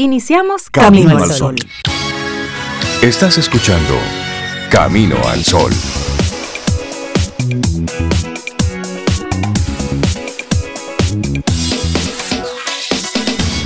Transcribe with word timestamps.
Iniciamos 0.00 0.70
Camino, 0.70 1.18
al 1.18 1.28
Sol. 1.32 1.56
Estás 3.02 3.36
escuchando 3.36 3.94
Camino 4.70 5.16
al 5.26 5.42
Sol. 5.42 5.72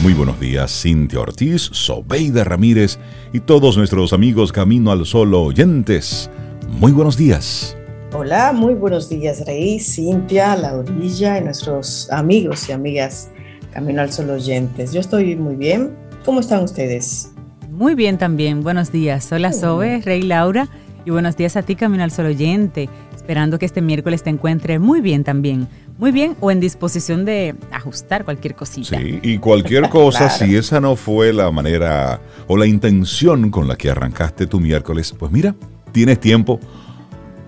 Muy 0.03 0.15
buenos 0.15 0.41
días, 0.41 0.73
Cintia 0.81 1.21
Ortiz, 1.21 1.69
Sobeida 1.71 2.45
Ramírez 2.45 2.99
y 3.35 3.41
todos 3.41 3.77
nuestros 3.77 4.15
amigos 4.15 4.53
Camino 4.53 4.91
al 4.91 5.05
Sol 5.05 5.35
oyentes. 5.35 6.31
Muy 6.67 6.93
buenos 6.93 7.19
días. 7.19 7.77
Hola, 8.15 8.55
muy 8.55 8.73
buenos 8.73 9.11
días, 9.11 9.45
Rey, 9.47 9.79
Cintia, 9.81 10.57
La 10.57 10.77
Orilla 10.77 11.37
y 11.37 11.43
nuestros 11.43 12.11
amigos 12.11 12.71
y 12.71 12.73
amigas 12.73 13.29
Camino 13.71 14.01
al 14.01 14.11
Sol 14.11 14.31
oyentes. 14.31 14.95
Yo 14.95 15.01
estoy 15.01 15.37
muy 15.37 15.57
bien. 15.57 16.02
¿Cómo 16.25 16.41
están 16.41 16.63
ustedes? 16.63 17.33
Muy 17.71 17.95
bien 17.95 18.19
también. 18.19 18.63
Buenos 18.63 18.93
días. 18.93 19.31
Hola, 19.33 19.53
Sobe, 19.53 20.01
Rey 20.05 20.23
Laura. 20.23 20.69
Y 21.05 21.11
buenos 21.11 21.37
días 21.37 21.57
a 21.57 21.63
ti, 21.63 21.75
Camino 21.75 22.05
al 22.05 22.11
Sol 22.11 22.27
oyente. 22.27 22.89
Esperando 23.15 23.59
que 23.59 23.67
este 23.67 23.83
miércoles 23.83 24.23
te 24.23 24.31
encuentre 24.31 24.79
muy 24.79 25.01
bien 25.01 25.25
también 25.25 25.69
muy 26.03 26.11
bien 26.11 26.37
o 26.41 26.51
en 26.51 26.59
disposición 26.59 27.25
de 27.25 27.55
ajustar 27.71 28.25
cualquier 28.25 28.57
cosita. 28.57 28.99
Sí, 28.99 29.21
y 29.23 29.39
cualquier 29.39 29.89
cosa, 29.91 30.31
si 30.31 30.57
esa 30.57 30.81
no 30.81 30.97
fue 30.97 31.33
la 31.33 31.51
manera 31.53 32.21
o 32.49 32.57
la 32.57 32.67
intención 32.67 33.51
con 33.51 33.69
la 33.69 33.77
que 33.77 33.91
arrancaste 33.91 34.49
tu 34.49 34.59
miércoles, 34.59 35.15
pues 35.17 35.31
mira, 35.31 35.55
tienes 35.93 36.19
tiempo, 36.19 36.59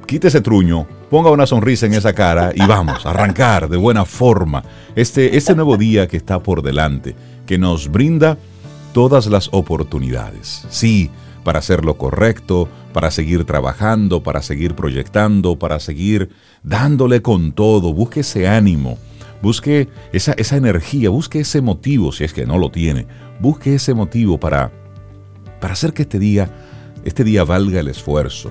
quite 0.07 0.29
ese 0.29 0.41
truño, 0.41 0.87
ponga 1.11 1.31
una 1.31 1.47
sonrisa 1.47 1.87
en 1.87 1.95
esa 1.95 2.13
cara 2.13 2.53
y 2.55 2.65
vamos, 2.65 3.05
a 3.05 3.11
arrancar 3.11 3.69
de 3.69 3.77
buena 3.77 4.05
forma 4.05 4.63
este, 4.95 5.37
este 5.37 5.57
nuevo 5.57 5.77
día 5.77 6.07
que 6.07 6.17
está 6.17 6.41
por 6.41 6.63
delante, 6.63 7.17
que 7.47 7.59
nos 7.59 7.91
brinda 7.91 8.39
todas 8.95 9.27
las 9.27 9.51
oportunidades. 9.53 10.65
Sí, 10.71 11.11
para 11.45 11.59
hacer 11.59 11.85
lo 11.85 11.99
correcto, 11.99 12.69
para 12.95 13.11
seguir 13.11 13.45
trabajando, 13.45 14.23
para 14.23 14.41
seguir 14.41 14.75
proyectando, 14.75 15.59
para 15.59 15.79
seguir 15.81 16.31
dándole 16.63 17.21
con 17.21 17.53
todo. 17.53 17.93
Busque 17.93 18.21
ese 18.21 18.49
ánimo, 18.49 18.97
busque 19.43 19.89
esa, 20.15 20.33
esa 20.33 20.57
energía, 20.57 21.11
busque 21.11 21.41
ese 21.41 21.61
motivo, 21.61 22.13
si 22.13 22.25
es 22.25 22.33
que 22.33 22.47
no 22.47 22.57
lo 22.57 22.71
tiene. 22.71 23.07
Busque 23.41 23.75
ese 23.75 23.93
motivo 23.93 24.39
para, 24.39 24.73
para 25.61 25.75
hacer 25.75 25.93
que 25.93 26.03
este 26.03 26.19
día, 26.19 26.49
este 27.05 27.25
día 27.25 27.45
valga 27.45 27.81
el 27.81 27.89
esfuerzo. 27.89 28.51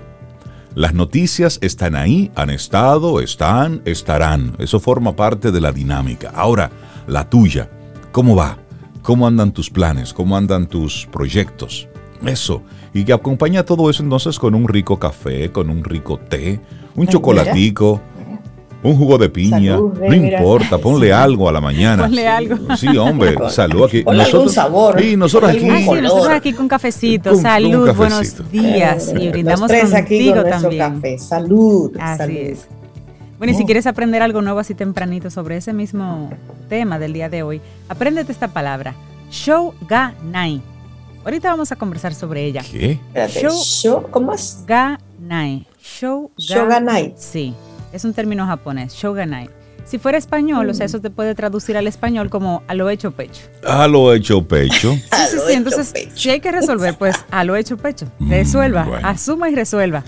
Las 0.75 0.93
noticias 0.93 1.59
están 1.61 1.95
ahí, 1.95 2.31
han 2.35 2.49
estado, 2.49 3.21
están, 3.21 3.81
estarán. 3.85 4.55
Eso 4.57 4.79
forma 4.79 5.15
parte 5.15 5.51
de 5.51 5.61
la 5.61 5.71
dinámica. 5.71 6.31
Ahora, 6.35 6.69
la 7.07 7.29
tuya, 7.29 7.69
¿cómo 8.11 8.35
va? 8.35 8.62
¿Cómo 9.03 9.27
andan 9.27 9.51
tus 9.51 9.69
planes? 9.69 10.13
¿Cómo 10.13 10.37
andan 10.37 10.65
tus 10.65 11.07
proyectos? 11.11 11.89
Eso. 12.25 12.63
Y 12.93 13.03
que 13.03 13.11
acompaña 13.11 13.63
todo 13.63 13.89
eso 13.89 14.01
entonces 14.01 14.39
con 14.39 14.55
un 14.55 14.65
rico 14.65 14.97
café, 14.97 15.51
con 15.51 15.69
un 15.69 15.83
rico 15.83 16.17
té, 16.17 16.61
un 16.95 17.07
chocolatico, 17.07 17.99
un 18.81 18.95
jugo 18.95 19.17
de 19.17 19.27
piña, 19.27 19.77
no 19.77 20.13
importa, 20.13 20.77
ponle 20.77 21.11
algo 21.11 21.49
a 21.49 21.51
la 21.51 21.59
mañana. 21.59 22.03
Ponle 22.03 22.27
algo. 22.27 22.75
Sí, 22.77 22.97
hombre, 22.97 23.35
salud 23.49 23.83
aquí. 23.83 24.03
Ponle 24.03 24.23
nosotros, 24.23 24.53
sabor. 24.53 25.01
Sí, 25.01 25.17
nosotros 25.17 25.51
aquí. 25.51 25.65
nosotros 25.65 26.29
aquí 26.29 26.53
con 26.53 26.69
cafecito, 26.69 27.35
salud, 27.35 27.93
buenos 27.93 28.51
días. 28.51 29.13
y 29.19 29.27
brindamos 29.29 29.69
contigo 29.69 30.43
también. 30.43 30.93
Café. 30.95 31.17
Salud. 31.17 31.91
Así 31.99 32.37
es. 32.37 32.67
Bueno, 33.43 33.57
y 33.57 33.57
si 33.57 33.65
quieres 33.65 33.87
aprender 33.87 34.21
algo 34.21 34.41
nuevo 34.41 34.59
así 34.59 34.73
tempranito 34.73 35.29
sobre 35.29 35.57
ese 35.57 35.73
mismo 35.73 36.29
tema 36.69 36.97
del 36.97 37.11
día 37.11 37.27
de 37.27 37.43
hoy, 37.43 37.59
apréndete 37.89 38.31
esta 38.31 38.47
palabra, 38.47 38.95
Shoganai. 39.31 40.61
Ahorita 41.25 41.49
vamos 41.49 41.69
a 41.73 41.75
conversar 41.75 42.15
sobre 42.15 42.45
ella. 42.45 42.61
¿Qué? 42.63 43.01
Show, 43.27 44.07
¿Cómo 44.11 44.31
es? 44.31 44.63
Ganai. 44.65 45.67
Shoganai. 46.37 47.15
Sí, 47.17 47.53
es 47.91 48.05
un 48.05 48.13
término 48.13 48.45
japonés. 48.45 48.93
Shoganai. 48.93 49.49
Si 49.83 49.99
fuera 49.99 50.17
español, 50.17 50.69
o 50.69 50.73
sea, 50.73 50.85
eso 50.85 51.01
te 51.01 51.09
puede 51.09 51.35
traducir 51.35 51.75
al 51.75 51.87
español 51.87 52.29
como 52.29 52.63
a 52.69 52.75
lo 52.75 52.89
hecho 52.89 53.11
pecho. 53.11 53.41
A 53.67 53.89
lo 53.89 54.13
hecho 54.13 54.47
pecho. 54.47 54.95
Sí, 55.23 55.39
sí, 55.39 55.45
sí. 55.47 55.53
Entonces, 55.53 55.93
si 56.13 56.29
hay 56.29 56.39
que 56.39 56.51
resolver, 56.51 56.95
pues 56.97 57.15
a 57.31 57.43
lo 57.43 57.55
hecho 57.55 57.75
pecho. 57.75 58.05
Mm, 58.19 58.29
resuelva, 58.29 58.99
asuma 59.03 59.49
y 59.49 59.55
resuelva. 59.55 60.03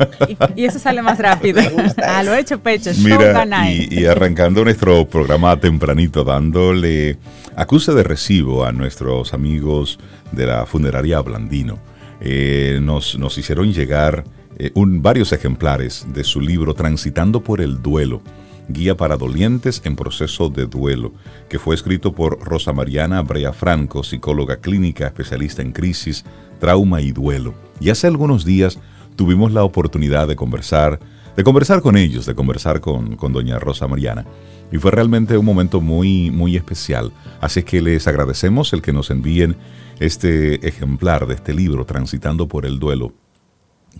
Y, 0.56 0.64
eso 0.64 0.78
sale 0.78 1.02
más 1.02 1.18
rápido. 1.18 1.60
A 2.02 2.22
lo 2.22 2.34
hecho 2.34 2.60
pecho. 2.60 2.90
Mira, 2.98 3.70
y, 3.70 4.00
y, 4.00 4.06
arrancando 4.06 4.64
nuestro 4.64 5.06
programa 5.06 5.58
tempranito, 5.58 6.24
dándole 6.24 7.18
acuse 7.56 7.92
de 7.92 8.02
recibo 8.02 8.64
a 8.64 8.72
nuestros 8.72 9.34
amigos 9.34 9.98
de 10.32 10.46
la 10.46 10.66
funeraria 10.66 11.20
Blandino. 11.20 11.78
Eh, 12.20 12.78
nos, 12.82 13.18
nos, 13.18 13.38
hicieron 13.38 13.72
llegar 13.72 14.24
eh, 14.58 14.70
un, 14.74 15.02
varios 15.02 15.32
ejemplares 15.32 16.06
de 16.12 16.24
su 16.24 16.40
libro 16.40 16.74
Transitando 16.74 17.42
por 17.42 17.60
el 17.60 17.80
Duelo, 17.82 18.22
Guía 18.68 18.96
para 18.96 19.16
Dolientes 19.16 19.80
en 19.84 19.96
Proceso 19.96 20.48
de 20.48 20.66
Duelo, 20.66 21.12
que 21.48 21.58
fue 21.58 21.74
escrito 21.74 22.12
por 22.12 22.38
Rosa 22.40 22.72
Mariana 22.72 23.22
Brea 23.22 23.52
Franco, 23.52 24.04
psicóloga 24.04 24.58
clínica, 24.58 25.06
especialista 25.06 25.62
en 25.62 25.72
crisis, 25.72 26.24
trauma 26.60 27.00
y 27.00 27.12
duelo. 27.12 27.54
Y 27.80 27.90
hace 27.90 28.06
algunos 28.06 28.44
días 28.44 28.78
tuvimos 29.16 29.52
la 29.52 29.64
oportunidad 29.64 30.28
de 30.28 30.36
conversar, 30.36 31.00
de 31.36 31.44
conversar 31.44 31.80
con 31.82 31.96
ellos, 31.96 32.26
de 32.26 32.34
conversar 32.34 32.80
con, 32.80 33.16
con 33.16 33.32
doña 33.32 33.58
Rosa 33.58 33.86
Mariana. 33.86 34.26
Y 34.72 34.78
fue 34.78 34.90
realmente 34.90 35.36
un 35.36 35.44
momento 35.44 35.80
muy, 35.80 36.30
muy 36.30 36.56
especial. 36.56 37.12
Así 37.40 37.62
que 37.62 37.82
les 37.82 38.06
agradecemos 38.06 38.72
el 38.72 38.82
que 38.82 38.92
nos 38.92 39.10
envíen 39.10 39.56
este 39.98 40.66
ejemplar 40.66 41.26
de 41.26 41.34
este 41.34 41.52
libro, 41.52 41.84
Transitando 41.84 42.48
por 42.48 42.66
el 42.66 42.78
Duelo, 42.78 43.12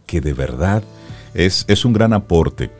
que 0.06 0.20
de 0.20 0.32
verdad 0.32 0.82
es, 1.34 1.64
es 1.68 1.84
un 1.84 1.92
gran 1.92 2.12
aporte 2.12 2.70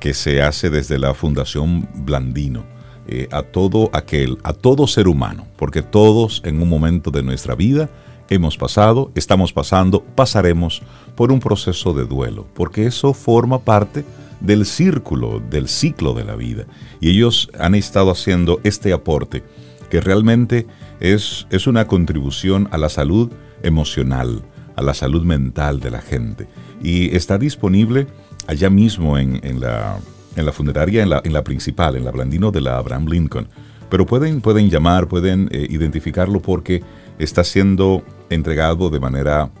que 0.00 0.14
se 0.14 0.42
hace 0.42 0.70
desde 0.70 0.98
la 0.98 1.14
Fundación 1.14 1.88
Blandino 1.94 2.64
eh, 3.06 3.28
a 3.30 3.42
todo 3.42 3.90
aquel, 3.92 4.38
a 4.44 4.52
todo 4.52 4.86
ser 4.86 5.08
humano, 5.08 5.46
porque 5.56 5.82
todos 5.82 6.40
en 6.44 6.62
un 6.62 6.68
momento 6.68 7.10
de 7.10 7.22
nuestra 7.22 7.54
vida 7.54 7.90
hemos 8.28 8.56
pasado, 8.56 9.10
estamos 9.14 9.52
pasando, 9.52 10.04
pasaremos 10.04 10.82
por 11.22 11.30
un 11.30 11.38
proceso 11.38 11.94
de 11.94 12.04
duelo, 12.04 12.48
porque 12.52 12.84
eso 12.84 13.14
forma 13.14 13.60
parte 13.60 14.04
del 14.40 14.66
círculo, 14.66 15.38
del 15.38 15.68
ciclo 15.68 16.14
de 16.14 16.24
la 16.24 16.34
vida. 16.34 16.66
Y 17.00 17.10
ellos 17.10 17.48
han 17.60 17.76
estado 17.76 18.10
haciendo 18.10 18.58
este 18.64 18.92
aporte 18.92 19.44
que 19.88 20.00
realmente 20.00 20.66
es, 20.98 21.46
es 21.50 21.68
una 21.68 21.86
contribución 21.86 22.68
a 22.72 22.76
la 22.76 22.88
salud 22.88 23.30
emocional, 23.62 24.42
a 24.74 24.82
la 24.82 24.94
salud 24.94 25.22
mental 25.22 25.78
de 25.78 25.92
la 25.92 26.00
gente. 26.00 26.48
Y 26.82 27.14
está 27.14 27.38
disponible 27.38 28.08
allá 28.48 28.68
mismo 28.68 29.16
en, 29.16 29.60
la, 29.60 30.00
en 30.34 30.44
la, 30.44 30.50
funeraria, 30.50 31.04
en 31.04 31.10
la, 31.10 31.22
en 31.22 31.34
la, 31.34 31.44
principal, 31.44 31.94
en 31.94 32.04
la 32.04 32.10
Blandino 32.10 32.50
de 32.50 32.62
la 32.62 32.78
Abraham 32.78 33.06
Lincoln. 33.06 33.46
Pero 33.88 34.06
pueden, 34.06 34.40
pueden 34.40 34.68
llamar, 34.70 35.06
pueden 35.06 35.48
eh, 35.52 35.68
identificarlo 35.70 36.42
porque 36.42 36.82
está 37.20 37.44
siendo 37.44 38.02
entregado 38.28 38.90
de 38.90 38.98
manera 38.98 39.52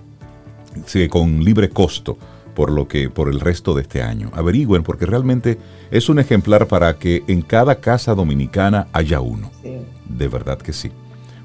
con 1.08 1.44
libre 1.44 1.68
costo 1.68 2.16
por 2.54 2.70
lo 2.70 2.86
que 2.86 3.10
por 3.10 3.28
el 3.28 3.40
resto 3.40 3.74
de 3.74 3.82
este 3.82 4.02
año. 4.02 4.30
Averigüen 4.34 4.82
porque 4.82 5.06
realmente 5.06 5.58
es 5.90 6.08
un 6.08 6.18
ejemplar 6.18 6.66
para 6.66 6.98
que 6.98 7.22
en 7.26 7.42
cada 7.42 7.76
casa 7.76 8.14
dominicana 8.14 8.88
haya 8.92 9.20
uno. 9.20 9.50
De 10.08 10.28
verdad 10.28 10.58
que 10.58 10.72
sí. 10.72 10.90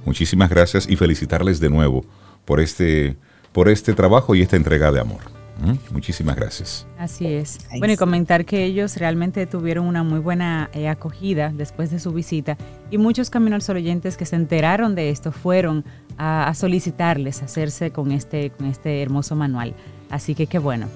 Muchísimas 0.06 0.50
gracias 0.50 0.88
y 0.90 0.96
felicitarles 0.96 1.60
de 1.60 1.70
nuevo 1.70 2.06
por 2.46 2.60
este 2.60 3.18
por 3.52 3.70
este 3.70 3.94
trabajo 3.94 4.36
y 4.36 4.42
esta 4.42 4.56
entrega 4.56 4.92
de 4.92 5.00
amor. 5.00 5.22
¿Mm? 5.60 5.94
Muchísimas 5.94 6.36
gracias. 6.36 6.86
Así 7.00 7.26
es. 7.26 7.58
Bueno, 7.80 7.94
y 7.94 7.98
comentar 7.98 8.46
que 8.46 8.64
ellos 8.64 8.98
realmente 8.98 9.48
tuvieron 9.48 9.88
una 9.88 10.04
muy 10.04 10.20
buena 10.20 10.70
eh, 10.74 10.88
acogida 10.88 11.52
después 11.56 11.90
de 11.90 12.00
su 12.00 12.12
visita 12.14 12.58
y 12.92 13.00
muchos 13.00 13.30
Caminos 13.32 13.68
oyentes 13.70 14.16
que 14.16 14.26
se 14.26 14.36
enteraron 14.36 14.94
de 14.94 15.10
esto 15.10 15.32
fueron 15.32 15.84
a, 16.18 16.48
a 16.48 16.54
solicitarles 16.54 17.44
hacerse 17.44 17.92
con 17.92 18.12
este, 18.12 18.50
con 18.52 18.68
este 18.68 19.02
hermoso 19.02 19.36
manual. 19.36 19.74
Así 20.10 20.36
que 20.36 20.48
qué 20.48 20.60
bueno. 20.60 20.88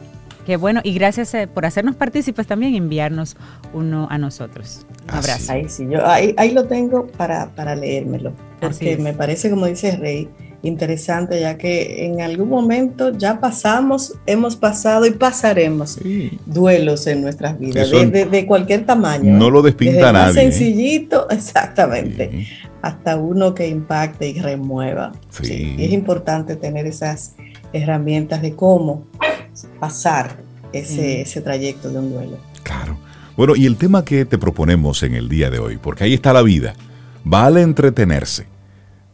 Qué 0.45 0.57
bueno, 0.57 0.81
y 0.83 0.94
gracias 0.94 1.33
eh, 1.35 1.47
por 1.47 1.65
hacernos 1.65 1.95
partícipes 1.95 2.47
también 2.47 2.73
y 2.73 2.77
enviarnos 2.77 3.35
uno 3.73 4.07
a 4.09 4.18
nosotros. 4.18 4.85
Un 5.03 5.18
abrazo. 5.18 5.51
Ahí 5.51 5.69
sí, 5.69 5.88
yo 5.89 6.06
ahí, 6.06 6.51
lo 6.51 6.65
tengo 6.65 7.07
para, 7.07 7.50
para 7.50 7.75
leérmelo, 7.75 8.33
porque 8.59 8.97
me 8.97 9.13
parece, 9.13 9.51
como 9.51 9.68
dice 9.68 9.95
Rey, 9.97 10.29
interesante, 10.63 11.39
ya 11.39 11.57
que 11.57 12.06
en 12.06 12.21
algún 12.21 12.50
momento 12.50 13.15
ya 13.15 13.39
pasamos, 13.39 14.15
hemos 14.25 14.56
pasado 14.56 15.06
y 15.06 15.12
pasaremos 15.12 16.00
duelos 16.45 17.06
en 17.07 17.21
nuestras 17.21 17.59
vidas, 17.59 17.91
de, 17.91 18.45
cualquier 18.47 18.85
tamaño. 18.85 19.33
No 19.33 19.50
lo 19.51 19.62
despinta 19.62 20.12
nadie. 20.12 20.31
¿eh? 20.31 20.51
sencillito, 20.51 21.27
exactamente, 21.29 22.47
hasta 22.81 23.17
uno 23.17 23.53
que 23.53 23.67
impacte 23.67 24.29
y 24.29 24.39
remueva. 24.39 25.11
Sí. 25.29 25.75
es 25.77 25.91
importante 25.91 26.55
tener 26.55 26.85
esas 26.85 27.35
herramientas 27.73 28.41
de 28.41 28.55
cómo 28.55 29.05
pasar 29.79 30.37
ese, 30.73 31.21
ese 31.21 31.41
trayecto 31.41 31.89
de 31.89 31.99
un 31.99 32.11
duelo. 32.11 32.37
Claro. 32.63 32.97
Bueno, 33.37 33.55
y 33.55 33.65
el 33.65 33.77
tema 33.77 34.03
que 34.03 34.25
te 34.25 34.37
proponemos 34.37 35.03
en 35.03 35.15
el 35.15 35.29
día 35.29 35.49
de 35.49 35.59
hoy, 35.59 35.77
porque 35.77 36.03
ahí 36.03 36.13
está 36.13 36.33
la 36.33 36.41
vida, 36.41 36.73
vale 37.23 37.61
entretenerse, 37.61 38.45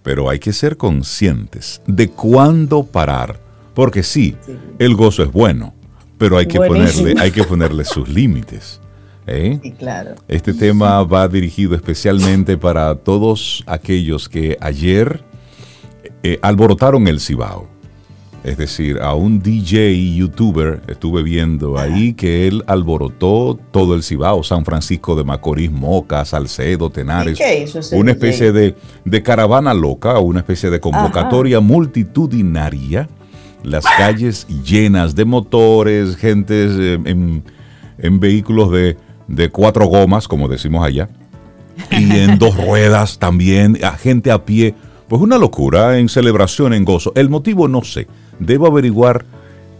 pero 0.03 0.29
hay 0.29 0.39
que 0.39 0.53
ser 0.53 0.77
conscientes 0.77 1.81
de 1.85 2.09
cuándo 2.09 2.83
parar, 2.83 3.39
porque 3.73 4.03
sí, 4.03 4.35
el 4.79 4.95
gozo 4.95 5.23
es 5.23 5.31
bueno, 5.31 5.73
pero 6.17 6.37
hay 6.37 6.47
que 6.47 6.59
ponerle, 6.59 7.15
hay 7.19 7.31
que 7.31 7.43
ponerle 7.43 7.85
sus 7.85 8.09
límites. 8.09 8.81
¿Eh? 9.27 9.59
claro. 9.77 10.15
Este 10.27 10.53
tema 10.53 11.03
va 11.03 11.27
dirigido 11.27 11.75
especialmente 11.75 12.57
para 12.57 12.95
todos 12.95 13.63
aquellos 13.67 14.29
que 14.29 14.57
ayer 14.61 15.21
eh, 16.23 16.39
alborotaron 16.41 17.07
el 17.07 17.19
Cibao. 17.19 17.67
Es 18.43 18.57
decir, 18.57 18.99
a 19.01 19.13
un 19.13 19.41
DJ 19.41 19.91
y 19.91 20.15
youtuber 20.15 20.81
estuve 20.87 21.21
viendo 21.21 21.77
ahí 21.77 22.13
que 22.13 22.47
él 22.47 22.63
alborotó 22.67 23.59
todo 23.71 23.93
el 23.93 24.03
Cibao, 24.03 24.41
San 24.43 24.63
Francisco 24.63 25.15
de 25.15 25.25
Macorís, 25.25 25.71
Moca, 25.71 26.23
Salcedo, 26.23 26.89
Tenares. 26.89 27.37
qué 27.37 27.63
hizo 27.63 27.79
una 27.95 28.11
especie 28.11 28.53
de, 28.53 28.75
de, 29.03 29.23
caravana 29.23 29.73
loca, 29.73 30.19
una 30.19 30.39
especie 30.39 30.69
de 30.69 30.79
convocatoria 30.79 31.59
multitudinaria. 31.59 33.09
Las 33.63 33.83
calles 33.83 34.47
llenas 34.63 35.13
de 35.13 35.25
motores, 35.25 36.15
gentes 36.15 36.71
eh, 36.79 36.99
en, 37.03 37.43
en 37.97 38.19
vehículos 38.19 38.71
de, 38.71 38.95
de 39.27 39.49
cuatro 39.49 39.85
gomas, 39.85 40.27
como 40.27 40.47
decimos 40.47 40.85
allá, 40.85 41.09
y 41.91 42.17
en 42.17 42.37
dos 42.37 42.55
ruedas 42.65 43.19
también, 43.19 43.77
a 43.83 43.91
gente 43.91 44.31
a 44.31 44.45
pie. 44.45 44.73
Pues 45.07 45.21
una 45.21 45.37
locura, 45.37 45.99
en 45.99 46.09
celebración, 46.09 46.73
en 46.73 46.83
gozo. 46.83 47.13
El 47.15 47.29
motivo 47.29 47.67
no 47.67 47.83
sé. 47.83 48.07
Debo 48.39 48.67
averiguar 48.67 49.25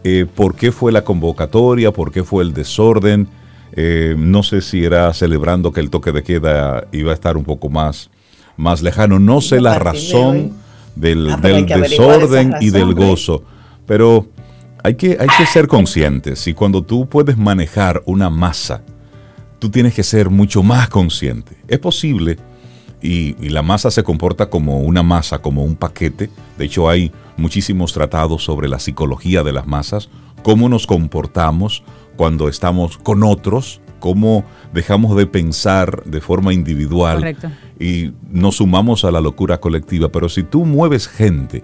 eh, 0.03 0.25
por 0.33 0.55
qué 0.55 0.71
fue 0.71 0.91
la 0.91 1.03
convocatoria, 1.03 1.91
por 1.91 2.11
qué 2.11 2.23
fue 2.23 2.44
el 2.44 2.53
desorden. 2.53 3.27
Eh, 3.73 4.15
no 4.17 4.41
sé 4.41 4.61
si 4.61 4.85
era 4.85 5.13
celebrando 5.13 5.73
que 5.73 5.81
el 5.81 5.89
toque 5.89 6.13
de 6.13 6.23
queda 6.23 6.88
iba 6.94 7.11
a 7.11 7.13
estar 7.13 7.35
un 7.35 7.44
poco 7.44 7.69
más, 7.69 8.09
más 8.55 8.81
lejano. 8.81 9.19
No 9.19 9.41
sé 9.41 9.59
la 9.59 9.77
razón 9.77 10.53
del, 10.95 11.29
ah, 11.29 11.38
del 11.38 11.65
desorden 11.65 12.55
y 12.61 12.69
del 12.69 12.94
gozo. 12.94 13.44
Pero 13.85 14.27
hay 14.83 14.95
que, 14.95 15.17
hay 15.19 15.27
que 15.38 15.45
ser 15.45 15.67
conscientes. 15.67 16.47
Y 16.47 16.53
cuando 16.53 16.83
tú 16.83 17.09
puedes 17.09 17.38
manejar 17.38 18.01
una 18.05 18.29
masa, 18.29 18.83
tú 19.59 19.69
tienes 19.69 19.94
que 19.94 20.04
ser 20.04 20.30
mucho 20.30 20.63
más 20.63 20.89
consciente. 20.89 21.57
Es 21.68 21.80
posible, 21.80 22.38
y, 23.01 23.33
la 23.50 23.62
masa 23.62 23.92
se 23.92 24.04
comporta 24.04 24.50
como 24.50 24.81
una 24.81 25.04
masa, 25.04 25.39
como 25.39 25.63
un 25.63 25.75
paquete. 25.75 26.30
De 26.57 26.65
hecho, 26.65 26.89
hay 26.89 27.12
muchísimos 27.38 27.94
tratados 27.94 28.44
sobre 28.44 28.68
la 28.68 28.80
psicología 28.80 29.44
de 29.44 29.54
las 29.54 29.68
masas, 29.68 30.09
cómo 30.44 30.68
nos 30.69 30.88
comportamos 30.88 31.83
cuando 32.15 32.50
estamos 32.50 32.98
con 32.98 33.24
otros, 33.24 33.81
cómo 34.00 34.44
dejamos 34.74 35.15
de 35.15 35.27
pensar 35.27 36.04
de 36.06 36.21
forma 36.21 36.54
individual 36.54 37.36
y 37.80 38.12
nos 38.30 38.57
sumamos 38.57 39.06
a 39.06 39.12
la 39.12 39.21
locura 39.21 39.59
colectiva. 39.59 40.09
Pero 40.09 40.30
si 40.30 40.44
tú 40.44 40.65
mueves 40.65 41.07
gente, 41.07 41.63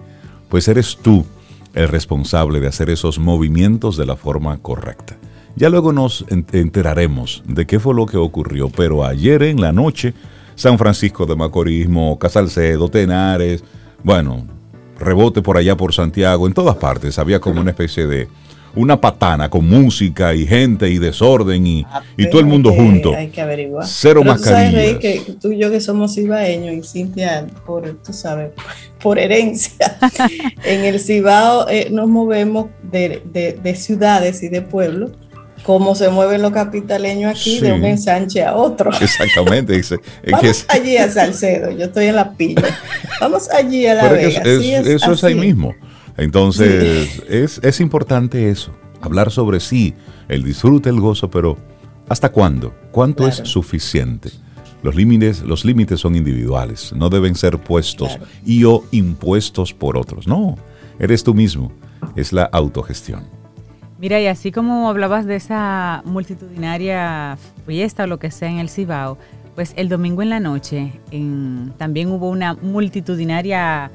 pues 0.50 0.68
eres 0.68 0.98
tú 1.02 1.26
el 1.74 1.88
responsable 1.88 2.60
de 2.60 2.68
hacer 2.68 2.92
esos 2.92 3.18
movimientos 3.18 3.98
de 3.98 4.06
la 4.06 4.16
forma 4.16 4.58
correcta. 4.60 5.18
Ya 5.56 5.70
luego 5.70 5.94
nos 5.94 6.26
enteraremos 6.30 7.44
de 7.48 7.68
qué 7.68 7.80
fue 7.80 7.94
lo 7.94 8.06
que 8.08 8.18
ocurrió, 8.18 8.70
pero 8.70 9.06
ayer 9.06 9.44
en 9.44 9.62
la 9.62 9.72
noche, 9.72 10.14
San 10.56 10.80
Francisco 10.80 11.26
de 11.26 11.36
Macorís, 11.36 11.88
Casalcedo, 12.20 12.90
Tenares, 12.90 13.64
bueno, 14.04 14.48
rebote 15.00 15.42
por 15.44 15.58
allá 15.58 15.78
por 15.78 15.94
Santiago, 15.94 16.48
en 16.48 16.54
todas 16.54 16.78
partes 16.78 17.20
había 17.20 17.40
como 17.40 17.62
una 17.62 17.70
especie 17.70 18.08
de 18.08 18.28
una 18.76 19.00
patana 19.00 19.50
con 19.50 19.68
música 19.68 20.34
y 20.34 20.48
gente 20.48 20.90
y 20.90 20.98
desorden 20.98 21.68
y, 21.68 21.86
y 22.18 22.28
todo 22.30 22.42
el 22.42 22.48
mundo 22.48 22.74
junto. 22.74 23.14
Hay 23.16 23.30
que 23.30 23.42
averiguar. 23.42 23.86
Cero 23.86 24.22
Pero 24.22 24.34
mascarillas. 24.34 24.72
Tú 24.72 24.78
sabes, 24.78 24.98
que 24.98 25.34
tú 25.34 25.52
y 25.52 25.60
yo 25.60 25.70
que 25.70 25.80
somos 25.80 26.18
ibaeños 26.18 26.74
y 26.74 26.82
Cintia, 26.82 27.46
por, 27.68 27.88
tú 28.04 28.12
sabes, 28.14 28.52
por 29.00 29.20
herencia, 29.20 29.98
en 30.64 30.86
el 30.86 31.00
Cibao 31.00 31.70
eh, 31.70 31.90
nos 31.92 32.08
movemos 32.08 32.68
de, 32.82 33.22
de, 33.32 33.54
de 33.54 33.76
ciudades 33.76 34.42
y 34.42 34.50
de 34.50 34.64
pueblos 34.64 35.12
cómo 35.64 35.96
se 35.96 36.10
mueven 36.10 36.42
los 36.42 36.52
capitaleños 36.52 37.32
aquí 37.32 37.60
de 37.60 37.74
un 37.74 37.84
ensanche 37.86 38.44
a 38.44 38.56
otro. 38.56 38.92
Exactamente. 39.02 39.82
Vamos 40.32 40.66
allí 40.70 40.98
a 40.98 41.10
Salcedo, 41.10 41.72
yo 41.72 41.86
estoy 41.86 42.06
en 42.06 42.16
la 42.16 42.34
pilla. 42.34 42.78
Vamos 43.20 43.50
allí 43.50 43.88
a 43.88 43.96
La 43.96 44.10
Vega. 44.10 44.42
eso 44.44 45.14
es 45.14 45.24
ahí 45.24 45.36
mismo. 45.36 45.74
Entonces, 46.18 47.24
es, 47.28 47.60
es 47.64 47.80
importante 47.80 48.50
eso, 48.50 48.72
hablar 49.02 49.32
sobre 49.32 49.60
sí, 49.60 49.96
el 50.30 50.44
disfrute, 50.44 50.90
el 50.90 51.00
gozo, 51.00 51.30
pero 51.30 51.58
¿hasta 52.08 52.32
cuándo? 52.32 52.74
¿Cuánto 52.92 53.28
es 53.28 53.38
suficiente? 53.38 54.30
Los 54.84 54.96
límites, 54.96 55.42
los 55.42 55.64
límites 55.64 56.02
son 56.02 56.16
individuales, 56.16 56.92
no 56.94 57.10
deben 57.10 57.36
ser 57.36 57.58
puestos 57.58 58.18
y 58.46 58.66
o 58.66 58.84
impuestos 58.92 59.74
por 59.74 59.98
otros. 59.98 60.28
No, 60.28 60.58
eres 61.00 61.24
tú 61.24 61.34
mismo, 61.34 61.72
es 62.16 62.34
la 62.34 62.44
autogestión. 62.44 63.33
Mira, 64.04 64.20
y 64.20 64.28
así 64.28 64.52
como 64.52 64.90
hablabas 64.90 65.26
de 65.26 65.38
esa 65.38 66.02
multitudinaria 66.04 67.38
fiesta 67.66 68.04
o 68.04 68.08
lo 68.08 68.20
que 68.20 68.32
sea 68.32 68.50
en 68.50 68.60
el 68.60 68.68
Cibao, 68.68 69.18
pues 69.56 69.72
el 69.78 69.88
domingo 69.88 70.22
en 70.22 70.30
la 70.30 70.42
noche 70.42 70.92
también 71.78 72.12
hubo 72.12 72.30
una 72.30 72.54
multitudinaria 72.54 73.90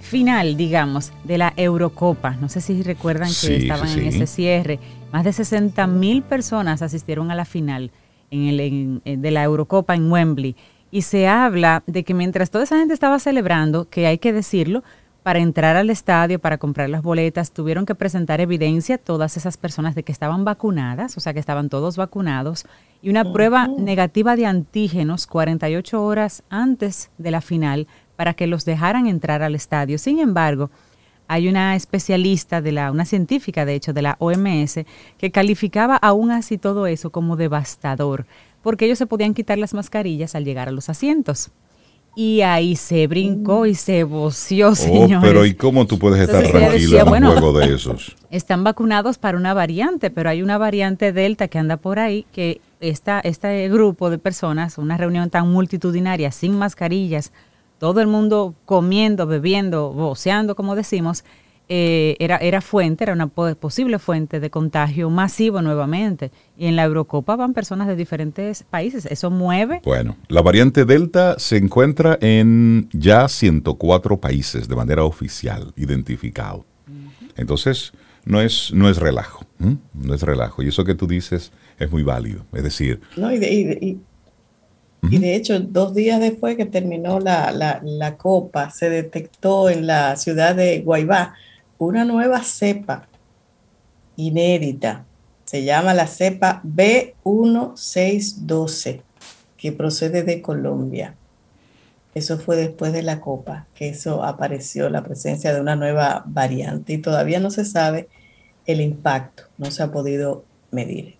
final, 0.00 0.56
digamos, 0.56 1.12
de 1.24 1.38
la 1.38 1.54
Eurocopa. 1.56 2.36
No 2.40 2.48
sé 2.48 2.60
si 2.60 2.84
recuerdan 2.84 3.30
que 3.30 3.56
estaban 3.56 3.88
en 3.88 4.06
ese 4.06 4.28
cierre. 4.28 4.78
Más 5.10 5.24
de 5.24 5.32
60 5.32 5.88
mil 5.88 6.22
personas 6.22 6.80
asistieron 6.80 7.32
a 7.32 7.34
la 7.34 7.44
final 7.44 7.90
en 8.30 8.46
el, 8.46 9.20
de 9.20 9.30
la 9.32 9.42
Eurocopa 9.42 9.96
en 9.96 10.08
Wembley. 10.08 10.54
Y 10.92 11.02
se 11.02 11.26
habla 11.26 11.82
de 11.88 12.04
que 12.04 12.14
mientras 12.14 12.50
toda 12.52 12.62
esa 12.62 12.78
gente 12.78 12.94
estaba 12.94 13.18
celebrando, 13.18 13.88
que 13.88 14.06
hay 14.06 14.18
que 14.18 14.32
decirlo, 14.32 14.84
para 15.28 15.40
entrar 15.40 15.76
al 15.76 15.90
estadio, 15.90 16.38
para 16.38 16.56
comprar 16.56 16.88
las 16.88 17.02
boletas, 17.02 17.52
tuvieron 17.52 17.84
que 17.84 17.94
presentar 17.94 18.40
evidencia 18.40 18.96
todas 18.96 19.36
esas 19.36 19.58
personas 19.58 19.94
de 19.94 20.02
que 20.02 20.10
estaban 20.10 20.42
vacunadas, 20.46 21.18
o 21.18 21.20
sea 21.20 21.34
que 21.34 21.38
estaban 21.38 21.68
todos 21.68 21.98
vacunados, 21.98 22.64
y 23.02 23.10
una 23.10 23.30
prueba 23.30 23.68
negativa 23.68 24.36
de 24.36 24.46
antígenos 24.46 25.26
48 25.26 26.02
horas 26.02 26.44
antes 26.48 27.10
de 27.18 27.30
la 27.30 27.42
final 27.42 27.88
para 28.16 28.32
que 28.32 28.46
los 28.46 28.64
dejaran 28.64 29.06
entrar 29.06 29.42
al 29.42 29.54
estadio. 29.54 29.98
Sin 29.98 30.18
embargo, 30.18 30.70
hay 31.26 31.46
una 31.46 31.76
especialista 31.76 32.62
de 32.62 32.72
la, 32.72 32.90
una 32.90 33.04
científica 33.04 33.66
de 33.66 33.74
hecho 33.74 33.92
de 33.92 34.00
la 34.00 34.16
OMS, 34.20 34.86
que 35.18 35.30
calificaba 35.30 35.96
aún 35.96 36.30
así 36.30 36.56
todo 36.56 36.86
eso 36.86 37.10
como 37.10 37.36
devastador, 37.36 38.24
porque 38.62 38.86
ellos 38.86 38.96
se 38.96 39.06
podían 39.06 39.34
quitar 39.34 39.58
las 39.58 39.74
mascarillas 39.74 40.34
al 40.34 40.46
llegar 40.46 40.68
a 40.68 40.72
los 40.72 40.88
asientos. 40.88 41.50
Y 42.20 42.42
ahí 42.42 42.74
se 42.74 43.06
brincó 43.06 43.64
y 43.64 43.76
se 43.76 44.02
voció, 44.02 44.70
oh, 44.70 44.74
señores. 44.74 45.18
pero 45.22 45.46
¿y 45.46 45.54
cómo 45.54 45.86
tú 45.86 46.00
puedes 46.00 46.20
estar 46.22 46.42
tranquilo 46.50 47.14
en 47.14 47.24
un 47.24 47.30
juego 47.30 47.56
de 47.60 47.72
esos? 47.72 48.16
Están 48.32 48.64
vacunados 48.64 49.18
para 49.18 49.38
una 49.38 49.54
variante, 49.54 50.10
pero 50.10 50.28
hay 50.28 50.42
una 50.42 50.58
variante 50.58 51.12
Delta 51.12 51.46
que 51.46 51.60
anda 51.60 51.76
por 51.76 52.00
ahí 52.00 52.26
que 52.32 52.60
esta, 52.80 53.20
este 53.20 53.68
grupo 53.68 54.10
de 54.10 54.18
personas, 54.18 54.78
una 54.78 54.96
reunión 54.96 55.30
tan 55.30 55.48
multitudinaria, 55.48 56.32
sin 56.32 56.58
mascarillas, 56.58 57.30
todo 57.78 58.00
el 58.00 58.08
mundo 58.08 58.52
comiendo, 58.64 59.28
bebiendo, 59.28 59.92
voceando, 59.92 60.56
como 60.56 60.74
decimos, 60.74 61.22
eh, 61.70 62.16
era, 62.18 62.38
era 62.38 62.62
fuente, 62.62 63.04
era 63.04 63.12
una 63.12 63.26
posible 63.26 63.98
fuente 63.98 64.40
de 64.40 64.50
contagio 64.50 65.10
masivo 65.10 65.60
nuevamente. 65.60 66.30
Y 66.56 66.66
en 66.66 66.76
la 66.76 66.84
Eurocopa 66.84 67.36
van 67.36 67.52
personas 67.52 67.86
de 67.88 67.96
diferentes 67.96 68.62
países. 68.62 69.04
Eso 69.06 69.30
mueve. 69.30 69.82
Bueno, 69.84 70.16
la 70.28 70.40
variante 70.40 70.86
Delta 70.86 71.38
se 71.38 71.58
encuentra 71.58 72.18
en 72.22 72.88
ya 72.92 73.28
104 73.28 74.18
países 74.18 74.66
de 74.66 74.76
manera 74.76 75.04
oficial, 75.04 75.72
identificado. 75.76 76.64
Entonces, 77.36 77.92
no 78.24 78.40
es, 78.40 78.72
no 78.72 78.88
es 78.88 78.96
relajo. 78.96 79.44
No 79.92 80.14
es 80.14 80.22
relajo. 80.22 80.62
Y 80.62 80.68
eso 80.68 80.84
que 80.84 80.94
tú 80.94 81.06
dices 81.06 81.52
es 81.78 81.90
muy 81.90 82.02
válido. 82.02 82.46
Es 82.54 82.62
decir. 82.62 83.00
No, 83.16 83.30
y, 83.30 83.38
de, 83.38 83.98
y, 85.02 85.18
de 85.18 85.36
hecho, 85.36 85.60
dos 85.60 85.94
días 85.94 86.18
después 86.18 86.56
que 86.56 86.64
terminó 86.64 87.20
la, 87.20 87.52
la, 87.52 87.80
la 87.84 88.16
Copa, 88.16 88.70
se 88.70 88.88
detectó 88.88 89.68
en 89.68 89.86
la 89.86 90.16
ciudad 90.16 90.56
de 90.56 90.80
Guaybá 90.80 91.34
una 91.78 92.04
nueva 92.04 92.42
cepa 92.42 93.08
inédita. 94.16 95.06
Se 95.44 95.64
llama 95.64 95.94
la 95.94 96.06
cepa 96.06 96.60
B1612, 96.64 99.00
que 99.56 99.72
procede 99.72 100.24
de 100.24 100.42
Colombia. 100.42 101.14
Eso 102.14 102.38
fue 102.38 102.56
después 102.56 102.92
de 102.92 103.02
la 103.02 103.20
copa, 103.20 103.66
que 103.74 103.88
eso 103.88 104.22
apareció, 104.24 104.90
la 104.90 105.04
presencia 105.04 105.54
de 105.54 105.60
una 105.60 105.76
nueva 105.76 106.24
variante 106.26 106.94
y 106.94 106.98
todavía 106.98 107.38
no 107.38 107.50
se 107.50 107.64
sabe 107.64 108.08
el 108.66 108.80
impacto, 108.80 109.44
no 109.56 109.70
se 109.70 109.80
ha 109.82 109.92
podido 109.92 110.44
medir. 110.70 111.14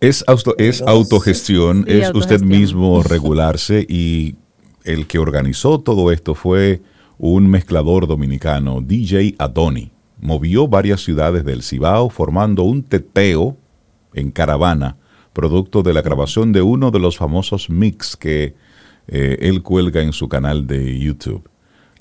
Es, 0.00 0.24
es 0.58 0.82
autogestión, 0.82 1.84
es 1.88 2.10
usted 2.14 2.42
mismo 2.42 3.02
regularse 3.02 3.86
y 3.88 4.36
el 4.82 5.06
que 5.06 5.18
organizó 5.18 5.80
todo 5.80 6.12
esto 6.12 6.34
fue 6.34 6.82
un 7.26 7.48
mezclador 7.48 8.06
dominicano, 8.06 8.82
DJ 8.82 9.36
Adoni, 9.38 9.90
movió 10.20 10.68
varias 10.68 11.02
ciudades 11.02 11.42
del 11.42 11.62
Cibao 11.62 12.10
formando 12.10 12.64
un 12.64 12.82
teteo 12.82 13.56
en 14.12 14.30
caravana, 14.30 14.98
producto 15.32 15.82
de 15.82 15.94
la 15.94 16.02
grabación 16.02 16.52
de 16.52 16.60
uno 16.60 16.90
de 16.90 16.98
los 16.98 17.16
famosos 17.16 17.70
mix 17.70 18.14
que 18.14 18.54
eh, 19.08 19.38
él 19.40 19.62
cuelga 19.62 20.02
en 20.02 20.12
su 20.12 20.28
canal 20.28 20.66
de 20.66 20.98
YouTube. 20.98 21.48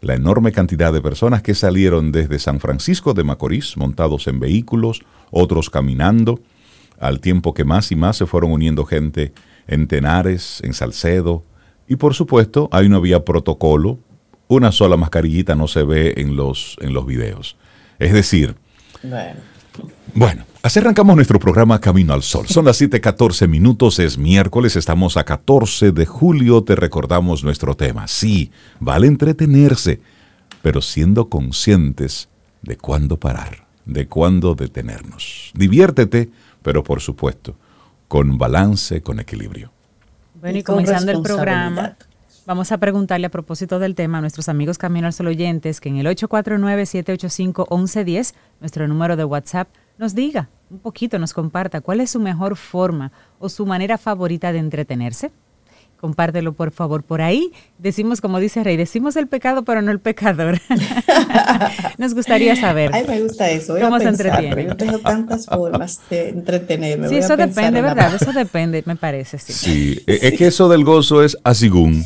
la 0.01 0.15
enorme 0.15 0.51
cantidad 0.51 0.91
de 0.91 1.01
personas 1.01 1.41
que 1.41 1.55
salieron 1.55 2.11
desde 2.11 2.37
San 2.37 2.59
Francisco 2.59 3.13
de 3.13 3.23
Macorís 3.23 3.77
montados 3.77 4.27
en 4.27 4.41
vehículos, 4.41 5.03
otros 5.31 5.69
caminando, 5.69 6.41
al 6.99 7.21
tiempo 7.21 7.53
que 7.53 7.63
más 7.63 7.93
y 7.93 7.95
más 7.95 8.17
se 8.17 8.25
fueron 8.25 8.51
uniendo 8.51 8.83
gente 8.83 9.31
en 9.67 9.87
Tenares, 9.87 10.59
en 10.65 10.73
Salcedo, 10.73 11.45
y 11.87 11.95
por 11.95 12.13
supuesto 12.13 12.67
ahí 12.73 12.89
no 12.89 12.97
había 12.97 13.23
protocolo, 13.23 13.99
una 14.55 14.71
sola 14.71 14.97
mascarillita 14.97 15.55
no 15.55 15.67
se 15.67 15.83
ve 15.83 16.13
en 16.17 16.35
los, 16.35 16.77
en 16.81 16.93
los 16.93 17.05
videos. 17.05 17.57
Es 17.99 18.13
decir, 18.13 18.55
bueno. 19.01 19.39
bueno, 20.13 20.45
así 20.61 20.79
arrancamos 20.79 21.15
nuestro 21.15 21.39
programa 21.39 21.79
Camino 21.79 22.13
al 22.13 22.23
Sol. 22.23 22.47
Son 22.47 22.65
las 22.65 22.81
7:14 22.81 23.47
minutos, 23.47 23.99
es 23.99 24.17
miércoles, 24.17 24.75
estamos 24.75 25.17
a 25.17 25.23
14 25.23 25.91
de 25.91 26.05
julio, 26.05 26.63
te 26.63 26.75
recordamos 26.75 27.43
nuestro 27.43 27.75
tema. 27.75 28.07
Sí, 28.07 28.51
vale 28.79 29.07
entretenerse, 29.07 30.01
pero 30.61 30.81
siendo 30.81 31.29
conscientes 31.29 32.29
de 32.61 32.77
cuándo 32.77 33.17
parar, 33.17 33.65
de 33.85 34.07
cuándo 34.07 34.55
detenernos. 34.55 35.51
Diviértete, 35.53 36.29
pero 36.61 36.83
por 36.83 37.01
supuesto, 37.01 37.55
con 38.07 38.37
balance, 38.37 39.01
con 39.01 39.19
equilibrio. 39.19 39.71
Bueno, 40.39 40.57
y 40.57 40.63
comenzando 40.63 41.11
el 41.11 41.21
programa, 41.21 41.95
Vamos 42.45 42.73
a 42.73 42.77
preguntarle 42.77 43.27
a 43.27 43.31
propósito 43.31 43.79
del 43.79 43.95
tema 43.95 44.17
a 44.17 44.21
nuestros 44.21 44.49
amigos 44.49 44.77
Camino 44.77 45.07
al 45.07 45.27
oyentes 45.27 45.79
que 45.79 45.87
en 45.87 45.95
el 45.95 46.07
849-785-1110, 46.07 48.33
nuestro 48.59 48.85
número 48.85 49.15
de 49.15 49.23
WhatsApp, 49.23 49.69
nos 49.97 50.13
diga 50.13 50.49
un 50.69 50.79
poquito, 50.79 51.17
nos 51.19 51.33
comparta 51.33 51.79
cuál 51.79 52.01
es 52.01 52.11
su 52.11 52.19
mejor 52.19 52.57
forma 52.57 53.13
o 53.39 53.47
su 53.47 53.65
manera 53.65 53.97
favorita 53.97 54.51
de 54.51 54.59
entretenerse 54.59 55.31
compártelo 56.03 56.51
por 56.51 56.71
favor 56.71 57.01
por 57.01 57.21
ahí. 57.21 57.53
Decimos, 57.77 58.19
como 58.19 58.41
dice 58.41 58.61
Rey, 58.61 58.75
decimos 58.75 59.15
el 59.15 59.27
pecado, 59.27 59.63
pero 59.63 59.81
no 59.81 59.89
el 59.89 60.01
pecador. 60.01 60.59
Nos 61.97 62.13
gustaría 62.13 62.57
saber. 62.57 62.91
Ay, 62.93 63.05
me 63.07 63.21
gusta 63.21 63.49
eso. 63.49 63.77
¿Cómo 63.79 63.97
se 64.01 64.09
entretiene? 64.09 64.65
Yo 64.65 64.75
tengo 64.75 64.99
tantas 64.99 65.45
formas 65.45 66.01
de 66.09 66.27
entretenerme. 66.27 67.07
Sí, 67.07 67.15
eso 67.15 67.37
depende, 67.37 67.81
¿verdad? 67.81 68.13
Eso 68.13 68.33
depende, 68.33 68.83
me 68.85 68.97
parece. 68.97 69.39
Sí, 69.39 69.53
sí 69.53 70.03
es 70.05 70.33
que 70.33 70.47
eso 70.47 70.67
del 70.67 70.83
gozo 70.83 71.23
es 71.23 71.37
asigún. 71.45 72.03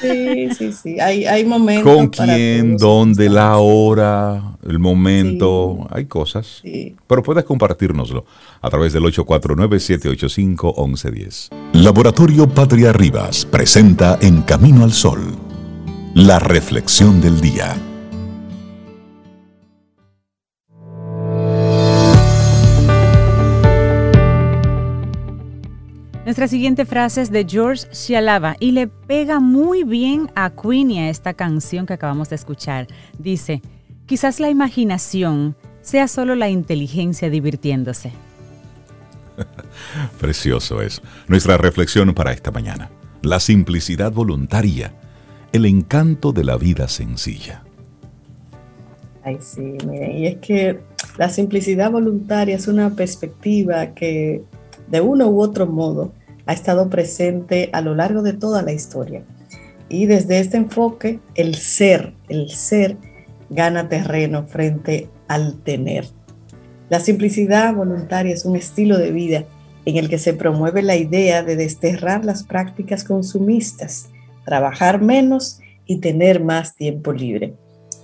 Sí, 0.00 0.48
sí, 0.58 0.72
sí. 0.72 0.98
Hay, 0.98 1.24
hay 1.24 1.44
momentos. 1.44 1.84
¿Con 1.94 2.08
quién? 2.08 2.76
¿Dónde? 2.76 3.28
La 3.28 3.58
hora, 3.58 4.53
el 4.66 4.78
momento. 4.78 5.86
Hay 5.90 6.06
cosas. 6.06 6.60
Sí. 6.62 6.96
Pero 7.06 7.22
puedes 7.22 7.44
compartirnoslo 7.44 8.24
a 8.60 8.70
través 8.70 8.92
del 8.92 9.04
849-785-1110. 9.04 11.50
Laboratorio 11.72 12.48
Patria 12.48 12.92
Rivas 12.92 13.44
presenta 13.44 14.18
En 14.20 14.42
Camino 14.42 14.84
al 14.84 14.92
Sol, 14.92 15.34
la 16.14 16.38
reflexión 16.38 17.20
del 17.20 17.40
día. 17.40 17.74
Nuestra 26.24 26.46
siguiente 26.48 26.86
frase 26.86 27.20
es 27.20 27.30
de 27.30 27.44
George 27.46 27.86
Shalava 27.92 28.56
y 28.58 28.72
le 28.72 28.88
pega 28.88 29.40
muy 29.40 29.84
bien 29.84 30.30
a 30.34 30.50
Queenie 30.50 31.02
a 31.02 31.10
esta 31.10 31.34
canción 31.34 31.84
que 31.84 31.92
acabamos 31.92 32.30
de 32.30 32.36
escuchar. 32.36 32.86
Dice, 33.18 33.60
quizás 34.06 34.40
la 34.40 34.50
imaginación 34.50 35.56
sea 35.82 36.08
solo 36.08 36.34
la 36.34 36.48
inteligencia 36.48 37.30
divirtiéndose. 37.30 38.12
Precioso 40.20 40.80
es. 40.82 41.02
Nuestra 41.28 41.56
reflexión 41.56 42.14
para 42.14 42.32
esta 42.32 42.50
mañana. 42.50 42.90
La 43.22 43.40
simplicidad 43.40 44.12
voluntaria, 44.12 44.94
el 45.52 45.66
encanto 45.66 46.32
de 46.32 46.44
la 46.44 46.56
vida 46.56 46.88
sencilla. 46.88 47.62
Ay, 49.22 49.38
sí, 49.40 49.76
miren, 49.86 50.18
y 50.18 50.26
es 50.26 50.36
que 50.36 50.80
la 51.16 51.30
simplicidad 51.30 51.90
voluntaria 51.90 52.56
es 52.56 52.68
una 52.68 52.90
perspectiva 52.90 53.94
que 53.94 54.42
de 54.88 55.00
uno 55.00 55.28
u 55.28 55.40
otro 55.40 55.66
modo 55.66 56.12
ha 56.46 56.52
estado 56.52 56.90
presente 56.90 57.70
a 57.72 57.80
lo 57.80 57.94
largo 57.94 58.22
de 58.22 58.34
toda 58.34 58.62
la 58.62 58.72
historia. 58.72 59.22
Y 59.88 60.06
desde 60.06 60.40
este 60.40 60.58
enfoque, 60.58 61.20
el 61.34 61.54
ser, 61.54 62.12
el 62.28 62.50
ser 62.50 62.98
gana 63.50 63.88
terreno 63.88 64.46
frente 64.46 65.08
al 65.28 65.62
tener. 65.62 66.06
La 66.88 67.00
simplicidad 67.00 67.74
voluntaria 67.74 68.34
es 68.34 68.44
un 68.44 68.56
estilo 68.56 68.98
de 68.98 69.10
vida 69.10 69.44
en 69.86 69.96
el 69.96 70.08
que 70.08 70.18
se 70.18 70.34
promueve 70.34 70.82
la 70.82 70.96
idea 70.96 71.42
de 71.42 71.56
desterrar 71.56 72.24
las 72.24 72.42
prácticas 72.44 73.04
consumistas, 73.04 74.10
trabajar 74.44 75.00
menos 75.00 75.60
y 75.86 75.98
tener 75.98 76.42
más 76.42 76.74
tiempo 76.76 77.12
libre. 77.12 77.54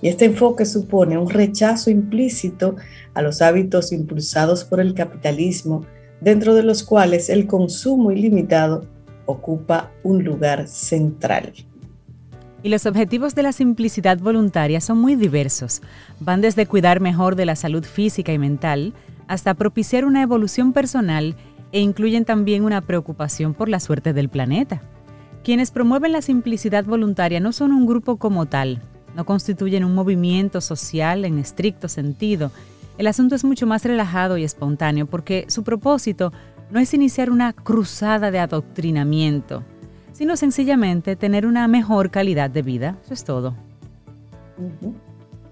Y 0.01 0.07
este 0.07 0.25
enfoque 0.25 0.65
supone 0.65 1.17
un 1.17 1.29
rechazo 1.29 1.91
implícito 1.91 2.75
a 3.13 3.21
los 3.21 3.41
hábitos 3.41 3.91
impulsados 3.91 4.63
por 4.63 4.79
el 4.79 4.93
capitalismo, 4.93 5.85
dentro 6.21 6.55
de 6.55 6.63
los 6.63 6.83
cuales 6.83 7.29
el 7.29 7.47
consumo 7.47 8.11
ilimitado 8.11 8.87
ocupa 9.25 9.91
un 10.03 10.23
lugar 10.23 10.67
central. 10.67 11.53
Y 12.63 12.69
los 12.69 12.85
objetivos 12.85 13.33
de 13.33 13.43
la 13.43 13.53
simplicidad 13.53 14.19
voluntaria 14.19 14.81
son 14.81 14.99
muy 14.99 15.15
diversos. 15.15 15.81
Van 16.19 16.41
desde 16.41 16.67
cuidar 16.67 16.99
mejor 16.99 17.35
de 17.35 17.45
la 17.45 17.55
salud 17.55 17.83
física 17.83 18.31
y 18.33 18.37
mental 18.37 18.93
hasta 19.27 19.53
propiciar 19.53 20.05
una 20.05 20.21
evolución 20.21 20.73
personal 20.73 21.35
e 21.71 21.79
incluyen 21.79 22.25
también 22.25 22.63
una 22.63 22.81
preocupación 22.81 23.53
por 23.53 23.69
la 23.69 23.79
suerte 23.79 24.13
del 24.13 24.29
planeta. 24.29 24.81
Quienes 25.43 25.71
promueven 25.71 26.11
la 26.11 26.21
simplicidad 26.21 26.85
voluntaria 26.85 27.39
no 27.39 27.51
son 27.51 27.71
un 27.71 27.87
grupo 27.87 28.17
como 28.17 28.45
tal, 28.45 28.81
no 29.15 29.25
constituyen 29.25 29.83
un 29.83 29.95
movimiento 29.95 30.61
social 30.61 31.25
en 31.25 31.39
estricto 31.39 31.87
sentido. 31.87 32.51
El 32.97 33.07
asunto 33.07 33.35
es 33.35 33.43
mucho 33.43 33.65
más 33.65 33.83
relajado 33.83 34.37
y 34.37 34.43
espontáneo 34.43 35.07
porque 35.07 35.45
su 35.47 35.63
propósito 35.63 36.31
no 36.69 36.79
es 36.79 36.93
iniciar 36.93 37.29
una 37.31 37.53
cruzada 37.53 38.31
de 38.31 38.39
adoctrinamiento, 38.39 39.63
sino 40.21 40.37
sencillamente 40.37 41.15
tener 41.15 41.47
una 41.47 41.67
mejor 41.67 42.11
calidad 42.11 42.51
de 42.51 42.61
vida. 42.61 42.95
Eso 43.03 43.15
es 43.15 43.23
todo. 43.23 43.55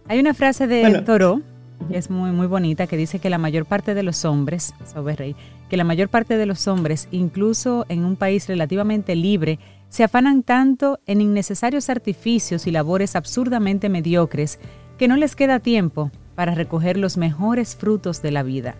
Hay 0.07 0.19
una 0.19 0.35
frase 0.35 0.67
de 0.67 1.01
Toro 1.01 1.41
que 1.89 1.97
es 1.97 2.11
muy, 2.11 2.29
muy 2.29 2.45
bonita 2.45 2.85
que 2.85 2.95
dice 2.95 3.17
que 3.17 3.31
la 3.31 3.39
mayor 3.39 3.65
parte 3.65 3.95
de 3.95 4.03
los 4.03 4.25
hombres, 4.25 4.75
Rey, 5.17 5.35
que 5.71 5.75
la 5.75 5.83
mayor 5.83 6.09
parte 6.09 6.38
de 6.38 6.45
los 6.45 6.67
hombres, 6.67 7.07
incluso 7.09 7.88
en 7.89 8.05
un 8.05 8.15
país 8.15 8.47
relativamente 8.47 9.15
libre, 9.15 9.57
se 9.89 10.03
afanan 10.03 10.43
tanto 10.43 10.99
en 11.07 11.21
innecesarios 11.21 11.89
artificios 11.89 12.67
y 12.67 12.71
labores 12.71 13.15
absurdamente 13.15 13.89
mediocres 13.89 14.59
que 14.99 15.07
no 15.07 15.15
les 15.15 15.35
queda 15.35 15.59
tiempo 15.61 16.11
para 16.35 16.53
recoger 16.53 16.95
los 16.95 17.17
mejores 17.17 17.75
frutos 17.75 18.21
de 18.21 18.29
la 18.29 18.43
vida. 18.43 18.75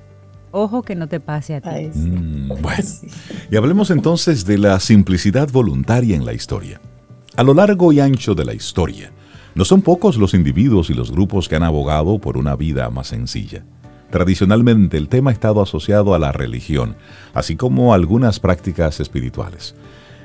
Ojo 0.52 0.82
que 0.82 0.96
no 0.96 1.08
te 1.08 1.20
pase 1.20 1.56
a 1.56 1.62
ti. 1.62 1.92
Mm, 1.94 2.48
bueno, 2.62 2.84
y 3.52 3.56
hablemos 3.56 3.92
entonces 3.92 4.46
de 4.46 4.58
la 4.58 4.80
simplicidad 4.80 5.50
voluntaria 5.52 6.16
en 6.16 6.26
la 6.26 6.34
historia. 6.34 6.82
A 7.36 7.44
lo 7.44 7.54
largo 7.54 7.94
y 7.94 8.00
ancho 8.00 8.36
de 8.36 8.46
la 8.46 8.54
historia, 8.54 9.12
no 9.56 9.66
son 9.66 9.82
pocos 9.82 10.18
los 10.18 10.34
individuos 10.34 10.90
y 10.90 10.94
los 10.94 11.12
grupos 11.12 11.48
que 11.48 11.56
han 11.56 11.64
abogado 11.64 12.20
por 12.20 12.38
una 12.38 12.56
vida 12.56 12.90
más 12.90 13.08
sencilla. 13.08 13.64
Tradicionalmente 14.10 14.98
el 14.98 15.08
tema 15.08 15.30
ha 15.30 15.34
estado 15.34 15.62
asociado 15.62 16.14
a 16.16 16.20
la 16.20 16.32
religión, 16.32 16.96
así 17.34 17.56
como 17.56 17.92
a 17.92 17.96
algunas 17.96 18.40
prácticas 18.40 19.00
espirituales. 19.00 19.76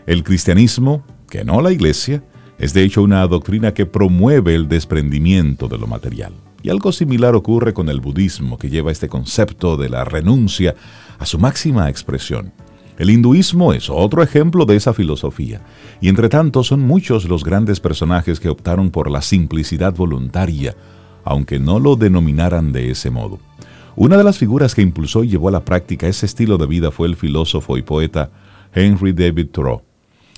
El 0.06 0.24
cristianismo, 0.24 1.04
que 1.28 1.44
no 1.44 1.60
la 1.60 1.72
iglesia, 1.72 2.22
es 2.58 2.72
de 2.72 2.82
hecho 2.82 3.02
una 3.02 3.26
doctrina 3.26 3.74
que 3.74 3.86
promueve 3.86 4.54
el 4.54 4.68
desprendimiento 4.68 5.68
de 5.68 5.78
lo 5.78 5.86
material. 5.86 6.32
Y 6.64 6.70
algo 6.70 6.92
similar 6.92 7.34
ocurre 7.34 7.74
con 7.74 7.90
el 7.90 8.00
budismo, 8.00 8.56
que 8.56 8.70
lleva 8.70 8.90
este 8.90 9.06
concepto 9.06 9.76
de 9.76 9.90
la 9.90 10.02
renuncia 10.02 10.74
a 11.18 11.26
su 11.26 11.38
máxima 11.38 11.90
expresión. 11.90 12.54
El 12.98 13.10
hinduismo 13.10 13.74
es 13.74 13.90
otro 13.90 14.22
ejemplo 14.22 14.64
de 14.64 14.76
esa 14.76 14.94
filosofía, 14.94 15.60
y 16.00 16.08
entre 16.08 16.30
tanto 16.30 16.64
son 16.64 16.80
muchos 16.80 17.28
los 17.28 17.44
grandes 17.44 17.80
personajes 17.80 18.40
que 18.40 18.48
optaron 18.48 18.90
por 18.90 19.10
la 19.10 19.20
simplicidad 19.20 19.94
voluntaria, 19.94 20.74
aunque 21.22 21.58
no 21.58 21.78
lo 21.78 21.96
denominaran 21.96 22.72
de 22.72 22.90
ese 22.90 23.10
modo. 23.10 23.40
Una 23.94 24.16
de 24.16 24.24
las 24.24 24.38
figuras 24.38 24.74
que 24.74 24.80
impulsó 24.80 25.22
y 25.22 25.28
llevó 25.28 25.48
a 25.50 25.52
la 25.52 25.66
práctica 25.66 26.08
ese 26.08 26.24
estilo 26.24 26.56
de 26.56 26.66
vida 26.66 26.90
fue 26.90 27.08
el 27.08 27.16
filósofo 27.16 27.76
y 27.76 27.82
poeta 27.82 28.30
Henry 28.72 29.12
David 29.12 29.48
Thoreau. 29.52 29.82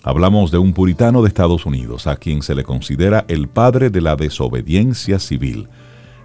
Hablamos 0.03 0.51
de 0.51 0.59
un 0.59 0.73
puritano 0.73 1.23
de 1.23 1.29
Estados 1.29 1.67
Unidos, 1.67 2.09
a 2.09 2.17
quien 2.17 2.43
se 2.43 2.57
le 2.57 2.65
considera 2.65 3.25
el 3.29 3.47
padre 3.47 3.91
de 3.91 4.01
la 4.01 4.17
desobediencia 4.17 5.21
civil, 5.21 5.69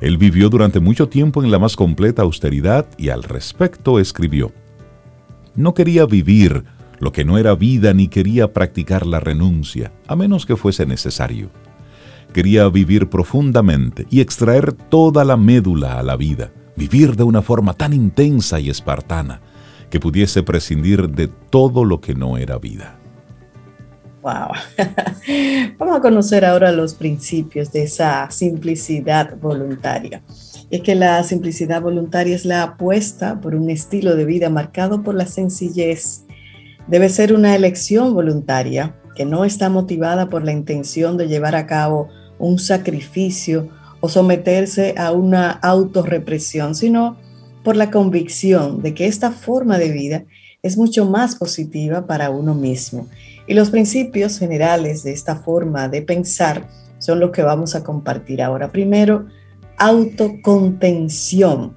él 0.01 0.17
vivió 0.17 0.49
durante 0.49 0.79
mucho 0.79 1.07
tiempo 1.07 1.43
en 1.43 1.51
la 1.51 1.59
más 1.59 1.75
completa 1.75 2.23
austeridad 2.23 2.87
y 2.97 3.09
al 3.09 3.21
respecto 3.21 3.99
escribió, 3.99 4.51
No 5.55 5.75
quería 5.75 6.07
vivir 6.07 6.63
lo 6.99 7.11
que 7.11 7.23
no 7.23 7.37
era 7.37 7.55
vida 7.55 7.93
ni 7.93 8.07
quería 8.07 8.51
practicar 8.51 9.05
la 9.05 9.19
renuncia, 9.19 9.91
a 10.07 10.15
menos 10.15 10.45
que 10.47 10.55
fuese 10.55 10.87
necesario. 10.87 11.51
Quería 12.33 12.67
vivir 12.69 13.09
profundamente 13.09 14.07
y 14.09 14.21
extraer 14.21 14.73
toda 14.73 15.23
la 15.23 15.37
médula 15.37 15.99
a 15.99 16.03
la 16.03 16.15
vida, 16.15 16.51
vivir 16.75 17.15
de 17.15 17.23
una 17.23 17.43
forma 17.43 17.73
tan 17.73 17.93
intensa 17.93 18.59
y 18.59 18.69
espartana 18.69 19.41
que 19.91 19.99
pudiese 19.99 20.41
prescindir 20.41 21.09
de 21.09 21.27
todo 21.27 21.83
lo 21.83 22.01
que 22.01 22.15
no 22.15 22.37
era 22.37 22.57
vida. 22.57 23.00
Wow. 24.21 24.51
Vamos 25.79 25.97
a 25.97 26.01
conocer 26.01 26.45
ahora 26.45 26.71
los 26.71 26.93
principios 26.93 27.71
de 27.71 27.83
esa 27.83 28.29
simplicidad 28.29 29.35
voluntaria. 29.37 30.21
Es 30.69 30.81
que 30.81 30.93
la 30.93 31.23
simplicidad 31.23 31.81
voluntaria 31.81 32.35
es 32.35 32.45
la 32.45 32.63
apuesta 32.63 33.41
por 33.41 33.55
un 33.55 33.69
estilo 33.71 34.15
de 34.15 34.25
vida 34.25 34.49
marcado 34.49 35.01
por 35.01 35.15
la 35.15 35.25
sencillez. 35.25 36.25
Debe 36.87 37.09
ser 37.09 37.33
una 37.33 37.55
elección 37.55 38.13
voluntaria 38.13 38.95
que 39.15 39.25
no 39.25 39.43
está 39.43 39.69
motivada 39.69 40.29
por 40.29 40.43
la 40.43 40.51
intención 40.51 41.17
de 41.17 41.27
llevar 41.27 41.55
a 41.55 41.65
cabo 41.65 42.09
un 42.37 42.59
sacrificio 42.59 43.69
o 44.01 44.09
someterse 44.09 44.93
a 44.97 45.11
una 45.11 45.49
autorrepresión, 45.49 46.75
sino 46.75 47.17
por 47.63 47.75
la 47.75 47.89
convicción 47.89 48.81
de 48.81 48.93
que 48.93 49.07
esta 49.07 49.31
forma 49.31 49.77
de 49.77 49.91
vida 49.91 50.25
es 50.63 50.77
mucho 50.77 51.05
más 51.05 51.35
positiva 51.35 52.05
para 52.05 52.29
uno 52.29 52.53
mismo 52.53 53.07
y 53.51 53.53
los 53.53 53.69
principios 53.69 54.39
generales 54.39 55.03
de 55.03 55.11
esta 55.11 55.35
forma 55.35 55.89
de 55.89 56.01
pensar 56.01 56.69
son 56.99 57.19
los 57.19 57.31
que 57.31 57.41
vamos 57.41 57.75
a 57.75 57.83
compartir 57.83 58.41
ahora. 58.41 58.71
Primero, 58.71 59.25
autocontención. 59.77 61.75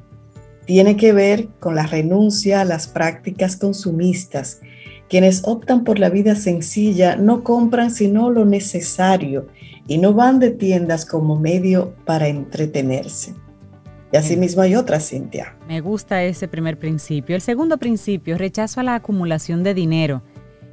Tiene 0.66 0.96
que 0.96 1.12
ver 1.12 1.48
con 1.58 1.74
la 1.74 1.84
renuncia 1.84 2.60
a 2.60 2.64
las 2.64 2.86
prácticas 2.86 3.56
consumistas. 3.56 4.60
Quienes 5.08 5.42
optan 5.46 5.82
por 5.82 5.98
la 5.98 6.10
vida 6.10 6.36
sencilla 6.36 7.16
no 7.16 7.42
compran 7.42 7.90
sino 7.90 8.30
lo 8.30 8.44
necesario 8.44 9.48
y 9.88 9.98
no 9.98 10.12
van 10.12 10.38
de 10.38 10.52
tiendas 10.52 11.04
como 11.04 11.40
medio 11.40 11.92
para 12.04 12.28
entretenerse. 12.28 13.34
Y 14.12 14.16
así 14.16 14.36
mismo 14.36 14.62
hay 14.62 14.76
otra, 14.76 15.00
Cintia. 15.00 15.56
Me 15.66 15.80
gusta 15.80 16.22
ese 16.22 16.46
primer 16.46 16.78
principio. 16.78 17.34
El 17.34 17.42
segundo 17.42 17.78
principio, 17.78 18.38
rechazo 18.38 18.78
a 18.78 18.84
la 18.84 18.94
acumulación 18.94 19.64
de 19.64 19.74
dinero. 19.74 20.22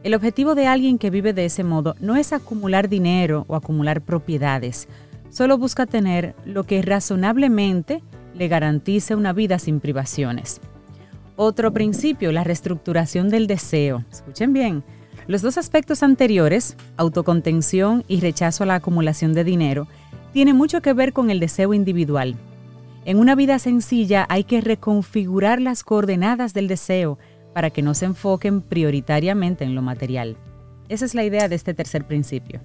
El 0.04 0.16
objetivo 0.16 0.56
de 0.56 0.66
alguien 0.66 0.98
que 0.98 1.12
vive 1.12 1.32
de 1.32 1.46
ese 1.46 1.64
modo 1.64 1.96
no 2.00 2.16
es 2.16 2.34
acumular 2.34 2.90
dinero 2.90 3.46
o 3.48 3.56
acumular 3.56 4.02
propiedades, 4.02 4.88
solo 5.30 5.60
busca 5.60 5.86
tener 5.86 6.36
lo 6.44 6.64
que 6.64 6.82
razonablemente 6.82 8.02
le 8.34 8.48
garantice 8.48 9.14
una 9.14 9.32
vida 9.32 9.60
sin 9.60 9.80
privaciones. 9.80 10.60
Otro 11.36 11.72
principio, 11.72 12.32
la 12.32 12.44
reestructuración 12.44 13.30
del 13.30 13.46
deseo. 13.46 14.04
Escuchen 14.12 14.54
bien, 14.54 14.84
los 15.28 15.44
dos 15.44 15.60
aspectos 15.60 16.02
anteriores, 16.02 16.76
autocontención 16.98 18.04
y 18.08 18.22
rechazo 18.22 18.64
a 18.64 18.68
la 18.68 18.76
acumulación 18.76 19.34
de 19.34 19.44
dinero, 19.44 19.88
tienen 20.34 20.56
mucho 20.56 20.82
que 20.82 20.94
ver 20.94 21.14
con 21.14 21.30
el 21.30 21.40
deseo 21.40 21.76
individual. 21.76 22.36
En 23.06 23.20
una 23.20 23.36
vida 23.36 23.60
sencilla 23.60 24.26
hay 24.30 24.46
que 24.46 24.62
reconfigurar 24.62 25.62
las 25.62 25.84
coordenadas 25.84 26.54
del 26.54 26.68
deseo 26.68 27.20
para 27.54 27.70
que 27.70 27.82
no 27.82 27.94
se 27.94 28.06
enfoquen 28.06 28.62
prioritariamente 28.62 29.64
en 29.64 29.76
lo 29.76 29.82
material. 29.82 30.38
Esa 30.90 31.06
es 31.06 31.16
la 31.16 31.24
idea 31.24 31.48
de 31.48 31.56
este 31.56 31.74
tercer 31.74 32.06
principio. 32.06 32.62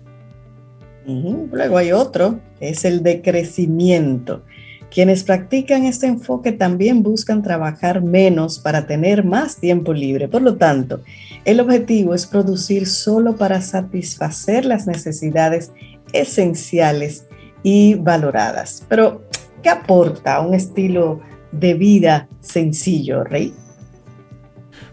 Luego 1.07 1.78
hay 1.78 1.93
otro, 1.93 2.40
es 2.59 2.85
el 2.85 3.02
de 3.02 3.23
crecimiento. 3.23 4.43
Quienes 4.90 5.25
practican 5.25 5.85
este 5.85 6.07
enfoque 6.07 6.52
también 6.52 7.02
buscan 7.02 7.43
trabajar 7.43 8.02
menos 8.02 8.59
para 8.59 8.87
tener 8.87 9.25
más 9.25 9.57
tiempo 9.57 9.93
libre. 9.93 10.28
Por 10.28 10.43
lo 10.43 10.57
tanto, 10.57 11.02
el 11.45 11.61
objetivo 11.61 12.14
es 12.14 12.26
producir 12.26 12.87
solo 12.87 13.37
para 13.37 13.61
satisfacer 13.61 14.64
las 14.64 14.87
necesidades 14.87 15.73
esenciales 16.12 17.26
y 17.62 17.95
valoradas. 17.95 18.85
Pero, 18.88 19.23
¿qué 19.62 19.69
aporta 19.69 20.40
un 20.40 20.55
estilo 20.55 21.21
de 21.52 21.75
vida 21.75 22.28
sencillo, 22.40 23.25
Rey? 23.25 23.52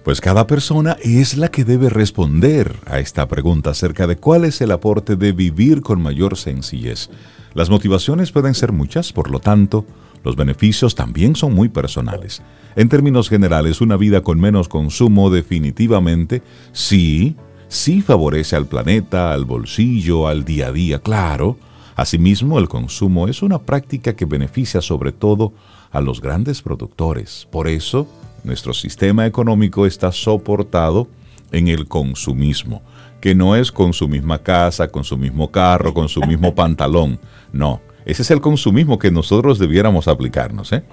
Pues 0.03 0.19
cada 0.19 0.47
persona 0.47 0.97
es 1.01 1.37
la 1.37 1.49
que 1.49 1.63
debe 1.63 1.89
responder 1.89 2.75
a 2.87 2.99
esta 2.99 3.25
pregunta 3.29 3.69
acerca 3.69 4.05
de 4.05 4.17
cuál 4.17 4.43
es 4.43 4.59
el 4.59 4.71
aporte 4.71 5.15
de 5.15 5.31
vivir 5.31 5.81
con 5.81 6.01
mayor 6.01 6.35
sencillez. 6.35 7.09
Las 7.53 7.69
motivaciones 7.69 8.33
pueden 8.33 8.53
ser 8.53 8.73
muchas, 8.73 9.13
por 9.13 9.31
lo 9.31 9.39
tanto, 9.39 9.85
los 10.25 10.35
beneficios 10.35 10.95
también 10.95 11.37
son 11.37 11.53
muy 11.53 11.69
personales. 11.69 12.41
En 12.75 12.89
términos 12.89 13.29
generales, 13.29 13.79
una 13.79 13.95
vida 13.95 14.19
con 14.19 14.41
menos 14.41 14.67
consumo 14.67 15.29
definitivamente 15.29 16.41
sí, 16.73 17.37
sí 17.69 18.01
favorece 18.01 18.57
al 18.57 18.65
planeta, 18.65 19.31
al 19.31 19.45
bolsillo, 19.45 20.27
al 20.27 20.43
día 20.43 20.67
a 20.67 20.71
día, 20.73 20.99
claro. 20.99 21.57
Asimismo, 21.95 22.59
el 22.59 22.67
consumo 22.67 23.29
es 23.29 23.41
una 23.41 23.59
práctica 23.59 24.17
que 24.17 24.25
beneficia 24.25 24.81
sobre 24.81 25.13
todo 25.13 25.53
a 25.91 26.01
los 26.01 26.19
grandes 26.19 26.61
productores. 26.61 27.47
Por 27.51 27.69
eso, 27.69 28.07
nuestro 28.43 28.73
sistema 28.73 29.25
económico 29.25 29.85
está 29.85 30.11
soportado 30.11 31.07
en 31.51 31.67
el 31.67 31.87
consumismo, 31.87 32.81
que 33.21 33.35
no 33.35 33.55
es 33.55 33.71
con 33.71 33.93
su 33.93 34.07
misma 34.07 34.39
casa, 34.39 34.87
con 34.87 35.03
su 35.03 35.17
mismo 35.17 35.51
carro, 35.51 35.93
con 35.93 36.09
su 36.09 36.21
mismo 36.21 36.53
pantalón. 36.55 37.19
No, 37.51 37.81
ese 38.05 38.23
es 38.23 38.31
el 38.31 38.41
consumismo 38.41 38.99
que 38.99 39.11
nosotros 39.11 39.59
debiéramos 39.59 40.07
aplicarnos. 40.07 40.73
¿eh? 40.73 40.83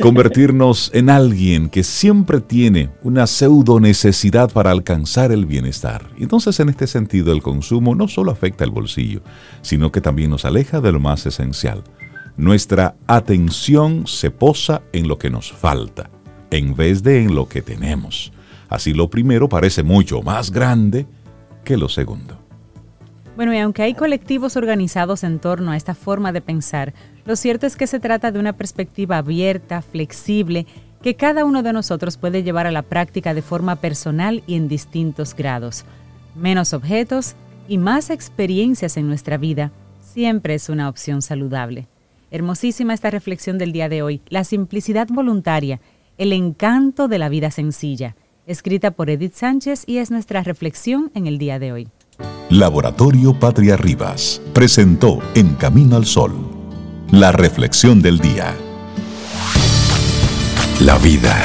Convertirnos 0.00 0.90
en 0.92 1.08
alguien 1.08 1.70
que 1.70 1.82
siempre 1.82 2.40
tiene 2.40 2.90
una 3.02 3.26
pseudo 3.26 3.80
necesidad 3.80 4.50
para 4.52 4.70
alcanzar 4.70 5.32
el 5.32 5.46
bienestar. 5.46 6.10
Entonces, 6.18 6.60
en 6.60 6.68
este 6.68 6.86
sentido, 6.86 7.32
el 7.32 7.42
consumo 7.42 7.94
no 7.94 8.08
solo 8.08 8.32
afecta 8.32 8.64
el 8.64 8.70
bolsillo, 8.70 9.22
sino 9.62 9.92
que 9.92 10.00
también 10.00 10.30
nos 10.30 10.44
aleja 10.44 10.80
de 10.80 10.92
lo 10.92 11.00
más 11.00 11.24
esencial, 11.24 11.82
nuestra 12.36 12.96
atención 13.06 14.06
se 14.06 14.30
posa 14.30 14.82
en 14.92 15.08
lo 15.08 15.18
que 15.18 15.30
nos 15.30 15.52
falta, 15.52 16.10
en 16.50 16.74
vez 16.74 17.02
de 17.02 17.22
en 17.22 17.34
lo 17.34 17.48
que 17.48 17.62
tenemos. 17.62 18.32
Así 18.68 18.92
lo 18.92 19.08
primero 19.08 19.48
parece 19.48 19.82
mucho 19.82 20.22
más 20.22 20.50
grande 20.50 21.06
que 21.64 21.76
lo 21.76 21.88
segundo. 21.88 22.38
Bueno, 23.36 23.52
y 23.52 23.58
aunque 23.58 23.82
hay 23.82 23.94
colectivos 23.94 24.56
organizados 24.56 25.22
en 25.22 25.38
torno 25.38 25.70
a 25.70 25.76
esta 25.76 25.94
forma 25.94 26.32
de 26.32 26.40
pensar, 26.40 26.94
lo 27.26 27.36
cierto 27.36 27.66
es 27.66 27.76
que 27.76 27.86
se 27.86 28.00
trata 28.00 28.32
de 28.32 28.38
una 28.38 28.54
perspectiva 28.54 29.18
abierta, 29.18 29.82
flexible, 29.82 30.66
que 31.02 31.16
cada 31.16 31.44
uno 31.44 31.62
de 31.62 31.72
nosotros 31.72 32.16
puede 32.16 32.42
llevar 32.42 32.66
a 32.66 32.70
la 32.70 32.82
práctica 32.82 33.34
de 33.34 33.42
forma 33.42 33.76
personal 33.76 34.42
y 34.46 34.56
en 34.56 34.68
distintos 34.68 35.34
grados. 35.34 35.84
Menos 36.34 36.72
objetos 36.72 37.34
y 37.68 37.78
más 37.78 38.10
experiencias 38.10 38.96
en 38.96 39.06
nuestra 39.06 39.36
vida 39.36 39.70
siempre 40.00 40.54
es 40.54 40.68
una 40.68 40.88
opción 40.88 41.20
saludable. 41.20 41.88
Hermosísima 42.30 42.92
esta 42.92 43.10
reflexión 43.10 43.58
del 43.58 43.72
día 43.72 43.88
de 43.88 44.02
hoy, 44.02 44.20
la 44.28 44.44
simplicidad 44.44 45.08
voluntaria, 45.08 45.80
el 46.18 46.32
encanto 46.32 47.08
de 47.08 47.18
la 47.18 47.28
vida 47.28 47.50
sencilla, 47.50 48.16
escrita 48.46 48.90
por 48.90 49.10
Edith 49.10 49.34
Sánchez 49.34 49.84
y 49.86 49.98
es 49.98 50.10
nuestra 50.10 50.42
reflexión 50.42 51.10
en 51.14 51.26
el 51.26 51.38
día 51.38 51.58
de 51.58 51.72
hoy. 51.72 51.88
Laboratorio 52.50 53.38
Patria 53.38 53.76
Rivas 53.76 54.40
presentó 54.52 55.20
En 55.34 55.54
Camino 55.54 55.96
al 55.96 56.06
Sol, 56.06 56.32
la 57.10 57.32
reflexión 57.32 58.02
del 58.02 58.18
día. 58.18 58.54
La 60.80 60.98
vida, 60.98 61.36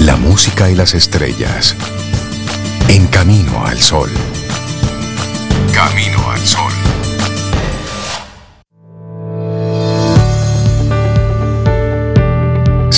la 0.00 0.16
música 0.16 0.70
y 0.70 0.74
las 0.74 0.94
estrellas. 0.94 1.76
En 2.88 3.06
Camino 3.06 3.64
al 3.64 3.78
Sol. 3.78 4.10
Camino 5.72 6.30
al 6.30 6.40
Sol. 6.40 6.81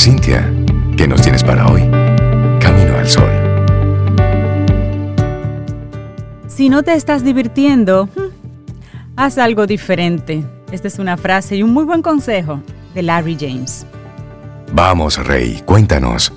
Cintia, 0.04 0.52
¿qué 0.98 1.08
nos 1.08 1.22
tienes 1.22 1.42
para 1.42 1.66
hoy? 1.66 1.80
Camino 2.60 2.94
al 2.94 3.08
sol. 3.08 3.30
Si 6.46 6.68
no 6.68 6.82
te 6.82 6.92
estás 6.92 7.24
divirtiendo, 7.24 8.10
hmm, 8.14 9.16
haz 9.16 9.38
algo 9.38 9.66
diferente. 9.66 10.44
Esta 10.70 10.88
es 10.88 10.98
una 10.98 11.16
frase 11.16 11.56
y 11.56 11.62
un 11.62 11.72
muy 11.72 11.84
buen 11.84 12.02
consejo 12.02 12.60
de 12.94 13.02
Larry 13.02 13.38
James. 13.40 13.86
Vamos, 14.74 15.16
Rey, 15.26 15.62
cuéntanos, 15.64 16.34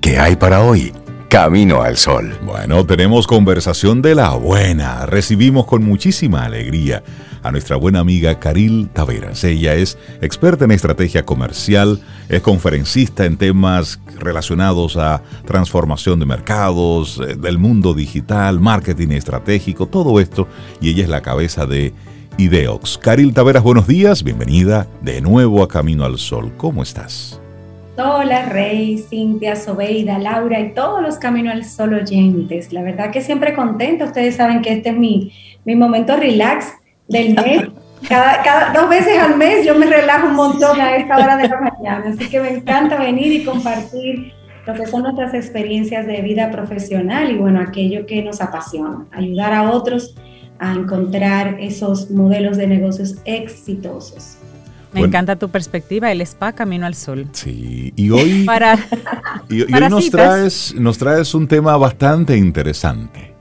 ¿qué 0.00 0.20
hay 0.20 0.36
para 0.36 0.62
hoy? 0.62 0.92
Camino 1.28 1.82
al 1.82 1.98
Sol. 1.98 2.38
Bueno, 2.42 2.86
tenemos 2.86 3.26
conversación 3.26 4.00
de 4.00 4.14
la 4.14 4.30
buena. 4.30 5.04
Recibimos 5.04 5.66
con 5.66 5.84
muchísima 5.84 6.44
alegría 6.44 7.02
a 7.42 7.52
nuestra 7.52 7.76
buena 7.76 8.00
amiga 8.00 8.40
Caril 8.40 8.88
Taveras. 8.90 9.44
Ella 9.44 9.74
es 9.74 9.98
experta 10.22 10.64
en 10.64 10.70
estrategia 10.70 11.26
comercial, 11.26 12.00
es 12.30 12.40
conferencista 12.40 13.26
en 13.26 13.36
temas 13.36 14.00
relacionados 14.18 14.96
a 14.96 15.22
transformación 15.44 16.18
de 16.18 16.24
mercados, 16.24 17.20
eh, 17.22 17.36
del 17.36 17.58
mundo 17.58 17.92
digital, 17.92 18.58
marketing 18.58 19.08
estratégico, 19.08 19.86
todo 19.86 20.20
esto, 20.20 20.48
y 20.80 20.88
ella 20.88 21.02
es 21.02 21.10
la 21.10 21.20
cabeza 21.20 21.66
de 21.66 21.92
Ideox. 22.38 22.96
Caril 22.96 23.34
Taveras, 23.34 23.62
buenos 23.62 23.86
días, 23.86 24.22
bienvenida 24.22 24.88
de 25.02 25.20
nuevo 25.20 25.62
a 25.62 25.68
Camino 25.68 26.06
al 26.06 26.16
Sol. 26.16 26.54
¿Cómo 26.56 26.82
estás? 26.82 27.38
Hola 28.00 28.44
Rey, 28.44 28.96
Cintia, 28.96 29.56
Sobeida, 29.56 30.20
Laura 30.20 30.60
y 30.60 30.72
todos 30.72 31.02
los 31.02 31.16
Camino 31.16 31.50
al 31.50 31.64
Sol 31.64 31.94
oyentes. 31.94 32.72
La 32.72 32.82
verdad 32.82 33.10
que 33.10 33.20
siempre 33.20 33.54
contenta. 33.54 34.04
Ustedes 34.04 34.36
saben 34.36 34.62
que 34.62 34.72
este 34.72 34.90
es 34.90 34.96
mi, 34.96 35.32
mi 35.64 35.74
momento 35.74 36.16
relax 36.16 36.74
del 37.08 37.34
mes. 37.34 37.66
Cada, 38.08 38.72
dos 38.72 38.88
veces 38.88 39.18
al 39.18 39.36
mes 39.36 39.66
yo 39.66 39.74
me 39.74 39.86
relajo 39.86 40.28
un 40.28 40.36
montón 40.36 40.80
a 40.80 40.94
esta 40.94 41.16
hora 41.16 41.36
de 41.38 41.48
la 41.48 41.60
mañana. 41.60 42.04
Así 42.14 42.30
que 42.30 42.38
me 42.38 42.50
encanta 42.50 43.00
venir 43.00 43.32
y 43.32 43.44
compartir 43.44 44.32
lo 44.64 44.74
que 44.74 44.86
son 44.86 45.02
nuestras 45.02 45.34
experiencias 45.34 46.06
de 46.06 46.22
vida 46.22 46.52
profesional 46.52 47.32
y 47.32 47.36
bueno, 47.36 47.60
aquello 47.60 48.06
que 48.06 48.22
nos 48.22 48.40
apasiona, 48.40 49.06
ayudar 49.10 49.52
a 49.52 49.72
otros 49.72 50.14
a 50.60 50.72
encontrar 50.72 51.56
esos 51.58 52.12
modelos 52.12 52.58
de 52.58 52.68
negocios 52.68 53.16
exitosos. 53.24 54.37
Me 54.92 55.00
encanta 55.00 55.36
tu 55.36 55.48
perspectiva, 55.48 56.10
el 56.10 56.20
spa 56.22 56.52
Camino 56.52 56.86
al 56.86 56.94
Sol. 56.94 57.26
Sí, 57.32 57.92
y 57.96 58.10
hoy, 58.10 58.42
para, 58.46 58.78
y, 59.48 59.62
hoy 59.62 59.88
nos, 59.90 60.10
traes, 60.10 60.74
nos 60.76 60.98
traes 60.98 61.34
un 61.34 61.46
tema 61.46 61.76
bastante 61.76 62.36
interesante. 62.36 63.34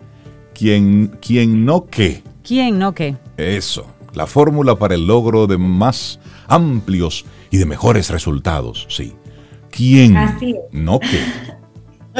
¿Quién, 0.53 1.17
quién 1.21 1.65
no 1.65 1.85
qué? 1.85 2.23
¿Quién 2.43 2.79
no 2.79 2.93
qué? 2.93 3.15
Eso, 3.37 3.87
la 4.13 4.27
fórmula 4.27 4.75
para 4.75 4.95
el 4.95 5.07
logro 5.07 5.47
de 5.47 5.57
más 5.57 6.19
amplios 6.47 7.25
y 7.51 7.57
de 7.57 7.65
mejores 7.65 8.09
resultados, 8.09 8.85
sí. 8.89 9.13
¿Quién 9.69 10.15
no 10.71 10.99
qué? 10.99 11.21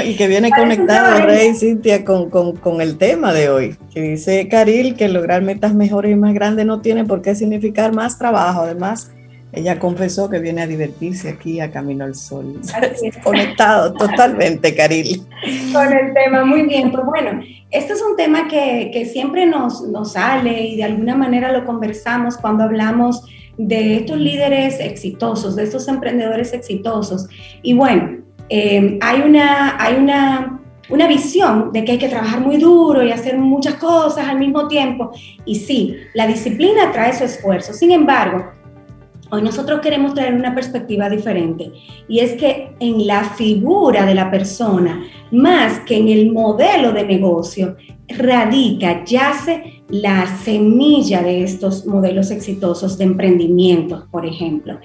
Y 0.06 0.16
que 0.16 0.28
viene 0.28 0.52
conectado, 0.52 1.26
Rey 1.26 1.56
Cintia, 1.56 2.06
con, 2.06 2.30
con, 2.30 2.82
el 2.82 2.98
tema 2.98 3.34
de 3.34 3.50
hoy, 3.50 3.78
que 3.92 4.02
dice 4.02 4.48
Caril 4.48 4.96
que 4.96 5.10
lograr 5.10 5.42
metas 5.42 5.74
mejores 5.74 6.12
y 6.12 6.16
más 6.16 6.36
grandes 6.36 6.68
no 6.68 6.82
tiene 6.82 7.04
por 7.06 7.24
qué 7.24 7.34
significar 7.34 7.96
más 7.96 8.20
trabajo. 8.20 8.62
Además, 8.62 9.12
ella 9.58 9.80
confesó 9.80 10.30
que 10.30 10.40
viene 10.40 10.62
a 10.62 10.68
divertirse 10.68 11.30
aquí 11.30 11.60
a 11.60 11.72
Camino 11.72 12.06
al 12.06 12.16
Sol. 12.16 12.60
Conectado 13.24 13.94
totalmente, 13.94 14.76
Caril. 14.76 15.26
Con 15.74 15.94
el 15.94 16.14
tema, 16.14 16.46
muy 16.46 16.64
bien. 16.64 16.92
Pues 16.92 17.06
bueno, 17.06 17.42
este 17.72 17.94
es 17.94 18.02
un 18.02 18.16
tema 18.16 18.48
que, 18.48 18.92
que 18.94 19.06
siempre 19.06 19.46
nos, 19.46 19.82
nos 19.84 20.14
sale 20.14 20.62
y 20.62 20.78
de 20.78 20.84
alguna 20.84 21.16
manera 21.16 21.52
lo 21.52 21.66
conversamos 21.66 22.38
cuando 22.38 22.64
hablamos 22.64 23.24
de 23.58 23.98
estos 23.98 24.18
líderes 24.18 24.80
exitosos, 24.80 25.56
de 25.56 25.64
estos 25.64 25.88
emprendedores 25.88 26.54
exitosos. 26.54 27.28
Y 27.62 27.74
bueno, 27.74 28.18
eh, 28.50 28.98
hay, 29.02 29.22
una, 29.22 29.82
hay 29.84 29.96
una, 29.96 30.62
una 30.90 31.08
visión 31.08 31.72
de 31.72 31.84
que 31.84 31.94
hay 31.94 31.98
que 31.98 32.10
trabajar 32.10 32.40
muy 32.40 32.58
duro 32.58 33.04
y 33.04 33.12
hacer 33.12 33.38
muchas 33.38 33.76
cosas 33.76 34.28
al 34.28 34.40
mismo 34.40 34.68
tiempo. 34.68 35.12
Y 35.46 35.56
sí, 35.56 35.98
la 36.14 36.28
disciplina 36.28 36.92
trae 36.92 37.14
su 37.14 37.24
esfuerzo. 37.24 37.74
Sin 37.74 37.92
embargo, 37.92 38.46
Hoy 39.30 39.42
nosotros 39.42 39.82
queremos 39.82 40.14
traer 40.14 40.34
una 40.34 40.56
perspectiva 40.56 41.10
diferente 41.10 41.72
y 42.08 42.20
es 42.20 42.34
que 42.34 42.70
en 42.80 43.06
la 43.06 43.26
figura 43.26 44.06
de 44.06 44.16
la 44.16 44.32
persona, 44.32 45.04
más 45.32 45.80
que 45.82 45.98
en 45.98 46.08
el 46.08 46.32
modelo 46.32 46.94
de 46.94 47.04
negocio, 47.04 47.76
radica, 48.08 49.04
yace 49.04 49.84
la 49.90 50.26
semilla 50.38 51.22
de 51.24 51.44
estos 51.44 51.86
modelos 51.86 52.32
exitosos 52.32 52.98
de 52.98 53.04
emprendimiento, 53.04 54.08
por 54.12 54.26
ejemplo. 54.26 54.80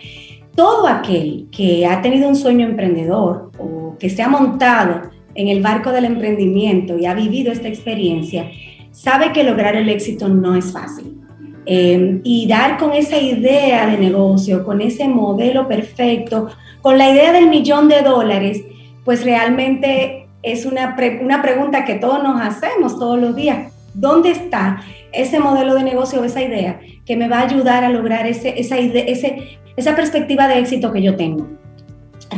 Todo 0.56 0.88
aquel 0.88 1.46
que 1.52 1.86
ha 1.86 2.02
tenido 2.02 2.28
un 2.28 2.36
sueño 2.36 2.66
emprendedor 2.66 3.52
o 3.58 3.96
que 3.96 4.10
se 4.10 4.22
ha 4.22 4.28
montado 4.28 5.02
en 5.36 5.48
el 5.48 5.62
barco 5.62 5.92
del 5.92 6.04
emprendimiento 6.04 6.98
y 6.98 7.06
ha 7.06 7.14
vivido 7.14 7.52
esta 7.52 7.68
experiencia, 7.68 8.50
sabe 8.90 9.32
que 9.32 9.44
lograr 9.44 9.76
el 9.76 9.88
éxito 9.88 10.28
no 10.28 10.56
es 10.56 10.72
fácil 10.72 11.21
Em, 11.64 12.20
y 12.24 12.48
dar 12.48 12.76
con 12.76 12.92
esa 12.92 13.18
idea 13.18 13.86
de 13.86 13.96
negocio, 13.96 14.64
con 14.64 14.80
ese 14.80 15.06
modelo 15.06 15.68
perfecto, 15.68 16.48
con 16.80 16.98
la 16.98 17.08
idea 17.08 17.32
del 17.32 17.48
millón 17.48 17.88
de 17.88 18.02
dólares, 18.02 18.62
pues 19.04 19.24
realmente 19.24 20.26
es 20.42 20.66
una, 20.66 20.96
una 21.22 21.40
pregunta 21.40 21.84
que 21.84 21.94
todos 21.94 22.22
nos 22.22 22.40
hacemos 22.40 22.98
todos 22.98 23.20
los 23.20 23.36
días. 23.36 23.72
¿Dónde 23.94 24.30
está 24.30 24.82
ese 25.12 25.38
modelo 25.38 25.74
de 25.74 25.84
negocio, 25.84 26.24
esa 26.24 26.42
idea 26.42 26.80
que 27.06 27.16
me 27.16 27.28
va 27.28 27.38
a 27.40 27.46
ayudar 27.46 27.84
a 27.84 27.90
lograr 27.90 28.26
ese, 28.26 28.58
esa, 28.58 28.76
esa 29.76 29.94
perspectiva 29.94 30.48
de 30.48 30.58
éxito 30.58 30.92
que 30.92 31.02
yo 31.02 31.14
tengo? 31.14 31.61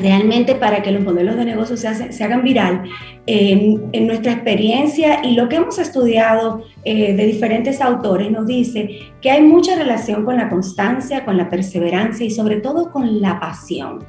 Realmente 0.00 0.54
para 0.54 0.83
que 0.83 0.90
los 0.90 1.02
modelos 1.02 1.37
de 1.37 1.44
negocio 1.44 1.76
se, 1.76 2.24
hagan 2.24 2.42
viral, 2.42 2.83
en 3.26 4.07
nuestra 4.07 4.33
experiencia 4.33 5.24
y 5.24 5.35
lo 5.35 5.48
que 5.48 5.57
hemos 5.57 5.78
estudiado 5.78 6.62
eh, 6.85 7.14
de 7.14 7.26
diferentes 7.26 7.80
autores 7.80 8.30
nos 8.30 8.46
dice 8.46 8.98
que 9.22 9.30
hay 9.30 9.42
mucha 9.42 9.76
relación 9.76 10.24
con 10.24 10.37
la 10.37 10.50
constancia, 10.50 11.24
con 11.24 11.37
la 11.37 11.48
perseverancia 11.48 12.26
y 12.26 12.30
sobre 12.30 12.57
todo 12.57 12.90
con 12.90 13.20
la 13.20 13.40
pasión. 13.40 14.04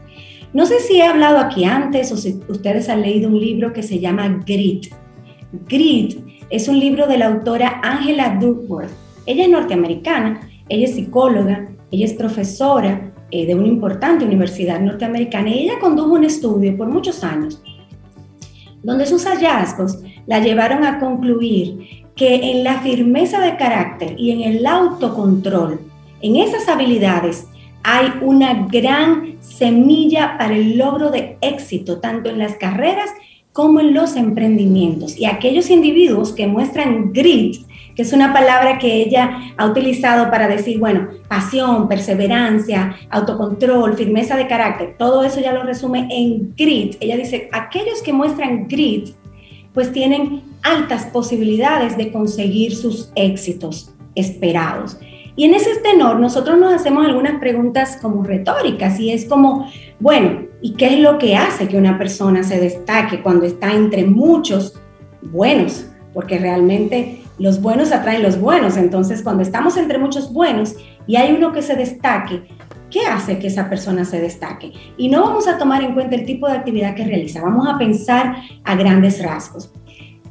No 0.53 0.65
sé 0.65 0.79
si 0.79 0.97
he 0.97 1.03
hablado 1.03 1.39
aquí 1.39 1.65
antes 1.65 2.11
o 2.11 2.17
si 2.17 2.39
ustedes 2.47 2.89
han 2.89 3.01
leído 3.01 3.29
un 3.29 3.39
libro 3.39 3.73
que 3.73 3.83
se 3.83 3.99
llama 3.99 4.41
Grit. 4.45 4.87
Grit 5.67 6.19
es 6.49 6.67
un 6.67 6.79
libro 6.79 7.07
de 7.07 7.17
la 7.17 7.27
autora 7.27 7.81
Angela 7.83 8.37
Duckworth. 8.39 8.91
Ella 9.25 9.43
es 9.43 9.49
norteamericana, 9.49 10.41
ella 10.69 10.85
es 10.85 10.95
psicóloga, 10.95 11.67
ella 11.91 12.05
es 12.05 12.13
profesora, 12.13 13.11
eh, 13.31 13.45
de 13.45 13.55
una 13.55 13.67
importante 13.67 14.25
universidad 14.25 14.79
norteamericana 14.79 15.49
y 15.49 15.63
ella 15.63 15.79
condujo 15.79 16.13
un 16.13 16.23
estudio 16.23 16.75
por 16.77 16.87
muchos 16.87 17.23
años 17.23 17.61
donde 18.85 19.07
sus 19.07 19.25
hallazgos 19.25 19.97
la 20.27 20.39
llevaron 20.39 20.85
a 20.85 20.99
concluir 20.99 22.05
que 22.15 22.51
en 22.51 22.63
la 22.63 22.79
firmeza 22.81 23.41
de 23.41 23.57
carácter 23.57 24.15
y 24.17 24.31
en 24.31 24.41
el 24.41 24.65
autocontrol, 24.65 25.79
en 26.21 26.35
esas 26.35 26.69
habilidades, 26.69 27.47
hay 27.83 28.13
una 28.21 28.67
gran 28.67 29.37
semilla 29.41 30.37
para 30.37 30.55
el 30.55 30.77
logro 30.77 31.09
de 31.09 31.37
éxito, 31.41 31.99
tanto 31.99 32.29
en 32.29 32.37
las 32.37 32.55
carreras 32.55 33.09
como 33.51 33.79
en 33.79 33.93
los 33.93 34.15
emprendimientos. 34.15 35.17
Y 35.17 35.25
aquellos 35.25 35.69
individuos 35.69 36.31
que 36.31 36.47
muestran 36.47 37.11
grit, 37.11 37.65
que 37.95 38.01
es 38.01 38.13
una 38.13 38.33
palabra 38.33 38.77
que 38.77 39.01
ella 39.01 39.53
ha 39.57 39.65
utilizado 39.65 40.29
para 40.29 40.47
decir, 40.47 40.79
bueno, 40.79 41.07
pasión, 41.27 41.87
perseverancia, 41.87 42.95
autocontrol, 43.09 43.95
firmeza 43.95 44.35
de 44.35 44.47
carácter, 44.47 44.95
todo 44.97 45.23
eso 45.23 45.39
ya 45.39 45.53
lo 45.53 45.63
resume 45.63 46.07
en 46.11 46.53
grit. 46.55 46.97
Ella 46.99 47.17
dice, 47.17 47.49
aquellos 47.53 48.01
que 48.01 48.11
muestran 48.11 48.67
grit, 48.67 49.15
pues 49.73 49.91
tienen 49.91 50.41
altas 50.61 51.05
posibilidades 51.05 51.97
de 51.97 52.11
conseguir 52.11 52.75
sus 52.75 53.11
éxitos 53.15 53.93
esperados. 54.15 54.97
Y 55.37 55.43
en 55.43 55.53
ese 55.53 55.75
tenor 55.81 56.19
nosotros 56.19 56.57
nos 56.57 56.73
hacemos 56.73 57.05
algunas 57.05 57.39
preguntas 57.39 57.97
como 58.01 58.23
retóricas 58.23 58.99
y 58.99 59.11
es 59.11 59.25
como, 59.25 59.69
bueno, 59.99 60.43
¿y 60.61 60.73
qué 60.73 60.87
es 60.87 60.99
lo 60.99 61.17
que 61.17 61.35
hace 61.35 61.67
que 61.67 61.77
una 61.77 61.97
persona 61.97 62.43
se 62.43 62.59
destaque 62.59 63.21
cuando 63.21 63.45
está 63.45 63.73
entre 63.73 64.05
muchos 64.05 64.79
buenos? 65.21 65.87
Porque 66.13 66.39
realmente 66.39 67.24
los 67.37 67.61
buenos 67.61 67.91
atraen 67.91 68.23
los 68.23 68.39
buenos. 68.39 68.77
Entonces, 68.77 69.21
cuando 69.21 69.43
estamos 69.43 69.77
entre 69.77 69.97
muchos 69.97 70.31
buenos 70.31 70.75
y 71.07 71.15
hay 71.15 71.33
uno 71.33 71.51
que 71.51 71.61
se 71.61 71.75
destaque, 71.75 72.43
¿qué 72.89 73.01
hace 73.01 73.39
que 73.39 73.47
esa 73.47 73.69
persona 73.69 74.05
se 74.05 74.21
destaque? 74.21 74.71
Y 74.97 75.09
no 75.09 75.23
vamos 75.23 75.47
a 75.47 75.57
tomar 75.57 75.83
en 75.83 75.93
cuenta 75.93 76.15
el 76.15 76.25
tipo 76.25 76.47
de 76.47 76.53
actividad 76.53 76.95
que 76.95 77.05
realiza, 77.05 77.41
vamos 77.41 77.67
a 77.67 77.77
pensar 77.77 78.37
a 78.63 78.75
grandes 78.75 79.21
rasgos. 79.21 79.71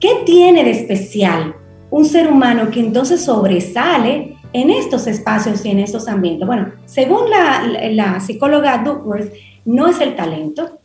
¿Qué 0.00 0.22
tiene 0.24 0.64
de 0.64 0.70
especial 0.70 1.54
un 1.90 2.04
ser 2.04 2.26
humano 2.26 2.70
que 2.70 2.80
entonces 2.80 3.24
sobresale 3.24 4.36
en 4.52 4.70
estos 4.70 5.06
espacios 5.06 5.64
y 5.64 5.70
en 5.70 5.80
estos 5.80 6.08
ambientes? 6.08 6.46
Bueno, 6.46 6.72
según 6.86 7.30
la, 7.30 7.90
la 7.90 8.20
psicóloga 8.20 8.78
Duckworth, 8.78 9.32
no 9.64 9.86
es 9.86 10.00
el 10.00 10.14
talento, 10.16 10.80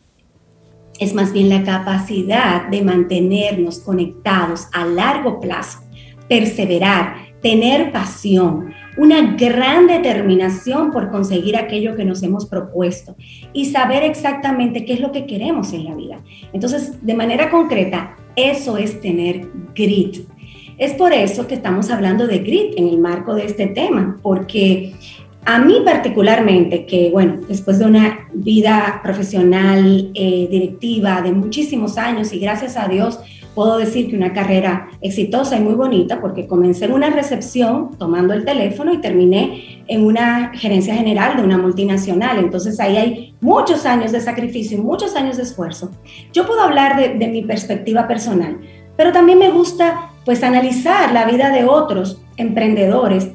es 0.99 1.13
más 1.13 1.31
bien 1.31 1.49
la 1.49 1.63
capacidad 1.63 2.67
de 2.67 2.81
mantenernos 2.81 3.79
conectados 3.79 4.67
a 4.73 4.85
largo 4.85 5.39
plazo 5.39 5.79
perseverar, 6.29 7.15
tener 7.41 7.91
pasión, 7.91 8.73
una 8.97 9.35
gran 9.35 9.87
determinación 9.87 10.91
por 10.91 11.09
conseguir 11.09 11.57
aquello 11.57 11.95
que 11.95 12.05
nos 12.05 12.21
hemos 12.21 12.45
propuesto 12.45 13.15
y 13.53 13.65
saber 13.65 14.03
exactamente 14.03 14.85
qué 14.85 14.93
es 14.93 14.99
lo 14.99 15.11
que 15.11 15.25
queremos 15.25 15.73
en 15.73 15.85
la 15.85 15.95
vida. 15.95 16.21
Entonces, 16.53 17.05
de 17.05 17.13
manera 17.13 17.49
concreta, 17.49 18.15
eso 18.35 18.77
es 18.77 19.01
tener 19.01 19.47
grit. 19.73 20.27
Es 20.77 20.93
por 20.93 21.11
eso 21.13 21.47
que 21.47 21.55
estamos 21.55 21.89
hablando 21.89 22.27
de 22.27 22.39
grit 22.39 22.73
en 22.77 22.87
el 22.87 22.99
marco 22.99 23.35
de 23.35 23.45
este 23.45 23.67
tema, 23.67 24.17
porque 24.21 24.93
a 25.45 25.59
mí 25.59 25.81
particularmente, 25.83 26.85
que 26.85 27.09
bueno, 27.11 27.39
después 27.47 27.79
de 27.79 27.85
una 27.85 28.27
vida 28.33 28.99
profesional, 29.01 30.11
eh, 30.13 30.47
directiva 30.49 31.21
de 31.21 31.31
muchísimos 31.31 31.97
años 31.97 32.33
y 32.33 32.39
gracias 32.39 32.77
a 32.77 32.87
Dios, 32.87 33.19
puedo 33.55 33.77
decir 33.77 34.09
que 34.09 34.15
una 34.15 34.33
carrera 34.33 34.89
exitosa 35.01 35.57
y 35.57 35.61
muy 35.61 35.73
bonita 35.73 36.21
porque 36.21 36.47
comencé 36.47 36.85
en 36.85 36.93
una 36.93 37.09
recepción 37.09 37.91
tomando 37.97 38.33
el 38.33 38.45
teléfono 38.45 38.93
y 38.93 38.99
terminé 38.99 39.83
en 39.87 40.05
una 40.05 40.51
gerencia 40.55 40.95
general 40.95 41.37
de 41.37 41.43
una 41.43 41.57
multinacional. 41.57 42.39
Entonces 42.39 42.79
ahí 42.79 42.97
hay 42.97 43.35
muchos 43.41 43.85
años 43.85 44.11
de 44.11 44.21
sacrificio, 44.21 44.77
muchos 44.77 45.15
años 45.15 45.37
de 45.37 45.43
esfuerzo. 45.43 45.91
Yo 46.31 46.45
puedo 46.45 46.61
hablar 46.61 46.97
de, 46.97 47.17
de 47.17 47.27
mi 47.27 47.43
perspectiva 47.43 48.07
personal, 48.07 48.57
pero 48.95 49.11
también 49.11 49.39
me 49.39 49.49
gusta 49.49 50.11
pues 50.25 50.43
analizar 50.43 51.11
la 51.11 51.25
vida 51.25 51.49
de 51.49 51.65
otros 51.65 52.21
emprendedores 52.37 53.29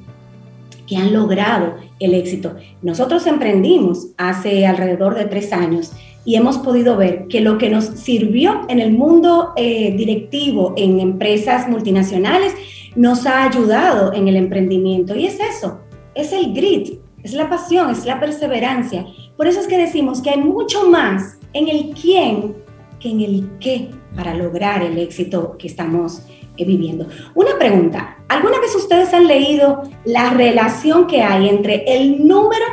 que 0.87 0.97
han 0.97 1.13
logrado 1.13 1.75
el 2.01 2.15
éxito. 2.15 2.57
Nosotros 2.83 3.27
emprendimos 3.27 4.09
hace 4.17 4.67
alrededor 4.67 5.15
de 5.15 5.25
tres 5.25 5.53
años 5.53 5.93
y 6.25 6.37
hemos 6.37 6.59
podido 6.59 6.97
ver 6.97 7.27
que 7.29 7.41
lo 7.41 7.59
que 7.59 7.71
nos 7.71 7.85
sirvió 7.85 8.63
en 8.69 8.81
el 8.81 8.93
mundo 8.93 9.53
eh, 9.57 9.95
directivo, 9.97 10.75
en 10.77 11.01
empresas 11.01 11.69
multinacionales, 11.69 12.55
nos 12.97 13.27
ha 13.27 13.45
ayudado 13.45 14.13
en 14.13 14.29
el 14.29 14.37
emprendimiento. 14.37 15.15
Y 15.17 15.27
es 15.27 15.39
eso, 15.41 15.81
es 16.15 16.33
el 16.33 16.55
grit, 16.55 17.01
es 17.23 17.33
la 17.35 17.49
pasión, 17.49 17.91
es 17.91 18.05
la 18.07 18.21
perseverancia. 18.21 19.07
Por 19.37 19.47
eso 19.47 19.61
es 19.61 19.67
que 19.67 19.79
decimos 19.79 20.23
que 20.23 20.31
hay 20.31 20.41
mucho 20.41 20.89
más 20.89 21.39
en 21.53 21.69
el 21.69 21.91
quién 21.91 22.55
que 23.01 23.11
en 23.11 23.21
el 23.21 23.51
qué 23.61 23.91
para 24.17 24.35
lograr 24.35 24.83
el 24.83 24.99
éxito 24.99 25.57
que 25.59 25.67
estamos 25.67 26.23
eh, 26.57 26.65
viviendo. 26.65 27.07
Una 27.35 27.59
pregunta, 27.59 28.19
¿alguna 28.29 28.61
vez 28.61 28.75
ustedes 28.75 29.13
han 29.13 29.27
leído 29.27 29.83
la 30.05 30.31
relación 30.31 31.07
que 31.07 31.23
hay 31.23 31.49
entre 31.49 31.85
el 31.87 32.27
número 32.27 32.65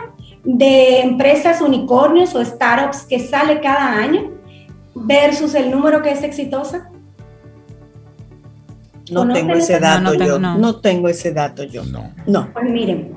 de 0.43 1.01
empresas 1.01 1.61
unicornios 1.61 2.33
o 2.35 2.43
startups 2.43 3.03
que 3.03 3.19
sale 3.19 3.61
cada 3.61 3.97
año 3.97 4.31
versus 4.95 5.53
el 5.55 5.71
número 5.71 6.01
que 6.01 6.11
es 6.11 6.23
exitosa? 6.23 6.89
No 9.11 9.31
tengo 9.33 9.53
ese 9.53 9.79
dato 9.79 10.13
yo. 10.13 10.39
No. 10.39 10.75
tengo 10.77 11.09
ese 11.09 11.33
dato 11.33 11.63
yo. 11.63 11.83
No. 11.83 12.11
no. 12.25 12.49
Pues 12.53 12.69
miren, 12.69 13.13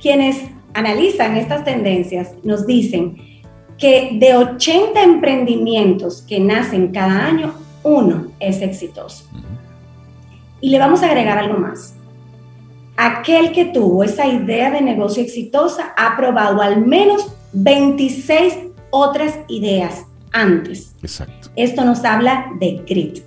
quienes 0.00 0.38
analizan 0.72 1.36
estas 1.36 1.64
tendencias 1.64 2.32
nos 2.42 2.66
dicen 2.66 3.16
que 3.78 4.16
de 4.18 4.36
80 4.36 5.02
emprendimientos 5.02 6.22
que 6.22 6.40
nacen 6.40 6.92
cada 6.92 7.26
año, 7.26 7.54
uno 7.82 8.28
es 8.40 8.62
exitoso. 8.62 9.24
Y 10.60 10.70
le 10.70 10.78
vamos 10.78 11.02
a 11.02 11.06
agregar 11.06 11.38
algo 11.38 11.58
más. 11.58 11.95
Aquel 12.96 13.52
que 13.52 13.66
tuvo 13.66 14.04
esa 14.04 14.26
idea 14.26 14.70
de 14.70 14.80
negocio 14.80 15.22
exitosa 15.22 15.92
ha 15.96 16.16
probado 16.16 16.62
al 16.62 16.84
menos 16.84 17.26
26 17.52 18.54
otras 18.90 19.34
ideas 19.48 20.06
antes. 20.32 20.94
Exacto. 21.02 21.48
Esto 21.56 21.84
nos 21.84 22.04
habla 22.04 22.46
de 22.58 22.82
grit. 22.86 23.18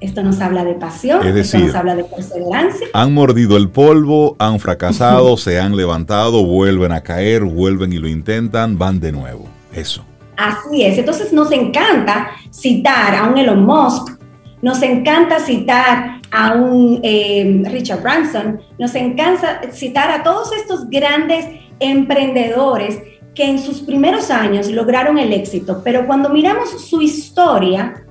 Esto 0.00 0.22
nos 0.22 0.40
habla 0.40 0.64
de 0.64 0.74
pasión, 0.74 1.26
es 1.26 1.34
decir, 1.34 1.60
esto 1.60 1.66
nos 1.68 1.76
habla 1.76 1.94
de 1.94 2.04
perseverancia. 2.04 2.88
Han 2.92 3.14
mordido 3.14 3.56
el 3.56 3.70
polvo, 3.70 4.36
han 4.38 4.60
fracasado, 4.60 5.36
se 5.38 5.58
han 5.58 5.76
levantado, 5.76 6.44
vuelven 6.44 6.92
a 6.92 7.00
caer, 7.00 7.44
vuelven 7.44 7.92
y 7.92 7.98
lo 7.98 8.08
intentan, 8.08 8.76
van 8.76 9.00
de 9.00 9.12
nuevo. 9.12 9.46
Eso. 9.72 10.04
Así 10.36 10.82
es. 10.82 10.98
Entonces 10.98 11.32
nos 11.32 11.50
encanta 11.52 12.32
citar 12.50 13.14
a 13.14 13.28
un 13.28 13.38
Elon 13.38 13.64
Musk, 13.64 14.18
nos 14.60 14.82
encanta 14.82 15.38
citar 15.38 16.13
a 16.34 16.52
un 16.54 16.98
eh, 17.04 17.62
Richard 17.66 18.02
Branson, 18.02 18.60
nos 18.78 18.94
encanta 18.96 19.60
citar 19.70 20.10
a 20.10 20.24
todos 20.24 20.52
estos 20.52 20.90
grandes 20.90 21.46
emprendedores 21.78 23.00
que 23.34 23.44
en 23.44 23.60
sus 23.60 23.80
primeros 23.80 24.30
años 24.30 24.68
lograron 24.68 25.18
el 25.18 25.32
éxito, 25.32 25.80
pero 25.84 26.06
cuando 26.06 26.28
miramos 26.30 26.70
su 26.88 27.00
historia, 27.00 28.04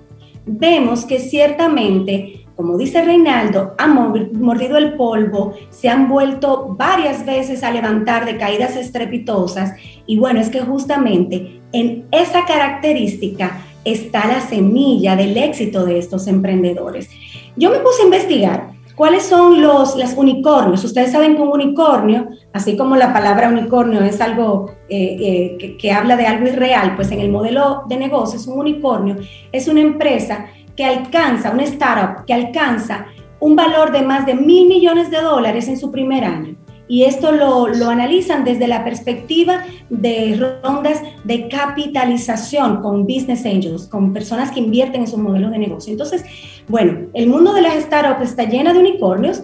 vemos 0.45 1.05
que 1.05 1.19
ciertamente, 1.19 2.45
como 2.55 2.77
dice 2.77 3.03
Reinaldo, 3.03 3.75
han 3.77 3.93
mordido 3.93 4.77
el 4.77 4.93
polvo, 4.93 5.53
se 5.69 5.89
han 5.89 6.07
vuelto 6.07 6.75
varias 6.77 7.25
veces 7.25 7.61
a 7.63 7.71
levantar 7.71 8.25
de 8.25 8.37
caídas 8.37 8.75
estrepitosas. 8.75 9.73
Y 10.05 10.17
bueno, 10.17 10.39
es 10.39 10.49
que 10.49 10.61
justamente 10.61 11.61
en 11.71 12.05
esa 12.11 12.45
característica 12.45 13.61
está 13.85 14.27
la 14.27 14.41
semilla 14.41 15.15
del 15.15 15.35
éxito 15.37 15.85
de 15.85 15.99
estos 15.99 16.27
emprendedores. 16.27 17.09
Yo 17.55 17.69
me 17.69 17.79
puse 17.79 18.01
a 18.01 18.05
investigar 18.05 18.73
cuáles 18.95 19.23
son 19.23 19.61
los 19.61 19.95
unicornios. 20.15 20.83
Ustedes 20.83 21.11
saben 21.11 21.35
que 21.35 21.41
un 21.41 21.49
unicornio, 21.49 22.29
así 22.51 22.77
como 22.77 22.95
la 22.95 23.13
palabra 23.13 23.49
unicornio 23.49 24.01
es 24.01 24.21
algo 24.21 24.71
eh, 24.89 25.17
eh, 25.19 25.57
que, 25.59 25.77
que 25.77 25.91
habla 25.91 26.15
de 26.15 26.27
algo 26.27 26.47
irreal, 26.47 26.95
pues 26.95 27.11
en 27.11 27.19
el 27.19 27.29
modelo 27.29 27.83
de 27.87 27.97
negocios 27.97 28.47
un 28.47 28.59
unicornio 28.59 29.17
es 29.51 29.67
una 29.67 29.81
empresa 29.81 30.45
que 30.75 30.85
alcanza, 30.85 31.51
una 31.51 31.63
startup 31.63 32.25
que 32.25 32.33
alcanza 32.33 33.05
un 33.39 33.55
valor 33.55 33.91
de 33.91 34.01
más 34.01 34.25
de 34.25 34.35
mil 34.35 34.67
millones 34.67 35.11
de 35.11 35.21
dólares 35.21 35.67
en 35.67 35.77
su 35.77 35.91
primer 35.91 36.23
año 36.23 36.55
y 36.87 37.03
esto 37.03 37.31
lo, 37.31 37.69
lo, 37.69 37.89
analizan 37.89 38.43
desde 38.43 38.67
la 38.67 38.83
perspectiva 38.83 39.63
de 39.89 40.59
rondas 40.63 41.01
de 41.23 41.47
capitalización 41.47 42.81
con 42.81 43.03
business 43.03 43.45
angels, 43.45 43.87
con 43.87 44.11
personas 44.11 44.51
que 44.51 44.59
invierten 44.59 45.01
en 45.01 45.07
su 45.07 45.17
modelo 45.17 45.49
de 45.49 45.59
negocio. 45.59 45.91
Entonces, 45.91 46.23
bueno, 46.67 47.07
el 47.13 47.27
mundo 47.27 47.53
de 47.53 47.61
las 47.61 47.75
startups 47.83 48.29
está 48.29 48.43
llena 48.43 48.73
de 48.73 48.79
unicornios. 48.79 49.43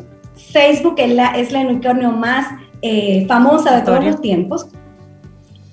Facebook 0.52 0.96
es 0.98 1.14
la, 1.14 1.28
es 1.38 1.52
la 1.52 1.62
unicornio 1.62 2.12
más 2.12 2.48
eh, 2.82 3.26
famosa 3.28 3.76
de 3.76 3.82
todos 3.82 4.04
los 4.04 4.22
tiempos. 4.22 4.68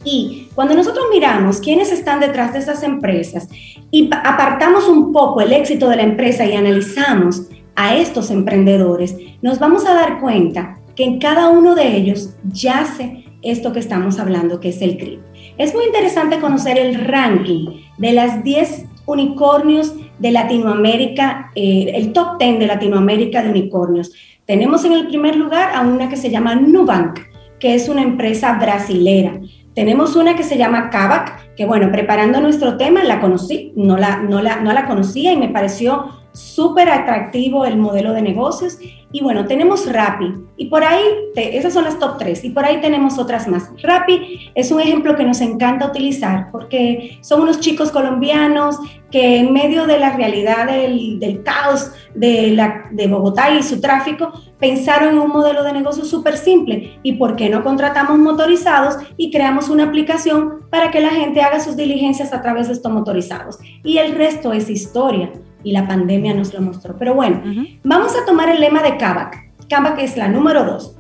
Y 0.05 0.49
cuando 0.55 0.75
nosotros 0.75 1.05
miramos 1.13 1.61
quiénes 1.61 1.91
están 1.91 2.21
detrás 2.21 2.53
de 2.53 2.61
esas 2.61 2.83
empresas 2.83 3.49
y 3.91 4.09
apartamos 4.13 4.89
un 4.89 5.13
poco 5.13 5.41
el 5.41 5.53
éxito 5.53 5.89
de 5.89 5.97
la 5.97 6.03
empresa 6.03 6.45
y 6.45 6.55
analizamos 6.55 7.43
a 7.75 7.97
estos 7.97 8.31
emprendedores, 8.31 9.17
nos 9.43 9.59
vamos 9.59 9.85
a 9.85 9.95
dar 9.95 10.21
cuenta 10.21 10.79
que 10.95 11.05
en 11.05 11.19
cada 11.19 11.49
uno 11.49 11.75
de 11.75 11.97
ellos 11.97 12.35
yace 12.53 13.25
esto 13.43 13.73
que 13.73 13.81
estamos 13.81 14.19
hablando, 14.19 14.61
que 14.61 14.71
es 14.71 14.81
el 14.81 14.97
CRIP. 14.97 15.21
Es 15.59 15.75
muy 15.75 15.85
interesante 15.85 16.41
conocer 16.41 16.79
el 16.79 17.05
ranking 17.05 17.83
de 17.99 18.13
las 18.13 18.43
10 18.43 18.87
unicornios 19.07 19.95
de 20.19 20.31
Latinoamérica, 20.31 21.51
eh, 21.55 21.93
el 21.95 22.13
top 22.13 22.39
10 22.39 22.59
de 22.59 22.67
Latinoamérica 22.67 23.43
de 23.43 23.51
unicornios. 23.51 24.13
Tenemos 24.45 24.85
en 24.85 24.93
el 24.93 25.09
primer 25.09 25.37
lugar 25.37 25.75
a 25.75 25.83
una 25.83 26.09
que 26.09 26.17
se 26.17 26.31
llama 26.31 26.55
Nubank, 26.55 27.21
que 27.59 27.75
es 27.75 27.89
una 27.89 28.03
empresa 28.03 28.59
brasilera. 28.59 29.41
Tenemos 29.75 30.17
una 30.17 30.37
que 30.37 30.43
se 30.43 30.57
llama 30.57 30.89
Kavak, 30.89 31.55
que 31.55 31.67
bueno, 31.67 31.91
preparando 31.93 32.41
nuestro 32.41 32.77
tema 32.77 33.05
la 33.05 33.21
conocí, 33.21 33.73
no 33.77 33.99
la, 33.99 34.23
no 34.23 34.41
la, 34.41 34.61
no 34.61 34.73
la 34.73 34.87
conocía 34.87 35.33
y 35.33 35.37
me 35.37 35.49
pareció 35.49 36.16
súper 36.37 36.91
atractivo 36.91 37.65
el 37.65 37.79
modelo 37.79 38.13
de 38.13 38.23
negocios. 38.23 38.79
Y 39.11 39.23
bueno, 39.23 39.47
tenemos 39.47 39.91
Rappi. 39.91 40.35
Y 40.59 40.67
por 40.67 40.85
ahí, 40.85 41.03
esas 41.35 41.73
son 41.73 41.85
las 41.85 41.99
top 41.99 42.19
3. 42.19 42.45
Y 42.45 42.51
por 42.51 42.65
ahí 42.65 42.81
tenemos 42.81 43.19
otras 43.19 43.49
más. 43.49 43.71
Rappi 43.83 44.51
es 44.55 44.71
un 44.71 44.81
ejemplo 44.81 45.17
que 45.17 45.25
nos 45.25 45.41
encanta 45.41 45.87
utilizar 45.87 46.51
porque 46.53 47.19
son 47.23 47.43
unos 47.43 47.61
chicos 47.61 47.91
colombianos 47.91 48.77
que 49.11 49.39
en 49.39 49.53
medio 49.53 49.87
de 49.87 49.99
la 49.99 50.17
realidad 50.17 50.67
del, 50.67 51.19
del 51.19 51.43
caos 51.43 51.93
de, 52.15 52.51
la, 52.51 52.89
de 52.91 53.07
Bogotá 53.07 53.51
y 53.51 53.63
su 53.63 53.81
tráfico, 53.81 54.33
pensaron 54.59 55.11
en 55.15 55.19
un 55.19 55.31
modelo 55.31 55.63
de 55.63 55.73
negocio 55.73 56.05
súper 56.05 56.37
simple. 56.37 56.99
¿Y 57.03 57.13
por 57.13 57.37
qué 57.37 57.49
no 57.49 57.63
contratamos 57.63 58.19
motorizados 58.19 58.97
y 59.17 59.31
creamos 59.31 59.71
una 59.71 59.85
aplicación 59.85 60.67
para 60.71 60.91
que 60.91 61.01
la 61.01 61.11
gente 61.11 61.41
haga 61.41 61.61
sus 61.61 61.77
diligencias 61.77 62.35
a 62.35 62.43
través 62.43 62.67
de 62.67 62.75
estos 62.75 62.93
motorizados? 62.93 63.59
Y 63.83 63.99
el 63.99 64.15
resto 64.15 64.53
es 64.53 64.69
historia 64.69 65.31
y 65.63 65.73
la 65.73 65.87
pandemia 65.87 66.35
nos 66.35 66.55
lo 66.55 66.61
mostró. 66.61 66.97
Pero 66.99 67.15
bueno, 67.15 67.43
vamos 67.83 68.15
a 68.17 68.25
tomar 68.25 68.49
el 68.49 68.61
lema 68.61 68.83
de 68.83 68.97
Kavak. 68.97 69.53
Kavak 69.69 69.99
es 69.99 70.17
la 70.17 70.29
número 70.29 70.65
dos. 70.65 70.97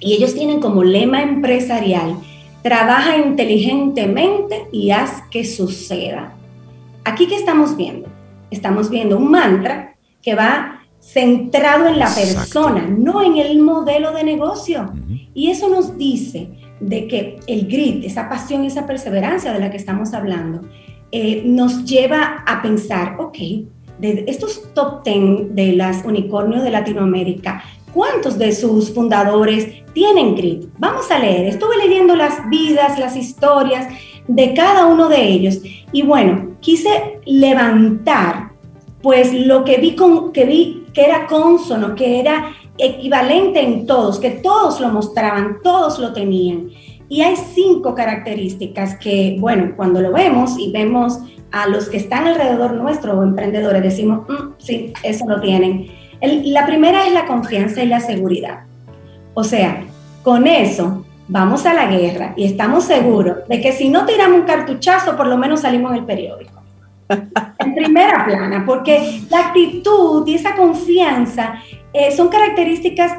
Y 0.00 0.14
ellos 0.14 0.34
tienen 0.34 0.60
como 0.60 0.84
lema 0.84 1.22
empresarial, 1.22 2.16
trabaja 2.62 3.16
inteligentemente 3.16 4.66
y 4.72 4.90
haz 4.90 5.22
que 5.30 5.44
suceda. 5.44 6.34
Aquí 7.04 7.26
que 7.26 7.36
estamos 7.36 7.76
viendo? 7.76 8.08
Estamos 8.50 8.90
viendo 8.90 9.16
un 9.16 9.30
mantra 9.30 9.96
que 10.22 10.34
va 10.34 10.80
centrado 11.00 11.86
en 11.86 11.98
la 11.98 12.12
persona, 12.12 12.86
no 12.88 13.22
en 13.22 13.36
el 13.36 13.60
modelo 13.60 14.12
de 14.12 14.24
negocio. 14.24 14.92
Y 15.34 15.50
eso 15.50 15.68
nos 15.68 15.96
dice 15.96 16.50
de 16.80 17.06
que 17.06 17.38
el 17.46 17.68
grit, 17.68 18.04
esa 18.04 18.28
pasión, 18.28 18.64
esa 18.64 18.86
perseverancia 18.86 19.52
de 19.52 19.60
la 19.60 19.70
que 19.70 19.76
estamos 19.76 20.12
hablando, 20.14 20.62
eh, 21.12 21.42
nos 21.44 21.84
lleva 21.84 22.44
a 22.46 22.62
pensar, 22.62 23.16
ok, 23.18 23.38
de 23.98 24.24
estos 24.26 24.72
top 24.74 25.04
10 25.04 25.54
de 25.54 25.72
las 25.72 26.04
unicornios 26.04 26.62
de 26.62 26.70
Latinoamérica, 26.70 27.62
¿cuántos 27.92 28.38
de 28.38 28.52
sus 28.52 28.92
fundadores 28.92 29.84
tienen 29.94 30.34
grit? 30.34 30.68
Vamos 30.78 31.10
a 31.10 31.18
leer, 31.18 31.46
estuve 31.46 31.76
leyendo 31.78 32.14
las 32.14 32.48
vidas, 32.50 32.98
las 32.98 33.16
historias 33.16 33.86
de 34.28 34.54
cada 34.54 34.86
uno 34.86 35.08
de 35.08 35.22
ellos 35.22 35.60
y 35.92 36.02
bueno, 36.02 36.56
quise 36.60 37.20
levantar 37.24 38.50
pues 39.02 39.32
lo 39.32 39.64
que 39.64 39.78
vi, 39.78 39.94
con, 39.94 40.32
que 40.32 40.44
vi 40.44 40.84
que 40.92 41.04
era 41.04 41.26
consono, 41.26 41.94
que 41.94 42.20
era 42.20 42.52
equivalente 42.78 43.60
en 43.60 43.86
todos, 43.86 44.18
que 44.18 44.30
todos 44.30 44.80
lo 44.80 44.88
mostraban, 44.88 45.58
todos 45.62 45.98
lo 45.98 46.12
tenían. 46.12 46.70
Y 47.08 47.22
hay 47.22 47.36
cinco 47.36 47.94
características 47.94 48.96
que, 48.96 49.36
bueno, 49.38 49.72
cuando 49.76 50.00
lo 50.00 50.12
vemos 50.12 50.58
y 50.58 50.72
vemos 50.72 51.20
a 51.52 51.68
los 51.68 51.88
que 51.88 51.96
están 51.96 52.26
alrededor 52.26 52.72
nuestro, 52.72 53.22
emprendedores, 53.22 53.82
decimos, 53.82 54.28
mm, 54.28 54.54
sí, 54.58 54.92
eso 55.02 55.24
lo 55.28 55.40
tienen. 55.40 55.86
la 56.20 56.66
primera 56.66 57.06
es 57.06 57.12
la 57.12 57.26
confianza 57.26 57.82
y 57.82 57.88
la 57.88 58.00
seguridad. 58.00 58.64
O 59.34 59.44
sea, 59.44 59.84
con 60.22 60.46
eso 60.46 61.04
vamos 61.28 61.66
a 61.66 61.74
la 61.74 61.86
guerra 61.86 62.32
y 62.36 62.44
estamos 62.44 62.84
seguros 62.84 63.46
de 63.48 63.60
que 63.60 63.72
si 63.72 63.88
no 63.88 64.06
tiramos 64.06 64.40
un 64.40 64.46
cartuchazo, 64.46 65.16
por 65.16 65.26
lo 65.26 65.36
menos 65.36 65.60
salimos 65.60 65.92
en 65.92 65.98
el 65.98 66.04
periódico. 66.04 66.62
en 67.58 67.74
primera 67.74 68.24
plana, 68.24 68.64
porque 68.66 69.22
la 69.30 69.48
actitud 69.48 70.26
y 70.26 70.34
esa 70.34 70.56
confianza 70.56 71.62
eh, 71.92 72.10
son 72.10 72.28
características 72.28 73.12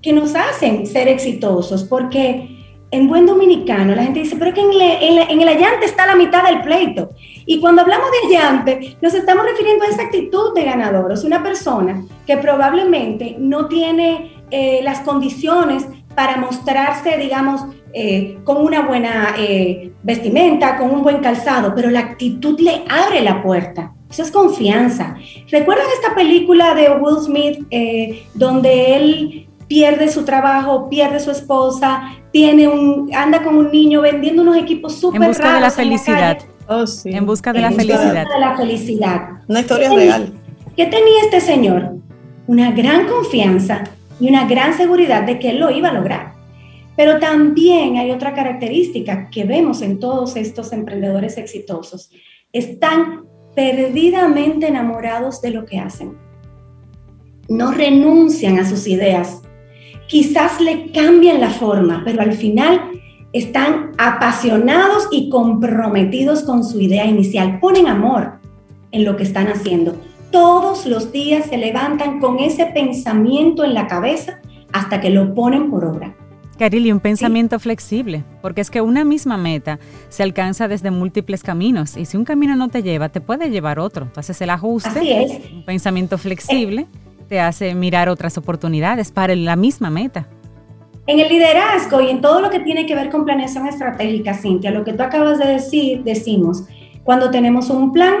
que 0.00 0.12
nos 0.12 0.34
hacen 0.34 0.86
ser 0.86 1.08
exitosos, 1.08 1.84
porque 1.84 2.53
en 2.94 3.08
buen 3.08 3.26
dominicano, 3.26 3.92
la 3.94 4.04
gente 4.04 4.20
dice, 4.20 4.36
pero 4.38 4.54
que 4.54 4.60
en, 4.60 5.40
el 5.40 5.48
allante 5.48 5.84
está 5.84 6.06
la 6.06 6.14
mitad 6.14 6.44
del 6.44 6.62
pleito. 6.62 7.10
Y 7.44 7.60
cuando 7.60 7.82
hablamos 7.82 8.06
de 8.12 8.36
allante, 8.36 8.96
nos 9.02 9.14
estamos 9.14 9.44
refiriendo 9.44 9.84
a 9.84 9.88
esa 9.88 10.02
actitud 10.02 10.54
de 10.54 10.64
ganador. 10.64 11.10
O 11.10 11.26
una 11.26 11.42
persona 11.42 12.04
que 12.24 12.36
probablemente 12.36 13.34
no 13.38 13.66
tiene 13.66 14.32
eh, 14.50 14.80
las 14.84 15.00
condiciones 15.00 15.84
para 16.14 16.36
mostrarse, 16.36 17.18
digamos, 17.18 17.62
eh, 17.92 18.38
con 18.44 18.58
una 18.58 18.82
buena 18.82 19.34
eh, 19.38 19.92
vestimenta, 20.04 20.76
con 20.76 20.90
un 20.92 21.02
buen 21.02 21.18
calzado, 21.18 21.74
pero 21.74 21.90
la 21.90 22.00
actitud 22.00 22.60
le 22.60 22.84
abre 22.88 23.22
la 23.22 23.42
puerta. 23.42 23.92
Eso 24.08 24.22
es 24.22 24.30
confianza. 24.30 25.16
¿Recuerdan 25.50 25.86
esta 25.92 26.14
película 26.14 26.74
de 26.74 26.90
Will 26.90 27.18
Smith 27.18 27.66
donde 28.34 28.96
él 28.96 29.48
pierde 29.68 30.08
su 30.08 30.24
trabajo, 30.24 30.88
pierde 30.88 31.20
su 31.20 31.30
esposa, 31.30 32.14
tiene 32.32 32.68
un, 32.68 33.10
anda 33.14 33.42
con 33.42 33.56
un 33.56 33.70
niño 33.70 34.00
vendiendo 34.00 34.42
unos 34.42 34.56
equipos 34.56 34.94
súper 34.94 35.22
En 35.22 35.28
busca 35.28 35.54
de 35.54 35.60
la 35.60 35.70
felicidad. 35.70 36.38
Oh, 36.68 36.84
en 37.04 37.26
busca 37.26 37.52
de 37.52 37.60
la 37.60 37.70
felicidad. 37.70 38.26
de 38.26 38.40
la 38.40 38.56
felicidad. 38.56 39.28
Una 39.48 39.60
historia 39.60 39.92
real. 39.94 40.32
¿Qué 40.76 40.86
tenía 40.86 41.22
este 41.22 41.40
señor? 41.40 41.96
Una 42.46 42.72
gran 42.72 43.06
confianza 43.06 43.84
y 44.18 44.28
una 44.28 44.46
gran 44.46 44.74
seguridad 44.74 45.22
de 45.22 45.38
que 45.38 45.50
él 45.50 45.60
lo 45.60 45.70
iba 45.70 45.90
a 45.90 45.92
lograr. 45.92 46.32
Pero 46.96 47.18
también 47.18 47.96
hay 47.96 48.10
otra 48.10 48.34
característica 48.34 49.28
que 49.30 49.44
vemos 49.44 49.82
en 49.82 49.98
todos 49.98 50.36
estos 50.36 50.72
emprendedores 50.72 51.36
exitosos. 51.38 52.10
Están 52.52 53.24
perdidamente 53.54 54.68
enamorados 54.68 55.40
de 55.40 55.50
lo 55.50 55.64
que 55.64 55.78
hacen. 55.78 56.16
No 57.48 57.72
renuncian 57.72 58.58
a 58.58 58.68
sus 58.68 58.86
ideas. 58.86 59.42
Quizás 60.06 60.60
le 60.60 60.90
cambian 60.92 61.40
la 61.40 61.50
forma, 61.50 62.02
pero 62.04 62.22
al 62.22 62.32
final 62.34 62.80
están 63.32 63.92
apasionados 63.98 65.08
y 65.10 65.28
comprometidos 65.28 66.42
con 66.42 66.64
su 66.64 66.80
idea 66.80 67.06
inicial. 67.06 67.58
Ponen 67.60 67.88
amor 67.88 68.34
en 68.92 69.04
lo 69.04 69.16
que 69.16 69.24
están 69.24 69.48
haciendo. 69.48 69.96
Todos 70.30 70.86
los 70.86 71.10
días 71.10 71.46
se 71.46 71.56
levantan 71.56 72.20
con 72.20 72.38
ese 72.38 72.66
pensamiento 72.66 73.64
en 73.64 73.74
la 73.74 73.86
cabeza 73.86 74.40
hasta 74.72 75.00
que 75.00 75.10
lo 75.10 75.34
ponen 75.34 75.70
por 75.70 75.84
obra. 75.84 76.14
Caril, 76.58 76.86
y 76.86 76.92
un 76.92 77.00
pensamiento 77.00 77.58
flexible, 77.58 78.22
porque 78.40 78.60
es 78.60 78.70
que 78.70 78.80
una 78.80 79.04
misma 79.04 79.36
meta 79.36 79.80
se 80.08 80.22
alcanza 80.22 80.68
desde 80.68 80.92
múltiples 80.92 81.42
caminos 81.42 81.96
y 81.96 82.04
si 82.04 82.16
un 82.16 82.24
camino 82.24 82.54
no 82.54 82.68
te 82.68 82.82
lleva, 82.82 83.08
te 83.08 83.20
puede 83.20 83.50
llevar 83.50 83.80
otro. 83.80 84.04
Entonces 84.04 84.40
el 84.40 84.50
ajuste, 84.50 84.88
Así 84.88 85.10
es. 85.10 85.52
un 85.52 85.64
pensamiento 85.64 86.16
flexible, 86.16 86.86
te 87.28 87.40
hace 87.40 87.74
mirar 87.74 88.08
otras 88.08 88.38
oportunidades 88.38 89.10
para 89.10 89.34
la 89.34 89.56
misma 89.56 89.90
meta. 89.90 90.28
En 91.06 91.20
el 91.20 91.28
liderazgo 91.28 92.00
y 92.00 92.08
en 92.08 92.20
todo 92.20 92.40
lo 92.40 92.50
que 92.50 92.60
tiene 92.60 92.86
que 92.86 92.94
ver 92.94 93.10
con 93.10 93.24
planeación 93.24 93.66
estratégica, 93.66 94.34
Cintia, 94.34 94.70
lo 94.70 94.84
que 94.84 94.94
tú 94.94 95.02
acabas 95.02 95.38
de 95.38 95.46
decir, 95.46 96.02
decimos, 96.02 96.64
cuando 97.02 97.30
tenemos 97.30 97.68
un 97.68 97.92
plan, 97.92 98.14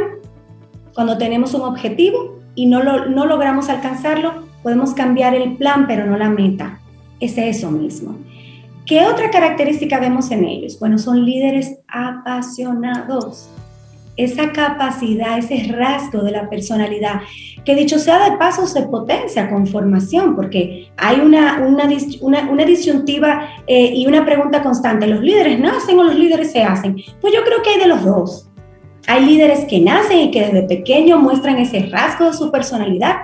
cuando 0.94 1.16
tenemos 1.16 1.54
un 1.54 1.62
objetivo 1.62 2.38
y 2.54 2.66
no, 2.66 2.82
lo, 2.82 3.06
no 3.06 3.24
logramos 3.24 3.70
alcanzarlo, 3.70 4.44
podemos 4.62 4.92
cambiar 4.92 5.34
el 5.34 5.56
plan, 5.56 5.86
pero 5.86 6.04
no 6.06 6.18
la 6.18 6.28
meta 6.28 6.80
es 7.20 7.38
eso 7.38 7.70
mismo. 7.70 8.16
¿Qué 8.86 9.06
otra 9.06 9.30
característica 9.30 9.98
vemos 9.98 10.30
en 10.30 10.44
ellos? 10.44 10.78
Bueno, 10.78 10.98
son 10.98 11.24
líderes 11.24 11.78
apasionados. 11.88 13.48
Esa 14.16 14.52
capacidad, 14.52 15.38
ese 15.38 15.72
rasgo 15.72 16.22
de 16.22 16.32
la 16.32 16.48
personalidad, 16.48 17.22
que 17.64 17.74
dicho 17.74 17.98
sea 17.98 18.30
de 18.30 18.36
paso 18.36 18.66
se 18.66 18.82
potencia 18.82 19.50
con 19.50 19.66
formación, 19.66 20.36
porque 20.36 20.88
hay 20.96 21.20
una, 21.20 21.60
una, 21.66 21.88
una, 22.20 22.64
disyuntiva 22.64 23.48
eh, 23.66 23.92
y 23.94 24.06
una 24.06 24.24
pregunta 24.24 24.62
constante, 24.62 25.06
¿los 25.06 25.20
líderes 25.20 25.58
nacen 25.58 25.98
o 25.98 26.04
los 26.04 26.14
líderes 26.14 26.52
se 26.52 26.62
hacen? 26.62 26.96
Pues 27.20 27.34
yo 27.34 27.42
creo 27.44 27.62
que 27.62 27.70
hay 27.70 27.78
de 27.80 27.88
los 27.88 28.04
dos. 28.04 28.50
Hay 29.06 29.24
líderes 29.26 29.66
que 29.66 29.80
nacen 29.80 30.18
y 30.18 30.30
que 30.30 30.40
desde 30.40 30.62
pequeño 30.62 31.18
muestran 31.18 31.58
ese 31.58 31.88
rasgo 31.90 32.26
de 32.26 32.32
su 32.32 32.50
personalidad 32.50 33.16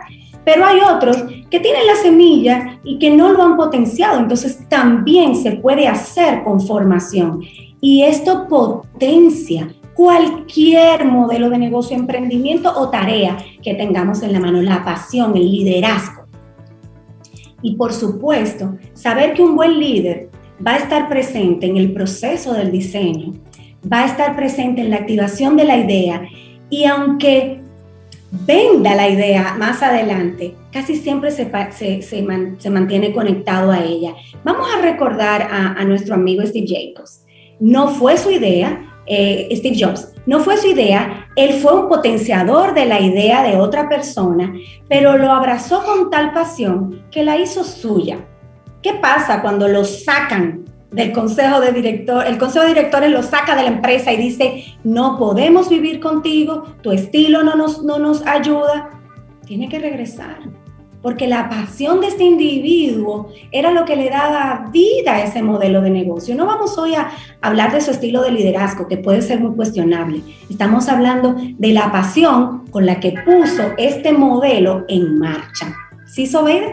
pero 0.45 0.65
hay 0.65 0.81
otros 0.81 1.17
que 1.51 1.61
tienen 1.61 1.87
la 1.87 1.97
semilla 1.97 2.81
y 2.83 2.99
que 2.99 3.11
no 3.11 3.33
lo 3.33 3.43
han 3.43 3.57
potenciado, 3.57 4.19
entonces 4.19 4.67
también 4.69 5.37
se 5.37 5.53
puede 5.53 5.87
hacer 5.87 6.43
con 6.45 6.61
formación. 6.61 7.43
Y 7.81 8.03
esto 8.03 8.47
potencia 8.49 9.69
cualquier 10.01 11.05
modelo 11.05 11.51
de 11.51 11.59
negocio, 11.59 11.95
emprendimiento 11.95 12.73
o 12.75 12.89
tarea 12.89 13.37
que 13.63 13.75
tengamos 13.75 14.23
en 14.23 14.33
la 14.33 14.41
mano, 14.41 14.63
la 14.63 14.83
pasión, 14.83 15.37
el 15.37 15.53
liderazgo. 15.53 16.23
Y 17.61 17.77
por 17.77 17.93
supuesto, 17.93 18.79
saber 18.95 19.35
que 19.35 19.43
un 19.43 19.57
buen 19.57 19.79
líder 19.79 20.31
va 20.67 20.73
a 20.73 20.79
estar 20.79 21.07
presente 21.07 21.67
en 21.67 21.77
el 21.77 21.93
proceso 21.93 22.55
del 22.55 22.73
diseño, 22.73 23.35
va 23.93 24.05
a 24.05 24.07
estar 24.07 24.35
presente 24.37 24.81
en 24.81 24.89
la 24.89 24.97
activación 24.97 25.59
de 25.59 25.65
la 25.65 25.77
idea 25.77 26.23
y 26.71 26.87
aunque 26.87 27.61
venda 28.31 28.95
la 28.95 29.07
idea 29.07 29.55
más 29.59 29.83
adelante, 29.83 30.55
casi 30.73 30.97
siempre 30.97 31.31
se, 31.31 31.51
se, 32.01 32.71
mantiene 32.71 33.13
conectado 33.13 33.71
a 33.71 33.85
ella. 33.85 34.15
Vamos 34.45 34.67
a 34.75 34.81
recordar 34.81 35.43
a, 35.43 35.85
nuestro 35.85 36.15
amigo 36.15 36.41
Steve 36.47 36.95
Jobs. 36.97 37.27
No 37.59 37.89
fue 37.89 38.17
su 38.17 38.31
idea, 38.31 38.90
eh, 39.07 39.49
Steve 39.53 39.77
Jobs, 39.79 40.13
no 40.27 40.41
fue 40.41 40.57
su 40.57 40.69
idea, 40.69 41.29
él 41.37 41.55
fue 41.55 41.75
un 41.75 41.89
potenciador 41.89 42.75
de 42.75 42.87
la 42.87 43.01
idea 43.01 43.43
de 43.43 43.57
otra 43.57 43.89
persona, 43.89 44.53
pero 44.89 45.17
lo 45.17 45.33
abrazó 45.33 45.83
con 45.83 46.11
tal 46.11 46.33
pasión 46.33 47.03
que 47.11 47.25
la 47.25 47.37
hizo 47.37 47.65
suya. 47.65 48.27
¿Qué 48.83 48.95
pasa 48.95 49.43
cuando 49.43 49.69
lo 49.69 49.85
sacan 49.85 50.65
del 50.91 51.13
consejo 51.13 51.61
de 51.61 51.73
director, 51.73 52.27
el 52.27 52.39
consejo 52.39 52.65
de 52.65 52.75
directores 52.75 53.11
lo 53.11 53.23
saca 53.23 53.55
de 53.55 53.63
la 53.63 53.69
empresa 53.69 54.13
y 54.13 54.17
dice, 54.17 54.65
no 54.83 55.19
podemos 55.19 55.69
vivir 55.69 56.01
contigo, 56.01 56.65
tu 56.83 56.91
estilo 56.91 57.43
no 57.43 57.55
nos, 57.55 57.83
no 57.85 57.99
nos 57.99 58.27
ayuda, 58.27 58.91
tiene 59.47 59.69
que 59.69 59.79
regresar. 59.79 60.39
Porque 61.03 61.27
la 61.27 61.49
pasión 61.49 62.01
de 62.01 62.09
este 62.09 62.25
individuo 62.25 63.33
era 63.53 63.71
lo 63.71 63.85
que 63.85 63.97
le 63.97 64.11
daba 64.11 64.69
vida 64.71 65.15
a 65.15 65.23
ese 65.23 65.43
modelo 65.43 65.81
de 65.81 65.91
negocio. 65.91 66.35
No 66.35 66.47
vamos 66.47 66.77
hoy 66.77 66.95
a 66.95 67.11
hablar 67.41 67.73
de 67.73 67.81
su 67.81 67.91
estilo 67.91 68.23
de 68.23 68.33
liderazgo, 68.33 68.87
que 68.87 68.99
puede 68.99 69.23
ser 69.23 69.41
muy 69.41 69.55
cuestionable. 69.57 70.23
Estamos 70.51 70.89
hablando 70.89 71.37
de 71.37 71.69
la 71.73 71.91
pasión 71.91 72.67
con 72.71 72.85
la 72.85 73.01
que 73.01 73.15
puso 73.25 73.73
este 73.79 74.13
modelo 74.13 74.85
en 74.89 75.19
marcha. 75.19 75.75
¿Sí, 76.07 76.27
Sobeida? 76.27 76.69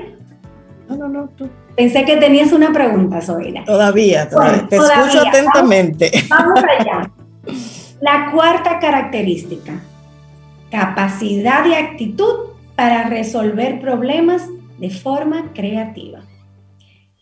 No, 0.90 0.96
no, 0.98 1.08
no, 1.08 1.30
tú 1.38 1.50
Pensé 1.78 2.06
que 2.06 2.18
tenías 2.18 2.52
una 2.54 2.74
pregunta, 2.74 3.22
Zoila. 3.22 3.64
Todavía, 3.64 4.28
todavía. 4.28 4.68
te 4.68 4.78
escucho 4.78 5.28
atentamente. 5.28 6.12
Vamos, 6.28 6.60
allá. 6.80 7.12
La 8.02 8.32
cuarta 8.32 8.80
característica, 8.80 9.74
capacidad 10.72 11.64
y 11.68 11.76
actitud 11.76 12.47
para 12.78 13.10
resolver 13.10 13.82
problemas 13.82 14.48
de 14.80 14.92
forma 14.92 15.52
creativa. 15.54 16.22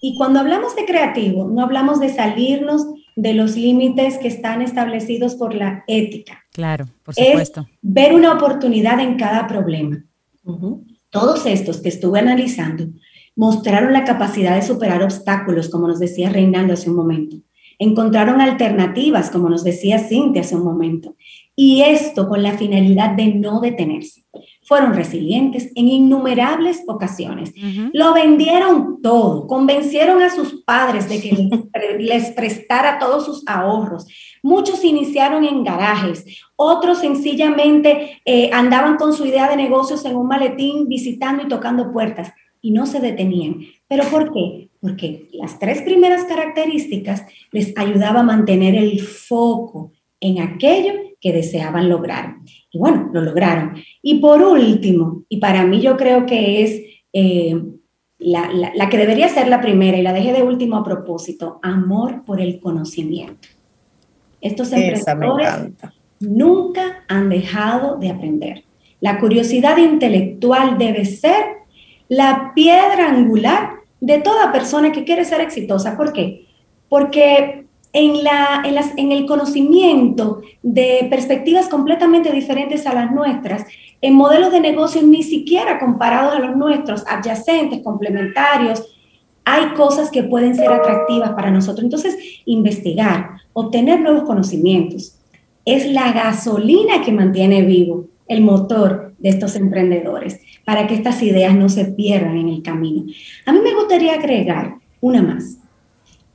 Y 0.02 0.18
cuando 0.18 0.42
hablamos 0.42 0.76
de 0.76 0.86
creativo, 0.86 1.48
no 1.48 1.64
hablamos 1.64 2.02
de 2.02 2.10
salirnos 2.10 2.86
de 3.16 3.34
los 3.34 3.56
límites 3.56 4.18
que 4.18 4.28
están 4.28 4.62
establecidos 4.62 5.36
por 5.36 5.56
la 5.56 5.86
ética. 5.88 6.44
Claro, 6.52 6.88
por 7.04 7.16
supuesto. 7.16 7.62
Es 7.62 7.68
ver 7.82 8.14
una 8.14 8.34
oportunidad 8.34 9.00
en 9.00 9.16
cada 9.16 9.48
problema. 9.48 10.04
Todos 11.10 11.46
estos 11.46 11.78
que 11.82 11.88
estuve 11.88 12.20
analizando 12.20 12.88
mostraron 13.38 13.94
la 13.94 14.04
capacidad 14.04 14.56
de 14.56 14.62
superar 14.62 15.02
obstáculos, 15.04 15.70
como 15.70 15.88
nos 15.88 16.00
decía 16.00 16.30
Reinaldo 16.30 16.74
hace 16.74 16.90
un 16.90 16.98
momento. 16.98 17.38
Encontraron 17.80 18.42
alternativas, 18.42 19.30
como 19.30 19.50
nos 19.50 19.64
decía 19.64 20.00
Cintia 20.00 20.42
hace 20.42 20.58
un 20.58 20.66
momento. 20.66 21.16
Y 21.56 21.82
esto 21.82 22.28
con 22.28 22.44
la 22.44 22.58
finalidad 22.58 23.12
de 23.12 23.34
no 23.34 23.62
detenerse. 23.62 24.26
Fueron 24.66 24.94
resilientes 24.94 25.72
en 25.76 25.88
innumerables 25.88 26.84
ocasiones. 26.88 27.54
Lo 27.94 28.14
vendieron 28.14 29.02
todo, 29.02 29.46
convencieron 29.48 30.22
a 30.22 30.30
sus 30.30 30.64
padres 30.64 31.08
de 31.08 31.22
que 31.22 31.50
les 32.00 32.32
prestara 32.32 32.98
todos 32.98 33.26
sus 33.26 33.48
ahorros. 33.48 34.08
Muchos 34.42 34.84
iniciaron 34.84 35.46
en 35.46 35.64
garajes, 35.64 36.26
otros 36.56 37.00
sencillamente 37.00 38.22
eh, 38.26 38.50
andaban 38.54 38.98
con 38.98 39.14
su 39.14 39.26
idea 39.26 39.50
de 39.50 39.58
negocios 39.58 40.04
en 40.06 40.16
un 40.16 40.28
maletín 40.28 40.88
visitando 40.88 41.44
y 41.44 41.48
tocando 41.48 41.92
puertas 41.92 42.34
y 42.62 42.72
no 42.72 42.88
se 42.88 43.00
detenían. 43.00 43.60
¿Pero 43.88 44.04
por 44.06 44.34
qué? 44.34 44.70
Porque 44.82 45.30
las 45.34 45.60
tres 45.60 45.84
primeras 45.84 46.24
características 46.24 47.24
les 47.52 47.78
ayudaba 47.78 48.22
a 48.22 48.24
mantener 48.24 48.74
el 48.74 49.00
foco 49.02 49.92
en 50.20 50.42
aquello 50.42 50.94
que 51.26 51.34
deseaban 51.34 51.90
lograr. 51.90 52.36
Y 52.70 52.78
bueno, 52.78 53.10
lo 53.12 53.20
lograron. 53.22 53.82
Y 54.04 54.20
por 54.20 54.44
último, 54.44 55.24
y 55.28 55.38
para 55.38 55.66
mí 55.66 55.82
yo 55.82 55.98
creo 55.98 56.28
que 56.28 56.62
es 56.62 56.84
eh, 57.14 57.64
la, 58.20 58.90
que 58.92 58.98
debería 59.00 59.28
ser 59.28 59.48
la 59.48 59.60
primera 59.60 59.98
y 59.98 60.04
la 60.04 60.14
dejé 60.14 60.34
de 60.34 60.44
último 60.44 60.78
a 60.78 60.84
propósito, 60.84 61.60
amor 61.64 62.22
por 62.28 62.40
el 62.40 62.60
conocimiento. 62.60 63.48
Estos 64.40 64.72
emprendedores 64.72 65.72
nunca 66.20 67.04
han 67.08 67.30
dejado 67.30 67.98
de 67.98 68.12
aprender. 68.12 68.64
La 69.00 69.20
curiosidad 69.20 69.78
intelectual 69.78 70.78
debe 70.78 71.06
ser 71.06 71.44
la 72.08 72.52
piedra 72.54 73.10
angular 73.10 73.72
de 74.00 74.20
toda 74.20 74.52
persona 74.52 74.92
que 74.92 75.06
quiere 75.06 75.26
ser 75.26 75.42
exitosa. 75.42 75.98
¿Por 75.98 76.14
qué? 76.14 76.46
Porque 76.88 77.65
en, 77.96 79.12
el 79.12 79.26
conocimiento 79.26 80.42
de 80.62 81.08
perspectivas 81.10 81.70
completamente 81.70 82.30
diferentes 82.32 82.86
a 82.86 82.94
las 82.94 83.12
nuestras, 83.12 83.66
en 84.02 84.16
modelos 84.16 84.52
de 84.52 84.60
negocio 84.60 85.02
ni 85.02 85.24
siquiera 85.24 85.80
comparados 85.80 86.36
a 86.36 86.40
los 86.40 86.58
nuestros, 86.58 87.06
adyacentes, 87.08 87.82
complementarios, 87.82 88.84
hay 89.46 89.74
cosas 89.76 90.12
que 90.12 90.24
pueden 90.24 90.56
ser 90.56 90.74
atractivas 90.74 91.32
para 91.32 91.52
nosotros. 91.52 91.86
Entonces, 91.86 92.18
investigar, 92.46 93.30
obtener 93.54 94.02
nuevos 94.02 94.24
conocimientos, 94.24 95.18
es 95.64 95.88
la 95.88 96.12
gasolina 96.12 97.02
que 97.02 97.14
mantiene 97.14 97.62
vivo 97.62 98.08
el 98.28 98.42
motor 98.42 99.14
de 99.20 99.30
estos 99.30 99.56
emprendedores 99.56 100.42
para 100.66 100.86
que 100.86 100.96
estas 100.96 101.22
ideas 101.24 101.56
no 101.56 101.70
se 101.70 101.86
pierdan 101.86 102.38
en 102.38 102.50
el 102.50 102.62
camino. 102.62 103.06
A 103.46 103.54
mí 103.54 103.60
me 103.64 103.74
gustaría 103.74 104.16
agregar 104.16 104.76
una 105.00 105.22
más. 105.22 105.60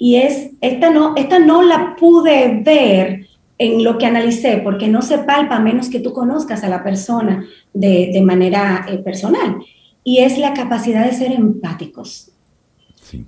Y 0.00 0.16
es, 0.16 0.50
esta 0.60 0.90
no, 0.90 1.14
esta 1.14 1.38
no 1.38 1.62
la 1.62 1.94
pude 1.94 2.60
ver 2.64 3.28
en 3.58 3.84
lo 3.84 3.98
que 3.98 4.06
analicé, 4.06 4.56
porque 4.64 4.88
no 4.88 5.02
se 5.02 5.18
palpa 5.18 5.56
a 5.56 5.60
menos 5.60 5.88
que 5.88 6.00
tú 6.00 6.12
conozcas 6.12 6.64
a 6.64 6.68
la 6.68 6.82
persona 6.82 7.46
de, 7.72 8.20
manera 8.24 8.84
eh, 8.88 8.98
personal. 8.98 9.58
Y 10.02 10.18
es 10.18 10.38
la 10.38 10.54
capacidad 10.54 11.04
de 11.04 11.12
ser 11.12 11.30
empáticos. 11.30 12.32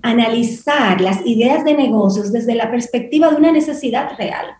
Analizar 0.00 1.00
las 1.00 1.24
ideas 1.24 1.64
de 1.64 1.74
negocios 1.74 2.32
desde 2.32 2.56
la 2.56 2.70
perspectiva 2.70 3.30
de 3.30 3.36
una 3.36 3.52
necesidad 3.52 4.16
real 4.18 4.56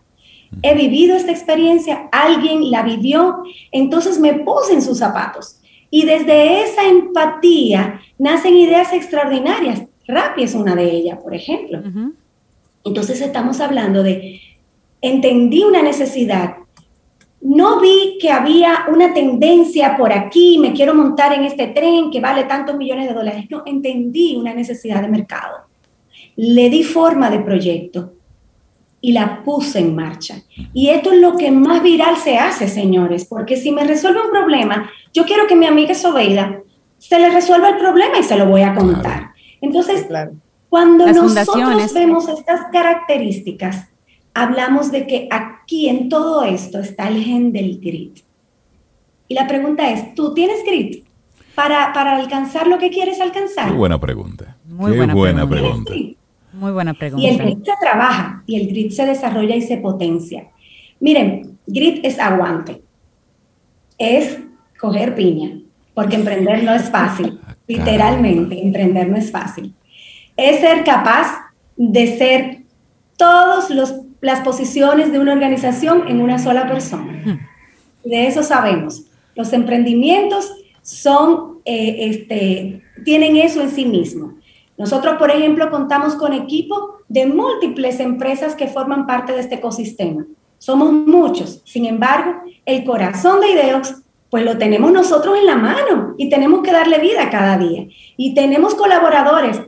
he 0.61 0.75
vivido 0.75 1.15
esta 1.15 1.31
experiencia, 1.31 2.09
alguien 2.11 2.69
la 2.69 2.83
vivió, 2.83 3.43
entonces 3.71 4.19
me 4.19 4.33
puse 4.35 4.73
en 4.73 4.81
sus 4.81 4.99
zapatos. 4.99 5.59
Y 5.89 6.05
desde 6.05 6.63
esa 6.63 6.83
empatía 6.85 8.01
nacen 8.17 8.55
ideas 8.55 8.93
extraordinarias. 8.93 9.83
Rappi 10.07 10.43
es 10.43 10.53
una 10.53 10.75
de 10.75 10.89
ellas, 10.91 11.19
por 11.21 11.33
ejemplo. 11.33 11.81
Entonces 12.85 13.21
estamos 13.21 13.61
hablando 13.61 14.03
de, 14.03 14.41
entendí 15.01 15.63
una 15.63 15.81
necesidad, 15.81 16.55
no 17.41 17.81
vi 17.81 18.17
que 18.21 18.31
había 18.31 18.85
una 18.87 19.13
tendencia 19.13 19.97
por 19.97 20.13
aquí, 20.13 20.57
me 20.59 20.73
quiero 20.73 20.95
montar 20.95 21.33
en 21.33 21.43
este 21.43 21.67
tren 21.67 22.09
que 22.09 22.21
vale 22.21 22.45
tantos 22.45 22.77
millones 22.77 23.07
de 23.07 23.13
dólares. 23.13 23.45
No, 23.49 23.63
entendí 23.65 24.35
una 24.37 24.53
necesidad 24.53 25.01
de 25.01 25.09
mercado. 25.09 25.57
Le 26.37 26.69
di 26.69 26.83
forma 26.83 27.29
de 27.29 27.39
proyecto 27.39 28.13
y 29.01 29.11
la 29.11 29.43
puse 29.43 29.79
en 29.79 29.93
marcha. 29.93 30.35
Y 30.73 30.87
esto 30.87 31.11
es 31.11 31.19
lo 31.19 31.35
que 31.35 31.51
más 31.51 31.83
viral 31.83 32.15
se 32.15 32.37
hace, 32.37 32.69
señores, 32.69 33.25
porque 33.25 33.57
si 33.57 33.73
me 33.73 33.83
resuelve 33.83 34.21
un 34.21 34.31
problema, 34.31 34.89
yo 35.13 35.25
quiero 35.25 35.45
que 35.45 35.57
mi 35.57 35.65
amiga 35.65 35.93
Sobeida 35.93 36.61
se 36.97 37.19
le 37.19 37.29
resuelva 37.29 37.69
el 37.69 37.77
problema 37.77 38.17
y 38.19 38.23
se 38.23 38.37
lo 38.37 38.45
voy 38.45 38.61
a 38.61 38.73
contar. 38.73 39.32
Entonces, 39.63 40.05
cuando 40.67 41.07
nosotros 41.07 41.93
vemos 41.93 42.27
estas 42.27 42.69
características, 42.73 43.87
hablamos 44.33 44.91
de 44.91 45.07
que 45.07 45.29
aquí 45.31 45.87
en 45.87 46.09
todo 46.09 46.43
esto 46.43 46.79
está 46.79 47.07
el 47.07 47.23
gen 47.23 47.53
del 47.53 47.79
grit. 47.79 48.19
Y 49.29 49.35
la 49.35 49.47
pregunta 49.47 49.89
es, 49.89 50.13
¿tú 50.15 50.33
tienes 50.33 50.65
grit 50.65 51.05
para, 51.55 51.93
para 51.93 52.17
alcanzar 52.17 52.67
lo 52.67 52.77
que 52.77 52.89
quieres 52.89 53.21
alcanzar? 53.21 53.69
Muy 53.69 53.77
buena 53.77 54.01
pregunta. 54.01 54.57
Muy 54.65 54.97
buena, 54.97 55.47
pregunta. 55.47 55.93
Muy 56.51 56.71
buena 56.73 56.93
pregunta. 56.93 57.25
Y 57.25 57.29
el 57.29 57.37
grit 57.37 57.63
se 57.63 57.71
trabaja 57.79 58.43
y 58.45 58.59
el 58.59 58.67
grit 58.67 58.91
se 58.91 59.05
desarrolla 59.05 59.55
y 59.55 59.61
se 59.61 59.77
potencia. 59.77 60.49
Miren, 60.99 61.57
grit 61.67 62.03
es 62.03 62.19
aguante. 62.19 62.81
Es 63.97 64.39
coger 64.77 65.15
piña, 65.15 65.57
porque 65.93 66.17
emprender 66.17 66.65
no 66.65 66.73
es 66.73 66.89
fácil. 66.89 67.39
Literalmente, 67.67 68.61
emprender 68.61 69.09
no 69.09 69.17
es 69.17 69.31
fácil. 69.31 69.73
Es 70.35 70.59
ser 70.59 70.83
capaz 70.83 71.51
de 71.75 72.17
ser 72.17 72.63
todas 73.17 73.69
las 74.21 74.41
posiciones 74.41 75.11
de 75.11 75.19
una 75.19 75.33
organización 75.33 76.07
en 76.07 76.21
una 76.21 76.39
sola 76.39 76.67
persona. 76.67 77.39
De 78.03 78.27
eso 78.27 78.43
sabemos. 78.43 79.05
Los 79.35 79.53
emprendimientos 79.53 80.51
son, 80.81 81.59
eh, 81.65 81.95
este, 81.99 82.83
tienen 83.05 83.37
eso 83.37 83.61
en 83.61 83.71
sí 83.71 83.85
mismo. 83.85 84.35
Nosotros, 84.77 85.15
por 85.17 85.31
ejemplo, 85.31 85.69
contamos 85.69 86.15
con 86.15 86.33
equipo 86.33 86.97
de 87.07 87.27
múltiples 87.27 87.99
empresas 87.99 88.55
que 88.55 88.67
forman 88.67 89.05
parte 89.05 89.33
de 89.33 89.39
este 89.39 89.55
ecosistema. 89.55 90.25
Somos 90.57 90.91
muchos. 90.91 91.61
Sin 91.65 91.85
embargo, 91.85 92.41
el 92.65 92.83
corazón 92.83 93.39
de 93.39 93.51
Ideox, 93.51 94.02
pues 94.33 94.45
lo 94.45 94.57
tenemos 94.57 94.91
nosotros 94.91 95.37
en 95.37 95.45
la 95.45 95.57
mano 95.57 96.15
y 96.17 96.27
tenemos 96.27 96.63
que 96.63 96.71
darle 96.71 96.97
vida 96.97 97.29
cada 97.29 97.55
día. 97.55 97.85
Y 98.17 98.33
tenemos 98.33 98.73
colaboradores, 98.73 99.61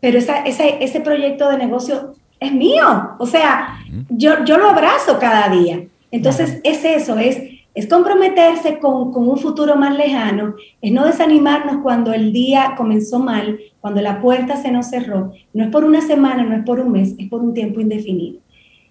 pero 0.00 0.16
ese 0.18 1.00
proyecto 1.00 1.50
de 1.50 1.58
negocio 1.58 2.14
es 2.40 2.50
mío. 2.50 3.10
O 3.18 3.26
sea, 3.26 3.76
yo, 4.08 4.42
yo 4.46 4.56
lo 4.56 4.70
abrazo 4.70 5.18
cada 5.20 5.50
día. 5.50 5.84
Entonces, 6.10 6.62
es 6.64 6.82
eso, 6.86 7.18
es 7.18 7.42
es 7.74 7.86
comprometerse 7.88 8.78
con, 8.78 9.14
un 9.14 9.36
futuro 9.36 9.76
más 9.76 9.94
lejano, 9.94 10.54
es 10.80 10.92
no 10.92 11.04
desanimarnos 11.04 11.82
cuando 11.82 12.14
el 12.14 12.32
día 12.32 12.72
comenzó 12.74 13.18
mal, 13.18 13.60
cuando 13.82 14.00
la 14.00 14.22
puerta 14.22 14.56
se 14.56 14.72
nos 14.72 14.88
cerró. 14.88 15.34
No 15.52 15.64
es 15.64 15.70
por 15.70 15.84
una 15.84 16.00
semana, 16.00 16.42
no 16.42 16.56
es 16.56 16.64
por 16.64 16.80
un 16.80 16.92
mes, 16.92 17.14
es 17.18 17.28
por 17.28 17.42
un 17.42 17.52
tiempo 17.52 17.80
indefinido. 17.80 18.40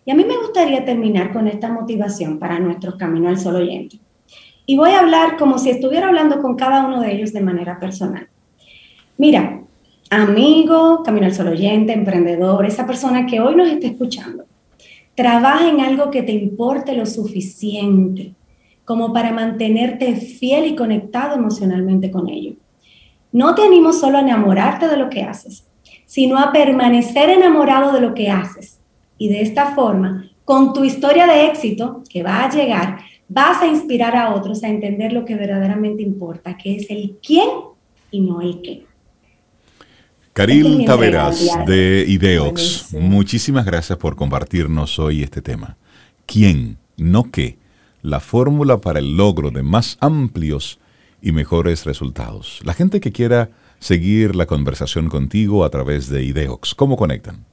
Y 0.05 0.11
a 0.11 0.13
mí 0.13 0.23
me 0.23 0.37
gustaría 0.37 0.85
terminar 0.85 1.33
con 1.33 1.47
esta 1.47 1.73
motivación 1.73 2.37
para 2.37 2.59
nuestros 2.59 2.93
Camino 2.93 3.27
al 3.27 3.39
Sol 3.39 3.55
oyentes. 3.55 4.04
Y 4.65 4.77
voy 4.77 4.91
a 4.91 4.99
hablar 4.99 5.37
como 5.37 5.57
si 5.57 5.69
estuviera 5.69 6.07
hablando 6.07 6.41
con 6.41 6.55
cada 6.55 6.85
uno 6.85 7.01
de 7.01 7.13
ellos 7.13 7.33
de 7.33 7.41
manera 7.41 7.79
personal. 7.79 8.27
Mira, 9.17 9.61
amigo, 10.09 11.03
Camino 11.03 11.27
al 11.27 11.33
Sol 11.33 11.49
oyente, 11.49 11.93
emprendedor, 11.93 12.65
esa 12.65 12.85
persona 12.85 13.25
que 13.25 13.39
hoy 13.39 13.55
nos 13.55 13.69
está 13.69 13.87
escuchando, 13.87 14.45
trabaja 15.15 15.69
en 15.69 15.81
algo 15.81 16.11
que 16.11 16.23
te 16.23 16.33
importe 16.33 16.93
lo 16.93 17.05
suficiente 17.05 18.33
como 18.83 19.13
para 19.13 19.31
mantenerte 19.31 20.15
fiel 20.15 20.65
y 20.65 20.75
conectado 20.75 21.35
emocionalmente 21.35 22.11
con 22.11 22.29
ello. 22.29 22.53
No 23.31 23.55
te 23.55 23.63
animo 23.63 23.93
solo 23.93 24.17
a 24.17 24.21
enamorarte 24.21 24.87
de 24.87 24.97
lo 24.97 25.09
que 25.09 25.23
haces, 25.23 25.65
sino 26.05 26.37
a 26.37 26.51
permanecer 26.51 27.29
enamorado 27.29 27.91
de 27.91 28.01
lo 28.01 28.13
que 28.13 28.29
haces. 28.29 28.79
Y 29.17 29.29
de 29.29 29.41
esta 29.41 29.73
forma, 29.73 30.29
con 30.43 30.73
tu 30.73 30.83
historia 30.83 31.25
de 31.25 31.47
éxito 31.47 32.03
que 32.09 32.21
va 32.21 32.43
a 32.43 32.49
llegar, 32.49 32.99
vas 33.27 33.61
a 33.61 33.67
inspirar 33.67 34.15
a 34.15 34.33
otros 34.33 34.63
a 34.63 34.69
entender 34.69 35.13
lo 35.13 35.25
que 35.25 35.35
verdaderamente 35.35 36.03
importa, 36.03 36.57
que 36.57 36.75
es 36.75 36.89
el 36.89 37.17
quién 37.25 37.49
y 38.11 38.21
no 38.21 38.41
el 38.41 38.61
qué. 38.61 38.85
Caril 40.33 40.83
Taveras 40.85 41.65
de 41.65 42.05
Ideox, 42.07 42.93
muchísimas 42.93 43.65
gracias 43.65 43.97
por 43.97 44.15
compartirnos 44.15 44.99
hoy 44.99 45.23
este 45.23 45.41
tema. 45.41 45.77
¿Quién? 46.25 46.77
No 46.97 47.31
qué 47.31 47.57
la 48.05 48.19
fórmula 48.19 48.77
para 48.77 48.99
el 48.99 49.17
logro 49.17 49.49
de 49.49 49.63
más 49.63 49.97
amplios 49.99 50.79
y 51.21 51.31
mejores 51.31 51.85
resultados. 51.85 52.59
La 52.63 52.73
gente 52.73 52.99
que 52.99 53.11
quiera 53.11 53.49
seguir 53.79 54.35
la 54.35 54.45
conversación 54.45 55.09
contigo 55.09 55.65
a 55.65 55.69
través 55.71 56.09
de 56.09 56.23
Ideox, 56.23 56.75
¿cómo 56.75 56.97
conectan? 56.97 57.45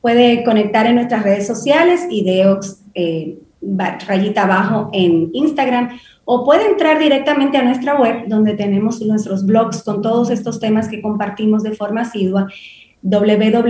Puede 0.00 0.44
conectar 0.44 0.86
en 0.86 0.94
nuestras 0.94 1.24
redes 1.24 1.46
sociales, 1.48 2.02
Ideox 2.10 2.80
eh, 2.94 3.38
rayita 3.60 4.44
abajo 4.44 4.90
en 4.92 5.30
Instagram, 5.32 5.98
o 6.24 6.44
puede 6.44 6.66
entrar 6.66 6.98
directamente 6.98 7.58
a 7.58 7.62
nuestra 7.62 7.98
web 8.00 8.26
donde 8.28 8.54
tenemos 8.54 9.00
nuestros 9.02 9.44
blogs 9.44 9.82
con 9.82 10.00
todos 10.02 10.30
estos 10.30 10.60
temas 10.60 10.88
que 10.88 11.02
compartimos 11.02 11.62
de 11.62 11.72
forma 11.72 12.02
asidua 12.02 12.48
www.ideox.net 13.02 13.62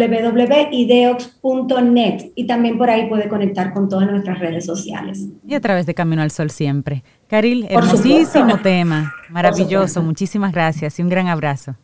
y 2.35 2.47
también 2.47 2.77
por 2.79 2.91
ahí 2.91 3.09
puede 3.09 3.29
conectar 3.29 3.73
con 3.73 3.89
todas 3.89 4.11
nuestras 4.11 4.41
redes 4.41 4.67
sociales. 4.67 5.29
Y 5.47 5.55
a 5.55 5.61
través 5.61 5.87
de 5.87 5.95
Camino 5.95 6.21
al 6.23 6.33
Sol 6.33 6.51
siempre. 6.51 7.05
Caril, 7.29 7.67
hermosísimo 7.71 8.59
tema, 8.59 9.15
maravilloso, 9.29 10.03
muchísimas 10.03 10.53
gracias 10.53 10.99
y 10.99 11.03
un 11.03 11.09
gran 11.09 11.29
abrazo. 11.29 11.77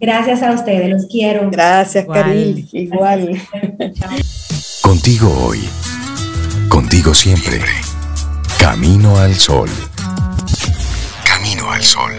Gracias 0.00 0.42
a 0.42 0.52
ustedes, 0.52 0.88
los 0.88 1.06
quiero. 1.06 1.50
Gracias, 1.50 2.06
Caril, 2.06 2.66
igual. 2.72 3.36
Contigo 4.82 5.28
hoy, 5.44 5.58
contigo 6.70 7.12
siempre. 7.12 7.60
Camino 8.58 9.16
al 9.18 9.34
Sol. 9.34 9.68
Camino 11.26 11.70
al 11.70 11.82
Sol. 11.82 12.12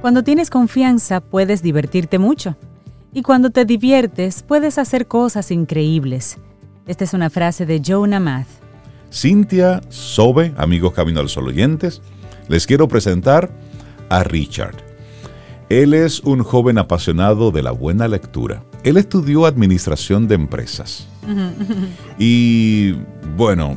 Cuando 0.00 0.24
tienes 0.24 0.50
confianza 0.50 1.20
puedes 1.20 1.62
divertirte 1.62 2.18
mucho. 2.18 2.56
Y 3.14 3.22
cuando 3.22 3.50
te 3.50 3.64
diviertes 3.64 4.42
puedes 4.42 4.76
hacer 4.76 5.06
cosas 5.06 5.50
increíbles. 5.52 6.38
Esta 6.86 7.04
es 7.04 7.14
una 7.14 7.30
frase 7.30 7.64
de 7.64 7.80
Joe 7.84 8.08
Namath. 8.08 8.48
Cintia, 9.12 9.80
Sobe, 9.88 10.52
amigos 10.56 10.92
Camino 10.92 11.20
al 11.20 11.28
Sol 11.28 11.46
oyentes, 11.46 12.02
les 12.48 12.66
quiero 12.66 12.88
presentar 12.88 13.50
a 14.08 14.22
Richard. 14.22 14.76
Él 15.68 15.94
es 15.94 16.20
un 16.20 16.42
joven 16.42 16.78
apasionado 16.78 17.50
de 17.50 17.62
la 17.62 17.72
buena 17.72 18.06
lectura. 18.06 18.62
Él 18.84 18.96
estudió 18.96 19.46
administración 19.46 20.28
de 20.28 20.36
empresas. 20.36 21.08
y 22.18 22.92
bueno, 23.36 23.76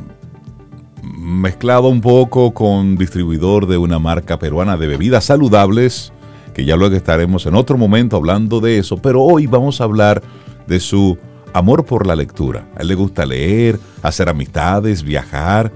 mezclado 1.02 1.88
un 1.88 2.00
poco 2.00 2.52
con 2.54 2.96
distribuidor 2.96 3.66
de 3.66 3.76
una 3.76 3.98
marca 3.98 4.38
peruana 4.38 4.76
de 4.76 4.86
bebidas 4.86 5.24
saludables, 5.24 6.12
que 6.54 6.64
ya 6.64 6.76
luego 6.76 6.94
estaremos 6.94 7.46
en 7.46 7.54
otro 7.54 7.76
momento 7.76 8.16
hablando 8.16 8.60
de 8.60 8.78
eso, 8.78 8.96
pero 8.98 9.22
hoy 9.22 9.46
vamos 9.46 9.80
a 9.80 9.84
hablar 9.84 10.22
de 10.68 10.78
su 10.78 11.18
amor 11.52 11.84
por 11.84 12.06
la 12.06 12.14
lectura. 12.14 12.68
A 12.76 12.82
él 12.82 12.88
le 12.88 12.94
gusta 12.94 13.26
leer, 13.26 13.80
hacer 14.02 14.28
amistades, 14.28 15.02
viajar, 15.02 15.72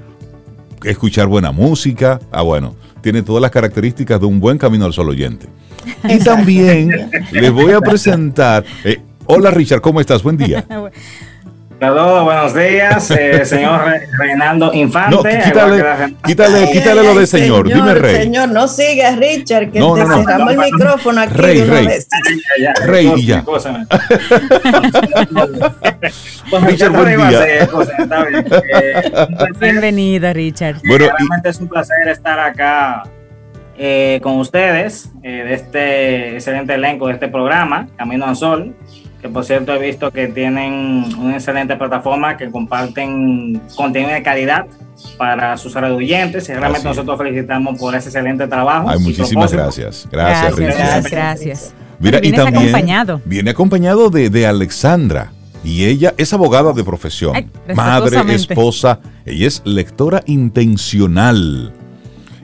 escuchar 0.84 1.26
buena 1.26 1.50
música. 1.50 2.20
Ah, 2.30 2.42
bueno, 2.42 2.76
tiene 3.04 3.22
todas 3.22 3.42
las 3.42 3.50
características 3.50 4.18
de 4.18 4.24
un 4.24 4.40
buen 4.40 4.56
camino 4.56 4.86
al 4.86 4.94
sol 4.94 5.10
oyente. 5.10 5.46
Y 6.08 6.18
también 6.20 7.10
les 7.32 7.52
voy 7.52 7.72
a 7.72 7.80
presentar. 7.82 8.64
Eh, 8.82 8.98
hola 9.26 9.50
Richard, 9.50 9.82
¿cómo 9.82 10.00
estás? 10.00 10.22
Buen 10.22 10.38
día. 10.38 10.66
Saludos, 11.80 12.24
buenos 12.24 12.54
días, 12.54 13.10
eh, 13.10 13.44
señor 13.50 13.82
Reinaldo 14.18 14.72
Infante. 14.72 15.16
No, 15.16 15.22
quítale, 15.22 15.84
quítale, 16.24 16.70
quítale 16.72 17.02
lo 17.02 17.14
de 17.14 17.26
señor. 17.26 17.66
Dime, 17.66 17.94
Rey. 17.94 18.16
Señor, 18.22 18.48
no 18.50 18.68
sigas, 18.68 19.16
Richard, 19.16 19.72
que 19.72 19.80
te 19.80 20.06
cerramos 20.06 20.52
el 20.52 20.58
micrófono 20.58 21.20
aquí 21.20 21.34
rey, 21.34 21.56
de 21.58 21.64
una 21.64 21.74
rey. 21.74 21.86
vez. 21.86 22.08
Rey, 22.86 23.26
ya. 23.26 23.44
Richard, 26.66 26.92
buen 26.92 27.28
día. 27.28 27.68
Bienvenida, 29.60 30.32
Richard. 30.32 30.76
Bueno, 30.86 31.06
realmente 31.06 31.48
es 31.48 31.58
un 31.60 31.68
placer 31.68 32.08
estar 32.08 32.38
acá 32.38 33.02
eh, 33.76 34.20
con 34.22 34.38
ustedes, 34.38 35.10
eh, 35.24 35.42
de 35.44 35.54
este 35.54 36.34
excelente 36.34 36.74
elenco 36.74 37.08
de 37.08 37.14
este 37.14 37.26
programa, 37.28 37.88
Camino 37.96 38.26
al 38.26 38.36
Sol 38.36 38.76
que 39.24 39.30
por 39.30 39.42
cierto 39.42 39.72
he 39.72 39.78
visto 39.78 40.10
que 40.10 40.26
tienen 40.26 41.06
una 41.18 41.36
excelente 41.36 41.76
plataforma 41.76 42.36
que 42.36 42.50
comparten 42.50 43.58
contenido 43.74 44.12
de 44.12 44.22
calidad 44.22 44.66
para 45.16 45.56
sus 45.56 45.74
oyentes 45.76 46.46
y 46.50 46.52
realmente 46.52 46.86
nosotros 46.86 47.16
felicitamos 47.16 47.78
por 47.78 47.94
ese 47.94 48.10
excelente 48.10 48.46
trabajo. 48.46 48.90
Ay, 48.90 48.98
muchísimas 48.98 49.50
gracias. 49.50 50.06
Gracias, 50.12 50.56
gracias, 50.56 51.10
gracias, 51.10 51.74
Mira, 51.98 52.18
y 52.22 52.32
también 52.32 52.64
acompañado. 52.68 53.22
viene 53.24 53.52
acompañado 53.52 54.10
de, 54.10 54.28
de 54.28 54.46
Alexandra. 54.46 55.32
Y 55.64 55.86
ella 55.86 56.12
es 56.18 56.34
abogada 56.34 56.74
de 56.74 56.84
profesión, 56.84 57.50
madre, 57.74 58.34
esposa, 58.34 59.00
ella 59.24 59.46
es 59.46 59.62
lectora 59.64 60.22
intencional 60.26 61.72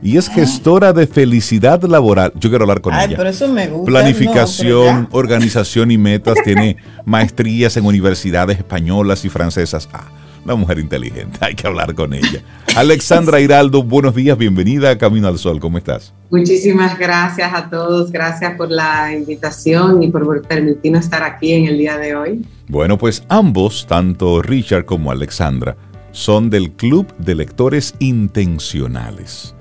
y 0.02 0.16
es 0.16 0.28
gestora 0.28 0.92
de 0.92 1.06
felicidad 1.06 1.82
laboral. 1.82 2.32
Yo 2.36 2.48
quiero 2.48 2.64
hablar 2.64 2.80
con 2.80 2.94
Ay, 2.94 3.08
ella. 3.08 3.16
Pero 3.16 3.30
eso 3.30 3.48
me 3.48 3.68
gusta. 3.68 3.86
Planificación, 3.86 5.08
organización 5.12 5.90
y 5.90 5.98
metas. 5.98 6.38
Tiene 6.44 6.76
maestrías 7.04 7.76
en 7.76 7.84
universidades 7.84 8.58
españolas 8.58 9.24
y 9.24 9.28
francesas. 9.28 9.88
Ah, 9.92 10.08
una 10.44 10.54
mujer 10.54 10.78
inteligente. 10.78 11.38
Hay 11.42 11.54
que 11.54 11.66
hablar 11.66 11.94
con 11.94 12.14
ella. 12.14 12.42
Alexandra 12.74 13.40
Hiraldo, 13.40 13.82
buenos 13.82 14.14
días. 14.14 14.38
Bienvenida 14.38 14.90
a 14.90 14.98
Camino 14.98 15.28
al 15.28 15.38
Sol. 15.38 15.60
¿Cómo 15.60 15.76
estás? 15.76 16.14
Muchísimas 16.30 16.98
gracias 16.98 17.52
a 17.52 17.68
todos. 17.68 18.10
Gracias 18.10 18.56
por 18.56 18.70
la 18.70 19.14
invitación 19.14 20.02
y 20.02 20.08
por 20.08 20.42
permitirnos 20.46 21.04
estar 21.04 21.22
aquí 21.22 21.52
en 21.52 21.66
el 21.66 21.76
día 21.76 21.98
de 21.98 22.14
hoy. 22.14 22.46
Bueno, 22.68 22.96
pues 22.96 23.22
ambos, 23.28 23.86
tanto 23.86 24.40
Richard 24.40 24.86
como 24.86 25.10
Alexandra, 25.10 25.76
son 26.12 26.48
del 26.48 26.72
Club 26.72 27.06
de 27.18 27.34
Lectores 27.34 27.94
Intencionales 27.98 29.54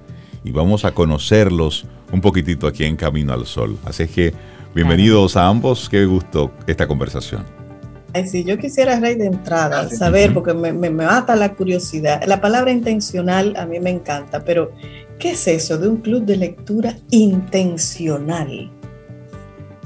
y 0.49 0.51
vamos 0.51 0.83
a 0.83 0.91
conocerlos 0.91 1.85
un 2.11 2.21
poquitito 2.21 2.65
aquí 2.65 2.83
en 2.83 2.95
Camino 2.95 3.33
al 3.33 3.45
Sol. 3.45 3.77
Así 3.85 4.03
es 4.03 4.09
que 4.09 4.33
bienvenidos 4.73 5.37
a 5.37 5.45
ambos, 5.45 5.87
qué 5.87 6.05
gusto 6.05 6.51
esta 6.65 6.87
conversación. 6.87 7.45
Ay, 8.15 8.27
sí, 8.27 8.43
yo 8.43 8.57
quisiera, 8.57 8.99
Rey, 8.99 9.13
de 9.13 9.27
entrada, 9.27 9.87
saber, 9.89 10.33
porque 10.33 10.55
me, 10.55 10.73
me, 10.73 10.89
mata 10.89 11.35
la 11.35 11.53
curiosidad. 11.53 12.23
La 12.25 12.41
palabra 12.41 12.71
intencional 12.71 13.53
a 13.57 13.67
mí 13.67 13.79
me 13.79 13.91
encanta, 13.91 14.43
pero 14.43 14.71
¿qué 15.19 15.31
es 15.31 15.47
eso 15.47 15.77
de 15.77 15.87
un 15.87 15.97
club 15.97 16.25
de 16.25 16.37
lectura 16.37 16.95
intencional? 17.11 18.71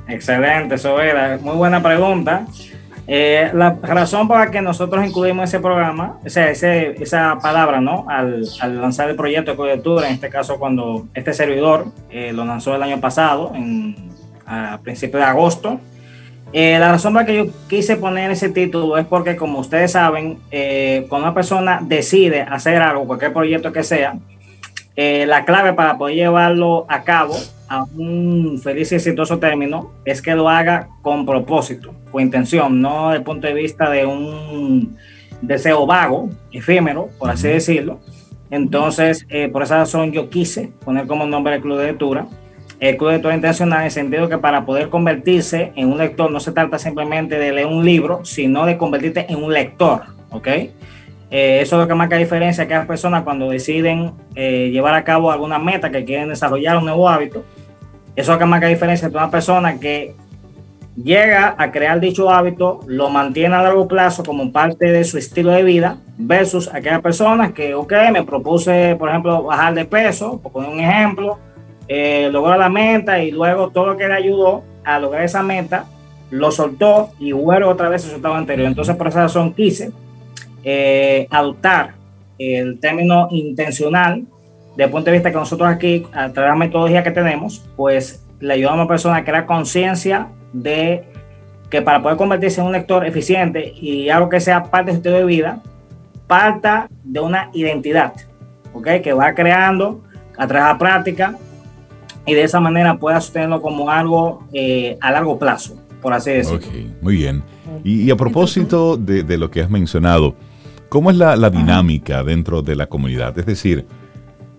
Excelente, 0.07 0.77
Sobera. 0.77 1.37
Muy 1.41 1.57
buena 1.57 1.83
pregunta. 1.83 2.47
Eh, 3.05 3.51
la 3.53 3.77
razón 3.81 4.27
por 4.27 4.39
la 4.39 4.49
que 4.49 4.61
nosotros 4.61 5.05
incluimos 5.05 5.49
ese 5.49 5.59
programa, 5.59 6.19
o 6.25 6.29
sea, 6.29 6.49
ese, 6.49 7.01
esa 7.03 7.37
palabra, 7.41 7.81
¿no? 7.81 8.05
Al, 8.07 8.45
al, 8.61 8.81
lanzar 8.81 9.09
el 9.09 9.15
proyecto 9.15 9.51
de 9.51 9.57
cobertura, 9.57 10.07
en 10.07 10.13
este 10.13 10.29
caso 10.29 10.57
cuando 10.57 11.07
este 11.13 11.33
servidor 11.33 11.87
eh, 12.09 12.31
lo 12.31 12.45
lanzó 12.45 12.73
el 12.75 12.81
año 12.81 13.01
pasado, 13.01 13.51
en, 13.55 13.95
a 14.45 14.79
principios 14.83 15.21
de 15.21 15.27
agosto, 15.27 15.79
eh, 16.53 16.77
la 16.79 16.91
razón 16.91 17.13
por 17.13 17.23
la 17.23 17.25
que 17.25 17.35
yo 17.35 17.45
quise 17.67 17.95
poner 17.95 18.29
ese 18.29 18.47
título 18.47 18.97
es 18.99 19.07
porque, 19.07 19.35
como 19.35 19.57
ustedes 19.59 19.93
saben, 19.93 20.37
eh, 20.51 21.07
cuando 21.09 21.27
una 21.27 21.33
persona 21.33 21.79
decide 21.81 22.43
hacer 22.43 22.79
algo, 22.79 23.07
cualquier 23.07 23.33
proyecto 23.33 23.73
que 23.73 23.83
sea, 23.83 24.17
eh, 24.95 25.25
la 25.25 25.45
clave 25.45 25.73
para 25.73 25.97
poder 25.97 26.15
llevarlo 26.15 26.85
a 26.87 27.03
cabo 27.03 27.35
a 27.73 27.85
un 27.97 28.59
feliz 28.61 28.91
y 28.91 28.95
exitoso 28.95 29.39
término 29.39 29.93
es 30.05 30.21
que 30.21 30.35
lo 30.35 30.47
haga 30.47 30.89
con 31.01 31.25
propósito, 31.25 31.95
con 32.11 32.21
intención, 32.21 32.79
no 32.79 33.07
desde 33.07 33.17
el 33.17 33.23
punto 33.23 33.47
de 33.47 33.53
vista 33.53 33.89
de 33.89 34.05
un 34.05 34.95
deseo 35.41 35.87
vago, 35.87 36.29
efímero, 36.51 37.09
por 37.17 37.31
así 37.31 37.47
decirlo. 37.47 37.99
Entonces, 38.51 39.25
eh, 39.29 39.49
por 39.49 39.63
esa 39.63 39.77
razón 39.77 40.11
yo 40.11 40.29
quise 40.29 40.71
poner 40.85 41.07
como 41.07 41.25
nombre 41.25 41.55
el 41.55 41.61
Club 41.61 41.79
de 41.79 41.87
Lectura, 41.87 42.27
el 42.79 42.95
Club 42.95 43.09
de 43.09 43.15
Lectura 43.15 43.35
Intencional, 43.35 43.79
en 43.79 43.85
el 43.85 43.91
sentido 43.91 44.29
que 44.29 44.37
para 44.37 44.65
poder 44.67 44.89
convertirse 44.89 45.71
en 45.75 45.91
un 45.91 45.97
lector 45.97 46.29
no 46.29 46.39
se 46.39 46.51
trata 46.51 46.77
simplemente 46.77 47.39
de 47.39 47.51
leer 47.51 47.65
un 47.65 47.83
libro, 47.83 48.23
sino 48.23 48.67
de 48.67 48.77
convertirte 48.77 49.25
en 49.29 49.43
un 49.43 49.51
lector, 49.51 50.03
¿ok? 50.29 50.47
Eh, 51.35 51.61
eso 51.61 51.77
es 51.77 51.81
lo 51.81 51.87
que 51.87 51.95
marca 51.95 52.15
diferencia 52.15 52.67
que 52.67 52.75
las 52.75 52.85
personas 52.85 53.23
cuando 53.23 53.49
deciden 53.49 54.11
eh, 54.35 54.69
llevar 54.71 54.93
a 54.93 55.03
cabo 55.03 55.31
alguna 55.31 55.57
meta 55.57 55.89
que 55.89 56.05
quieren 56.05 56.29
desarrollar 56.29 56.77
un 56.77 56.85
nuevo 56.85 57.09
hábito. 57.09 57.43
Eso 58.15 58.37
que 58.37 58.45
marca 58.45 58.67
diferencia 58.67 59.07
entre 59.07 59.19
una 59.19 59.31
persona 59.31 59.79
que 59.79 60.15
llega 60.95 61.55
a 61.57 61.71
crear 61.71 61.99
dicho 61.99 62.29
hábito, 62.29 62.81
lo 62.85 63.09
mantiene 63.09 63.55
a 63.55 63.63
largo 63.63 63.87
plazo 63.87 64.23
como 64.23 64.51
parte 64.51 64.91
de 64.91 65.03
su 65.03 65.17
estilo 65.17 65.51
de 65.51 65.63
vida, 65.63 65.97
versus 66.17 66.69
aquellas 66.73 67.01
personas 67.01 67.53
que, 67.53 67.73
ok, 67.73 67.93
me 68.11 68.23
propuse, 68.23 68.95
por 68.97 69.09
ejemplo, 69.09 69.43
bajar 69.43 69.73
de 69.73 69.85
peso, 69.85 70.39
por 70.39 70.51
poner 70.51 70.69
un 70.69 70.79
ejemplo, 70.79 71.39
eh, 71.87 72.29
logró 72.31 72.55
la 72.55 72.69
meta 72.69 73.21
y 73.23 73.31
luego 73.31 73.69
todo 73.69 73.87
lo 73.87 73.97
que 73.97 74.07
le 74.07 74.13
ayudó 74.13 74.63
a 74.83 74.99
lograr 74.99 75.23
esa 75.23 75.41
meta, 75.41 75.85
lo 76.29 76.51
soltó 76.51 77.11
y 77.19 77.31
vuelve 77.31 77.65
otra 77.65 77.89
vez 77.89 78.05
a 78.05 78.09
su 78.09 78.15
estado 78.15 78.35
anterior. 78.35 78.67
Entonces, 78.67 78.95
por 78.95 79.07
esa 79.07 79.23
razón 79.23 79.53
quise 79.53 79.91
eh, 80.63 81.27
adoptar 81.29 81.95
el 82.37 82.79
término 82.79 83.27
intencional 83.31 84.23
desde 84.73 84.85
el 84.85 84.91
punto 84.91 85.05
de 85.05 85.13
vista 85.13 85.31
que 85.31 85.37
nosotros 85.37 85.69
aquí, 85.69 86.07
a 86.11 86.29
través 86.29 86.35
de 86.35 86.47
la 86.47 86.55
metodología 86.55 87.03
que 87.03 87.11
tenemos, 87.11 87.63
pues 87.75 88.25
le 88.39 88.53
ayudamos 88.53 88.79
a 88.79 88.81
una 88.81 88.87
persona 88.87 89.17
a 89.17 89.23
crear 89.23 89.45
conciencia 89.45 90.27
de 90.51 91.03
que 91.69 91.81
para 91.81 92.01
poder 92.01 92.17
convertirse 92.17 92.59
en 92.59 92.67
un 92.67 92.73
lector 92.73 93.05
eficiente 93.05 93.73
y 93.79 94.09
algo 94.09 94.29
que 94.29 94.39
sea 94.39 94.63
parte 94.65 94.87
de 94.87 94.91
su 94.93 94.97
estilo 94.97 95.17
de 95.17 95.25
vida, 95.25 95.61
parta 96.27 96.87
de 97.03 97.19
una 97.19 97.49
identidad, 97.53 98.13
¿ok? 98.73 99.01
Que 99.03 99.13
va 99.13 99.33
creando 99.33 100.03
a 100.37 100.47
través 100.47 100.65
de 100.65 100.73
la 100.73 100.77
práctica 100.77 101.37
y 102.25 102.33
de 102.33 102.43
esa 102.43 102.59
manera 102.59 102.97
pueda 102.97 103.19
sostenerlo 103.21 103.61
como 103.61 103.89
algo 103.89 104.43
eh, 104.53 104.97
a 105.01 105.11
largo 105.11 105.37
plazo, 105.37 105.75
por 106.01 106.13
así 106.13 106.31
decirlo. 106.31 106.57
Ok, 106.65 107.01
muy 107.01 107.17
bien. 107.17 107.43
Y, 107.83 108.03
y 108.03 108.11
a 108.11 108.15
propósito 108.15 108.97
de, 108.97 109.23
de, 109.23 109.37
lo 109.37 109.51
que 109.51 109.61
has 109.61 109.69
mencionado, 109.69 110.35
¿cómo 110.89 111.11
es 111.11 111.17
la, 111.17 111.35
la 111.35 111.49
dinámica 111.49 112.23
dentro 112.23 112.61
de 112.61 112.75
la 112.75 112.87
comunidad? 112.87 113.37
Es 113.37 113.45
decir, 113.45 113.85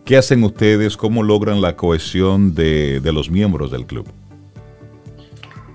¿qué 0.04 0.16
hacen 0.16 0.44
ustedes? 0.44 0.96
¿Cómo 0.96 1.22
logran 1.22 1.60
la 1.60 1.76
cohesión 1.76 2.54
de, 2.54 3.00
de 3.00 3.12
los 3.12 3.30
miembros 3.30 3.70
del 3.70 3.86
club? 3.86 4.06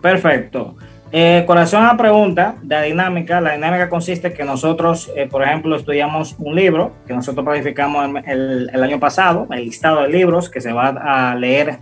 Perfecto. 0.01 0.75
Eh, 1.11 1.43
con 1.47 1.55
relación 1.55 1.83
a 1.83 1.87
la 1.87 1.97
pregunta 1.97 2.55
de 2.61 2.75
la 2.75 2.81
dinámica, 2.83 3.41
la 3.41 3.53
dinámica 3.53 3.89
consiste 3.89 4.27
en 4.27 4.33
que 4.35 4.43
nosotros, 4.43 5.11
eh, 5.15 5.27
por 5.27 5.41
ejemplo, 5.41 5.75
estudiamos 5.75 6.35
un 6.37 6.55
libro 6.55 6.93
que 7.07 7.13
nosotros 7.13 7.43
planificamos 7.43 8.07
el, 8.27 8.83
año 8.83 8.99
pasado, 8.99 9.47
el 9.49 9.65
listado 9.65 10.03
de 10.03 10.09
libros 10.09 10.49
que 10.49 10.61
se 10.61 10.71
va 10.71 10.89
a 10.89 11.35
leer 11.35 11.79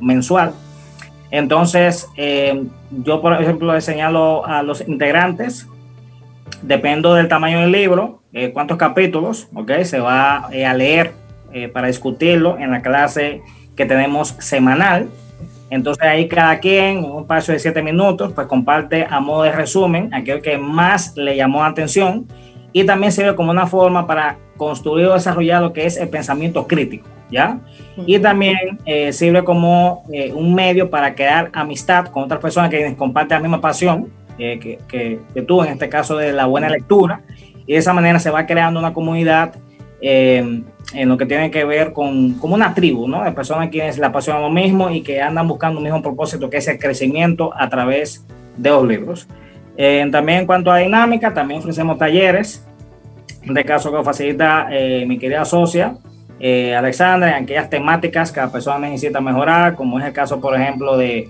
mensual. 0.00 0.52
Entonces, 1.30 2.08
eh, 2.16 2.64
yo, 2.90 3.20
por 3.20 3.40
ejemplo, 3.40 3.72
le 3.72 3.80
señalo 3.80 4.44
a 4.44 4.62
los 4.64 4.86
integrantes, 4.88 5.68
dependo 6.62 7.14
del 7.14 7.28
tamaño 7.28 7.60
del 7.60 7.70
libro, 7.70 8.22
eh, 8.32 8.50
cuántos 8.52 8.76
capítulos, 8.76 9.48
¿ok? 9.54 9.70
Se 9.84 10.00
va 10.00 10.48
a 10.48 10.74
leer 10.74 11.12
para 11.72 11.86
discutirlo 11.86 12.58
en 12.58 12.70
la 12.70 12.82
clase 12.82 13.42
que 13.76 13.86
tenemos 13.86 14.36
semanal. 14.38 15.08
Entonces 15.70 16.04
ahí 16.04 16.28
cada 16.28 16.58
quien, 16.60 16.98
en 16.98 17.04
un 17.04 17.22
espacio 17.22 17.54
de 17.54 17.60
siete 17.60 17.82
minutos, 17.82 18.32
pues 18.32 18.46
comparte 18.46 19.06
a 19.08 19.20
modo 19.20 19.42
de 19.42 19.52
resumen 19.52 20.12
aquello 20.12 20.42
que 20.42 20.58
más 20.58 21.16
le 21.16 21.36
llamó 21.36 21.60
la 21.60 21.68
atención 21.68 22.26
y 22.72 22.84
también 22.84 23.12
sirve 23.12 23.34
como 23.34 23.50
una 23.50 23.66
forma 23.66 24.06
para 24.06 24.36
construir 24.56 25.06
o 25.06 25.14
desarrollar 25.14 25.62
lo 25.62 25.72
que 25.72 25.86
es 25.86 25.96
el 25.96 26.08
pensamiento 26.08 26.66
crítico, 26.66 27.06
¿ya? 27.30 27.60
Y 28.06 28.18
también 28.18 28.78
eh, 28.84 29.12
sirve 29.12 29.44
como 29.44 30.04
eh, 30.12 30.32
un 30.32 30.54
medio 30.54 30.90
para 30.90 31.14
crear 31.14 31.50
amistad 31.52 32.06
con 32.06 32.24
otras 32.24 32.40
personas 32.40 32.70
que 32.70 32.94
comparten 32.96 33.36
la 33.36 33.40
misma 33.40 33.60
pasión 33.60 34.08
eh, 34.38 34.58
que, 34.60 34.78
que, 34.88 35.20
que, 35.32 35.42
tú, 35.42 35.62
en 35.62 35.70
este 35.70 35.88
caso 35.88 36.16
de 36.16 36.32
la 36.32 36.46
buena 36.46 36.68
lectura, 36.68 37.20
y 37.66 37.72
de 37.72 37.78
esa 37.78 37.92
manera 37.92 38.18
se 38.18 38.30
va 38.30 38.44
creando 38.44 38.80
una 38.80 38.92
comunidad 38.92 39.54
en 40.00 41.08
lo 41.08 41.16
que 41.16 41.26
tiene 41.26 41.50
que 41.50 41.64
ver 41.64 41.92
con 41.92 42.34
como 42.34 42.54
una 42.54 42.74
tribu, 42.74 43.08
¿no? 43.08 43.24
De 43.24 43.32
personas 43.32 43.68
quienes 43.70 43.98
la 43.98 44.08
apasionan 44.08 44.42
lo 44.42 44.50
mismo 44.50 44.90
y 44.90 45.02
que 45.02 45.20
andan 45.22 45.48
buscando 45.48 45.78
un 45.78 45.84
mismo 45.84 46.02
propósito, 46.02 46.50
que 46.50 46.58
es 46.58 46.68
el 46.68 46.78
crecimiento 46.78 47.52
a 47.56 47.68
través 47.68 48.26
de 48.56 48.70
los 48.70 48.86
libros. 48.86 49.28
Eh, 49.76 50.06
también 50.10 50.40
en 50.40 50.46
cuanto 50.46 50.70
a 50.70 50.78
dinámica, 50.78 51.34
también 51.34 51.60
ofrecemos 51.60 51.98
talleres, 51.98 52.66
de 53.44 53.64
caso 53.64 53.90
que 53.92 54.02
facilita 54.02 54.68
eh, 54.70 55.04
mi 55.06 55.18
querida 55.18 55.44
socia, 55.44 55.96
eh, 56.38 56.74
Alexandra, 56.74 57.36
en 57.36 57.44
aquellas 57.44 57.70
temáticas 57.70 58.30
que 58.30 58.40
la 58.40 58.50
persona 58.50 58.78
necesita 58.78 59.20
mejorar, 59.20 59.74
como 59.74 59.98
es 59.98 60.06
el 60.06 60.12
caso, 60.12 60.40
por 60.40 60.54
ejemplo, 60.54 60.96
de 60.96 61.28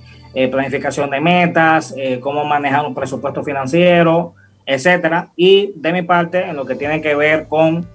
planificación 0.50 1.10
de 1.10 1.20
metas, 1.20 1.94
cómo 2.20 2.44
manejar 2.44 2.84
un 2.84 2.92
presupuesto 2.92 3.44
financiero, 3.44 4.34
etcétera. 4.66 5.28
Y 5.36 5.72
de 5.76 5.92
mi 5.92 6.02
parte, 6.02 6.48
en 6.48 6.56
lo 6.56 6.66
que 6.66 6.74
tiene 6.74 7.00
que 7.00 7.14
ver 7.14 7.46
con 7.46 7.86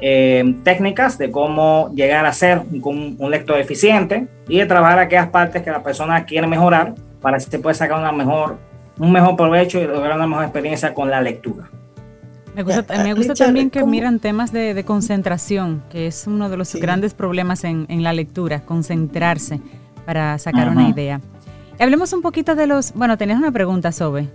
técnicas 0.00 1.18
de 1.18 1.30
cómo 1.30 1.90
llegar 1.94 2.24
a 2.24 2.32
ser 2.32 2.60
un, 2.60 3.16
un, 3.18 3.30
lector 3.30 3.58
eficiente 3.58 4.28
y 4.48 4.58
de 4.58 4.66
trabajar 4.66 4.98
aquellas 4.98 5.28
partes 5.28 5.62
que 5.62 5.70
la 5.70 5.82
persona 5.82 6.24
quiere 6.24 6.46
mejorar 6.46 6.94
para 7.20 7.38
que 7.38 7.44
se 7.44 7.58
pueda 7.58 7.74
sacar 7.74 7.98
una 7.98 8.12
mejor 8.12 8.58
un 8.98 9.12
mejor 9.12 9.36
provecho 9.36 9.78
y 9.78 9.86
lograr 9.86 10.16
una 10.16 10.26
mejor 10.26 10.44
experiencia 10.44 10.92
con 10.94 11.10
la 11.10 11.20
lectura. 11.20 11.70
Me 12.54 12.62
gusta, 12.64 13.04
me 13.04 13.14
gusta 13.14 13.34
también 13.34 13.70
que 13.70 13.84
miran 13.84 14.18
temas 14.18 14.52
de, 14.52 14.82
concentración, 14.84 15.84
que 15.90 16.08
es 16.08 16.26
uno 16.26 16.48
de 16.48 16.56
los 16.56 16.74
grandes 16.74 17.14
problemas 17.14 17.62
en, 17.62 17.86
la 18.02 18.12
lectura, 18.12 18.62
concentrarse 18.62 19.60
para 20.04 20.38
sacar 20.38 20.68
una 20.68 20.88
idea. 20.88 21.20
hablemos 21.78 22.12
un 22.12 22.22
poquito 22.22 22.56
de 22.56 22.66
los, 22.66 22.92
bueno, 22.94 23.16
tenías 23.16 23.38
una 23.38 23.52
pregunta, 23.52 23.92
Sobe. 23.92 24.28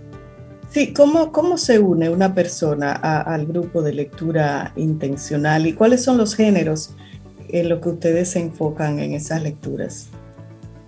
Sí, 0.74 0.92
¿cómo, 0.92 1.30
¿cómo 1.30 1.56
se 1.56 1.78
une 1.78 2.08
una 2.10 2.34
persona 2.34 2.94
al 2.94 3.46
grupo 3.46 3.80
de 3.80 3.92
lectura 3.92 4.72
intencional 4.74 5.68
y 5.68 5.72
cuáles 5.72 6.02
son 6.02 6.18
los 6.18 6.34
géneros 6.34 6.96
en 7.48 7.68
los 7.68 7.78
que 7.78 7.90
ustedes 7.90 8.32
se 8.32 8.40
enfocan 8.40 8.98
en 8.98 9.14
esas 9.14 9.40
lecturas? 9.40 10.10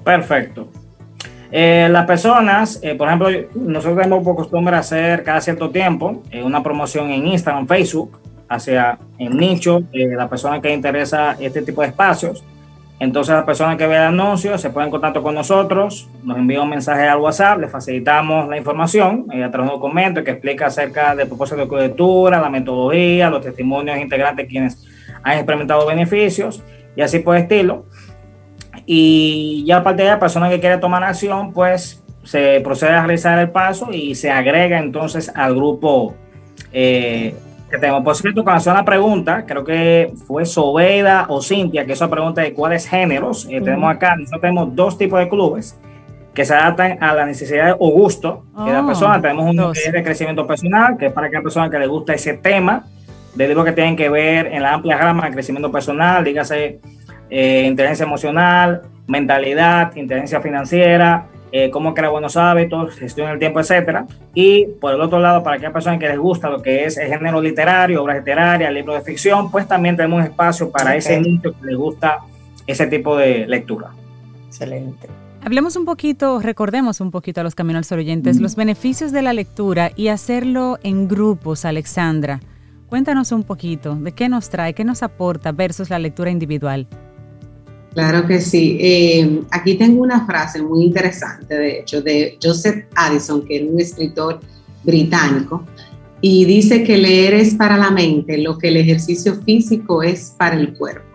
Perfecto. 0.03 0.67
Eh, 1.53 1.87
las 1.89 2.05
personas, 2.05 2.81
eh, 2.83 2.97
por 2.97 3.07
ejemplo, 3.07 3.29
nosotros 3.55 3.99
tenemos 3.99 4.25
por 4.25 4.35
costumbre 4.35 4.75
hacer 4.75 5.23
cada 5.23 5.41
cierto 5.41 5.71
tiempo 5.71 6.21
eh, 6.33 6.43
una 6.43 6.65
promoción 6.65 7.09
en 7.13 7.29
Instagram, 7.29 7.69
Facebook, 7.69 8.19
hacia 8.49 8.99
el 9.21 9.37
nicho, 9.37 9.85
la 9.93 10.29
persona 10.29 10.61
que 10.61 10.75
interesa 10.75 11.37
este 11.39 11.63
tipo 11.63 11.83
de 11.83 11.89
espacios. 11.89 12.43
Entonces, 12.99 13.35
las 13.35 13.45
personas 13.45 13.77
que 13.77 13.87
vean 13.87 14.15
el 14.15 14.21
anuncio 14.21 14.57
se 14.57 14.71
ponen 14.71 14.87
en 14.87 14.91
contacto 14.91 15.23
con 15.23 15.35
nosotros, 15.35 16.09
nos 16.25 16.39
envían 16.39 16.63
un 16.63 16.71
mensaje 16.71 17.07
al 17.07 17.19
WhatsApp, 17.19 17.59
le 17.61 17.69
facilitamos 17.69 18.49
la 18.49 18.57
información 18.57 19.27
a 19.31 19.51
través 19.51 19.53
de 19.53 19.61
un 19.61 19.69
documento 19.69 20.25
que 20.25 20.31
explica 20.31 20.67
acerca 20.67 21.15
del 21.15 21.29
propósito 21.29 21.61
de 21.61 21.69
cobertura, 21.69 22.41
la 22.41 22.49
metodología, 22.49 23.29
los 23.29 23.43
testimonios 23.43 23.99
integrantes 23.99 24.47
quienes 24.49 24.83
han 25.23 25.35
experimentado 25.35 25.87
beneficios 25.87 26.63
y 26.97 27.03
así 27.03 27.19
por 27.19 27.37
estilo. 27.37 27.85
Y 28.87 29.65
ya 29.67 29.79
aparte 29.79 30.05
de 30.05 30.09
la 30.09 30.19
persona 30.19 30.49
que 30.49 30.61
quiere 30.61 30.79
tomar 30.79 31.05
acción, 31.05 31.53
pues 31.53 32.03
se 32.23 32.61
procede 32.63 32.93
a 32.93 33.01
realizar 33.01 33.39
el 33.39 33.51
paso 33.51 33.93
y 33.93 34.15
se 34.15 34.31
agrega 34.31 34.79
entonces 34.79 35.31
al 35.35 35.55
grupo 35.55 36.15
eh, 36.73 37.35
que 37.71 37.79
tenemos. 37.79 38.03
Por 38.03 38.17
cierto, 38.17 38.43
con 38.43 38.53
relación 38.53 38.77
a 38.77 38.81
la 38.81 38.85
pregunta, 38.85 39.45
creo 39.47 39.65
que 39.65 40.13
fue 40.27 40.45
Sobeda 40.45 41.27
o 41.29 41.43
Cintia, 41.43 41.85
que 41.85 41.93
esa 41.93 42.09
pregunta 42.09 42.43
de 42.43 42.53
cuáles 42.53 42.89
géneros 42.89 43.47
eh, 43.51 43.61
tenemos 43.61 43.91
acá. 43.91 44.17
Nosotros 44.17 44.41
tenemos 44.41 44.75
dos 44.75 44.97
tipos 44.97 45.19
de 45.19 45.29
clubes 45.29 45.79
que 46.35 46.45
se 46.45 46.55
adaptan 46.55 47.03
a 47.03 47.15
la 47.15 47.25
necesidad 47.25 47.77
o 47.79 47.91
gusto 47.91 48.45
de 48.65 48.73
la 48.73 48.83
oh, 48.83 48.87
persona. 48.87 49.21
Tenemos 49.21 49.47
un 49.47 49.73
que 49.73 49.91
de 49.91 50.03
crecimiento 50.03 50.47
personal, 50.47 50.97
que 50.99 51.07
es 51.07 51.13
para 51.13 51.29
aquella 51.29 51.43
persona 51.43 51.71
que 51.71 51.79
le 51.79 51.87
gusta 51.87 52.15
ese 52.15 52.35
tema, 52.35 52.85
de 53.35 53.55
lo 53.55 53.65
que 53.65 53.73
tienen 53.73 53.97
que 53.97 54.09
ver 54.09 54.47
en 54.47 54.63
la 54.63 54.75
amplia 54.75 54.97
gama 54.97 55.27
de 55.27 55.33
crecimiento 55.33 55.71
personal, 55.71 56.25
dígase 56.25 56.81
eh, 57.29 57.65
inteligencia 57.67 58.05
emocional, 58.05 58.83
mentalidad, 59.07 59.95
inteligencia 59.97 60.41
financiera, 60.41 61.27
eh, 61.53 61.71
cómo 61.71 61.95
crear 61.95 62.11
buenos 62.11 62.37
hábitos, 62.37 62.95
gestión 62.97 63.29
del 63.29 63.39
tiempo, 63.39 63.61
etcétera. 63.61 64.07
Y 64.35 64.67
por 64.81 64.95
el 64.95 65.01
otro 65.01 65.19
lado, 65.19 65.43
para 65.43 65.57
aquellas 65.57 65.73
personas 65.73 65.99
que 65.99 66.09
les 66.09 66.19
gusta 66.19 66.51
lo 66.51 66.61
que 66.61 66.85
es 66.85 66.99
el 66.99 67.09
género 67.09 67.41
literario, 67.41 68.03
obras 68.03 68.19
literarias, 68.19 68.73
libros 68.73 68.97
de 68.97 69.03
ficción, 69.03 69.51
pues 69.51 69.67
también 69.67 69.97
tenemos 69.97 70.25
espacio 70.25 70.71
para 70.71 70.97
ese 70.97 71.21
nicho 71.21 71.53
que 71.53 71.67
les 71.67 71.77
gusta 71.77 72.19
ese 72.67 72.87
tipo 72.87 73.17
de 73.17 73.47
lectura. 73.47 73.91
Excelente. 74.49 75.09
Hablemos 75.43 75.77
un 75.77 75.85
poquito, 75.85 76.41
recordemos 76.41 77.01
un 77.01 77.13
poquito 77.13 77.41
a 77.41 77.45
los 77.45 77.55
caminos 77.55 77.93
oyentes 77.93 78.41
los 78.41 78.57
beneficios 78.57 79.13
de 79.13 79.23
la 79.23 79.33
lectura 79.33 79.93
y 79.95 80.09
hacerlo 80.09 80.79
en 80.83 81.07
grupos, 81.07 81.65
Alexandra. 81.65 82.41
Cuéntanos 82.89 83.31
un 83.31 83.45
poquito 83.45 83.95
de 83.95 84.11
qué 84.11 84.29
nos 84.29 84.51
trae, 84.51 84.75
qué 84.75 84.85
nos 84.85 85.05
aporta 85.05 85.53
versus 85.53 85.89
la 85.89 86.01
lectura 86.01 86.31
individual. 86.31 86.89
Claro 87.97 88.27
que 88.27 88.43
sí. 88.43 88.77
Eh, 88.79 89.41
aquí 89.51 89.75
tengo 89.77 90.03
una 90.03 90.27
frase 90.27 90.61
muy 90.61 90.85
interesante, 90.85 91.55
de 91.57 91.81
hecho, 91.81 92.03
de 92.03 92.39
Joseph 92.43 92.85
Addison, 92.95 93.43
que 93.47 93.57
es 93.57 93.63
un 93.63 93.81
escritor 93.81 94.39
británico, 94.85 95.65
y 96.21 96.45
dice 96.45 96.85
que 96.85 96.99
leer 96.99 97.33
es 97.33 97.55
para 97.55 97.79
la 97.79 97.91
mente 97.91 98.37
lo 98.37 98.59
que 98.59 98.69
el 98.69 98.77
ejercicio 98.77 99.37
físico 99.37 100.03
es 100.03 100.35
para 100.37 100.57
el 100.57 100.75
cuerpo. 100.75 101.07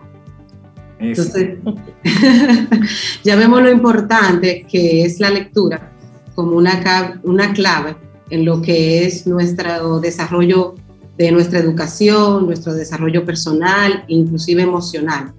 Entonces, 0.97 1.59
ya 3.23 3.35
vemos 3.35 3.61
lo 3.61 3.71
importante 3.71 4.65
que 4.67 5.03
es 5.03 5.19
la 5.19 5.29
lectura 5.29 5.91
como 6.33 6.57
una, 6.57 7.21
una 7.21 7.53
clave 7.53 7.95
en 8.31 8.43
lo 8.43 8.59
que 8.59 9.05
es 9.05 9.27
nuestro 9.27 9.99
desarrollo 9.99 10.73
de 11.15 11.31
nuestra 11.31 11.59
educación, 11.59 12.47
nuestro 12.47 12.73
desarrollo 12.73 13.23
personal, 13.23 14.03
inclusive 14.07 14.63
emocional. 14.63 15.35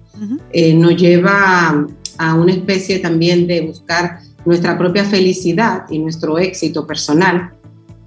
Eh, 0.51 0.73
nos 0.75 0.95
lleva 0.95 1.85
a, 2.17 2.35
una 2.35 2.51
especie 2.51 2.99
también 2.99 3.47
de 3.47 3.61
buscar 3.61 4.19
nuestra 4.45 4.77
propia 4.77 5.05
felicidad 5.05 5.85
y 5.89 5.99
nuestro 5.99 6.37
éxito 6.37 6.85
personal. 6.85 7.53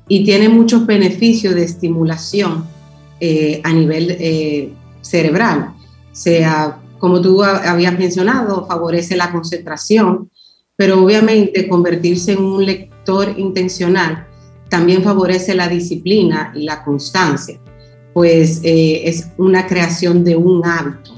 Y 0.09 0.25
tiene 0.25 0.49
muchos 0.49 0.87
beneficios 0.87 1.55
de 1.55 1.65
estimulación 1.65 2.65
eh, 3.19 3.61
a 3.65 3.73
nivel 3.73 4.17
eh, 4.21 4.73
cerebral. 5.01 5.73
Sea, 6.13 6.79
como 6.99 7.21
tú 7.21 7.43
habías 7.43 7.99
mencionado, 7.99 8.67
favorece 8.67 9.17
la 9.17 9.33
concentración, 9.33 10.31
pero 10.77 11.03
obviamente 11.03 11.69
convertirse 11.69 12.33
en 12.33 12.43
un 12.43 12.65
lector 12.65 13.35
intencional 13.37 14.27
también 14.69 15.03
favorece 15.03 15.55
la 15.55 15.69
disciplina 15.69 16.53
y 16.55 16.65
la 16.65 16.83
constancia, 16.83 17.61
pues 18.13 18.61
es 18.65 19.29
una 19.37 19.67
creación 19.67 20.25
de 20.25 20.35
un 20.35 20.67
hábito 20.67 21.16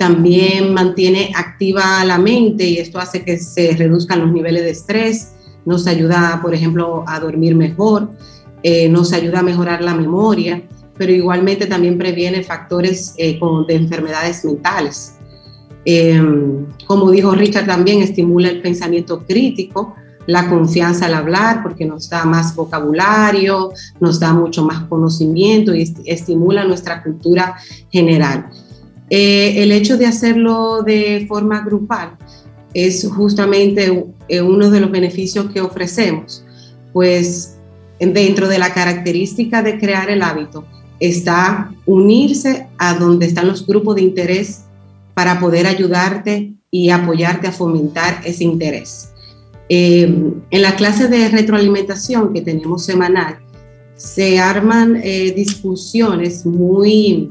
también 0.00 0.72
mantiene 0.72 1.30
activa 1.36 2.02
la 2.06 2.16
mente 2.16 2.64
y 2.64 2.78
esto 2.78 2.98
hace 2.98 3.22
que 3.22 3.38
se 3.38 3.76
reduzcan 3.76 4.20
los 4.20 4.32
niveles 4.32 4.62
de 4.62 4.70
estrés, 4.70 5.34
nos 5.66 5.86
ayuda, 5.86 6.38
por 6.40 6.54
ejemplo, 6.54 7.04
a 7.06 7.20
dormir 7.20 7.54
mejor, 7.54 8.08
eh, 8.62 8.88
nos 8.88 9.12
ayuda 9.12 9.40
a 9.40 9.42
mejorar 9.42 9.82
la 9.82 9.94
memoria, 9.94 10.62
pero 10.96 11.12
igualmente 11.12 11.66
también 11.66 11.98
previene 11.98 12.42
factores 12.42 13.12
eh, 13.18 13.38
de 13.68 13.74
enfermedades 13.74 14.42
mentales. 14.42 15.16
Em, 15.84 16.64
como 16.86 17.10
dijo 17.10 17.32
Richard, 17.32 17.66
también 17.66 18.00
estimula 18.00 18.48
el 18.48 18.62
pensamiento 18.62 19.26
crítico, 19.26 19.96
la 20.26 20.48
confianza 20.48 21.06
al 21.06 21.14
hablar, 21.14 21.62
porque 21.62 21.84
nos 21.84 22.08
da 22.08 22.24
más 22.24 22.56
vocabulario, 22.56 23.70
nos 24.00 24.18
da 24.18 24.32
mucho 24.32 24.64
más 24.64 24.84
conocimiento 24.84 25.74
y 25.74 25.92
estimula 26.06 26.64
nuestra 26.64 27.02
cultura 27.02 27.56
general. 27.90 28.48
Eh, 29.10 29.64
el 29.64 29.72
hecho 29.72 29.98
de 29.98 30.06
hacerlo 30.06 30.84
de 30.84 31.26
forma 31.28 31.62
grupal 31.62 32.16
es 32.72 33.06
justamente 33.10 34.06
eh, 34.28 34.40
uno 34.40 34.70
de 34.70 34.78
los 34.78 34.92
beneficios 34.92 35.50
que 35.50 35.60
ofrecemos, 35.60 36.44
pues 36.92 37.56
dentro 37.98 38.48
de 38.48 38.60
la 38.60 38.72
característica 38.72 39.62
de 39.62 39.78
crear 39.78 40.08
el 40.10 40.22
hábito 40.22 40.64
está 41.00 41.74
unirse 41.86 42.68
a 42.78 42.94
donde 42.94 43.26
están 43.26 43.48
los 43.48 43.66
grupos 43.66 43.96
de 43.96 44.02
interés 44.02 44.66
para 45.12 45.40
poder 45.40 45.66
ayudarte 45.66 46.52
y 46.70 46.90
apoyarte 46.90 47.48
a 47.48 47.52
fomentar 47.52 48.20
ese 48.24 48.44
interés. 48.44 49.10
Eh, 49.68 50.32
en 50.50 50.62
la 50.62 50.76
clase 50.76 51.08
de 51.08 51.28
retroalimentación 51.28 52.32
que 52.32 52.42
tenemos 52.42 52.84
semanal, 52.84 53.38
se 53.96 54.38
arman 54.38 55.02
discusiones 55.34 56.46
muy 56.46 57.30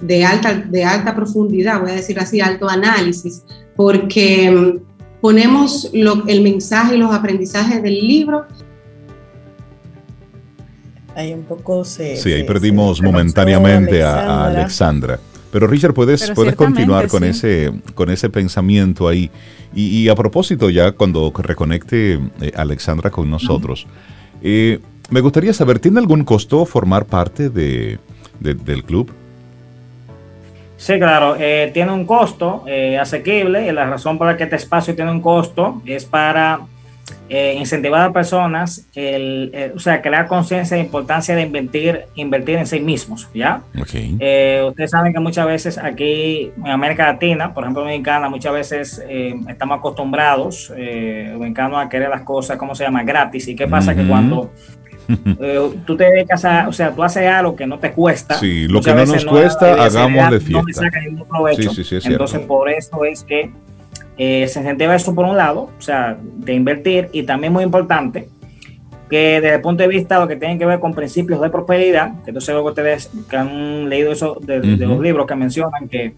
de 0.00 0.24
alta, 0.24 0.54
de 0.54 0.84
alta 0.84 1.14
profundidad, 1.14 1.80
voy 1.80 1.90
a 1.90 1.94
decir 1.94 2.18
así, 2.18 2.40
alto 2.40 2.68
análisis, 2.68 3.44
porque 3.74 4.50
mm, 4.50 5.20
ponemos 5.20 5.90
el 5.92 6.42
mensaje 6.42 6.96
y 6.96 6.98
los 6.98 7.14
aprendizajes 7.14 7.82
del 7.82 7.94
libro. 7.94 8.46
Ahí 11.14 11.32
un 11.32 11.44
poco 11.44 11.84
se... 11.84 12.16
Sí, 12.16 12.32
ahí 12.32 12.44
perdimos 12.44 13.00
momentáneamente 13.00 14.02
a, 14.02 14.46
Alexandra. 14.46 15.18
Pero 15.50 15.66
Richard, 15.66 15.94
puedes, 15.94 16.30
puedes 16.32 16.54
continuar 16.54 17.08
con, 17.08 17.24
ese, 17.24 17.72
con 17.94 18.10
ese 18.10 18.28
pensamiento 18.28 19.08
ahí. 19.08 19.30
Y, 19.74 20.08
a 20.08 20.14
propósito, 20.14 20.68
ya 20.68 20.92
cuando 20.92 21.32
reconecte 21.34 22.20
eh, 22.40 22.52
Alexandra 22.54 23.10
con 23.10 23.30
nosotros, 23.30 23.86
eh, 24.42 24.80
me 25.10 25.20
gustaría 25.20 25.52
saber, 25.52 25.78
¿tiene 25.78 25.98
algún 26.00 26.24
costo 26.24 26.66
formar 26.66 27.06
parte 27.06 27.48
de, 27.48 27.98
del 28.40 28.84
club? 28.84 29.10
Sí, 30.76 30.98
claro, 30.98 31.36
eh, 31.38 31.70
tiene 31.72 31.92
un 31.92 32.04
costo 32.04 32.64
eh, 32.66 32.98
asequible 32.98 33.66
y 33.66 33.72
la 33.72 33.86
razón 33.86 34.18
por 34.18 34.26
la 34.26 34.36
que 34.36 34.44
este 34.44 34.56
espacio 34.56 34.94
tiene 34.94 35.10
un 35.10 35.20
costo 35.20 35.80
es 35.86 36.04
para 36.04 36.60
eh, 37.28 37.56
incentivar 37.58 38.02
a 38.02 38.12
personas, 38.12 38.86
el, 38.94 39.50
eh, 39.52 39.72
o 39.74 39.80
sea, 39.80 40.00
crear 40.00 40.28
conciencia 40.28 40.76
de 40.76 40.82
la 40.82 40.86
importancia 40.86 41.34
de 41.34 41.42
invertir, 41.42 42.04
invertir 42.14 42.56
en 42.56 42.66
sí 42.68 42.78
mismos, 42.78 43.28
¿ya? 43.34 43.62
Eh, 44.20 44.64
ustedes 44.68 44.92
saben 44.92 45.12
que 45.12 45.18
muchas 45.18 45.44
veces 45.44 45.76
aquí 45.76 46.52
en 46.56 46.68
América 46.68 47.06
Latina, 47.06 47.52
por 47.52 47.64
ejemplo, 47.64 47.82
Dominicana, 47.82 48.28
muchas 48.28 48.52
veces 48.52 49.04
estamos 49.48 49.78
acostumbrados, 49.78 50.68
dominicanos, 50.68 51.84
a 51.84 51.88
querer 51.88 52.10
las 52.10 52.22
cosas, 52.22 52.58
¿cómo 52.58 52.76
se 52.76 52.84
llama? 52.84 53.02
Gratis. 53.02 53.48
¿Y 53.48 53.56
qué 53.56 53.66
pasa? 53.66 53.96
Que 53.96 54.06
cuando 54.06 54.52
tú 55.86 55.96
te 55.96 56.04
dedicas 56.04 56.44
a, 56.44 56.68
o 56.68 56.72
sea, 56.72 56.94
tú 56.94 57.02
haces 57.02 57.26
algo 57.28 57.54
que 57.54 57.66
no 57.66 57.78
te 57.78 57.92
cuesta. 57.92 58.34
Sí, 58.34 58.66
lo 58.68 58.80
que 58.80 58.94
no 58.94 59.04
nos 59.04 59.24
cuesta, 59.24 59.82
hagamos 59.82 60.30
de 60.30 60.40
fiesta. 60.40 60.62
No 60.66 60.72
saca 60.72 61.00
ningún 61.00 61.28
provecho. 61.28 61.72
Sí, 61.72 61.84
sí, 61.84 61.98
Entonces, 62.04 62.40
por 62.40 62.70
eso 62.70 63.04
es 63.04 63.22
que 63.22 63.50
eh, 64.18 64.48
se 64.48 64.60
incentiva 64.60 64.94
eso 64.94 65.14
por 65.14 65.26
un 65.26 65.36
lado, 65.36 65.70
o 65.78 65.82
sea, 65.82 66.16
de 66.20 66.54
invertir, 66.54 67.08
y 67.12 67.24
también 67.24 67.52
muy 67.52 67.64
importante, 67.64 68.28
que 69.10 69.40
desde 69.40 69.56
el 69.56 69.60
punto 69.60 69.82
de 69.82 69.88
vista 69.88 70.16
de 70.16 70.20
lo 70.22 70.28
que 70.28 70.36
tiene 70.36 70.58
que 70.58 70.66
ver 70.66 70.80
con 70.80 70.94
principios 70.94 71.40
de 71.40 71.50
prosperidad, 71.50 72.22
que 72.24 72.30
entonces 72.30 72.52
luego 72.52 72.70
ustedes 72.70 73.10
que 73.28 73.36
han 73.36 73.88
leído 73.88 74.12
eso 74.12 74.38
de, 74.40 74.58
los 74.58 75.00
libros 75.00 75.26
que 75.26 75.34
mencionan 75.36 75.88
que 75.88 76.14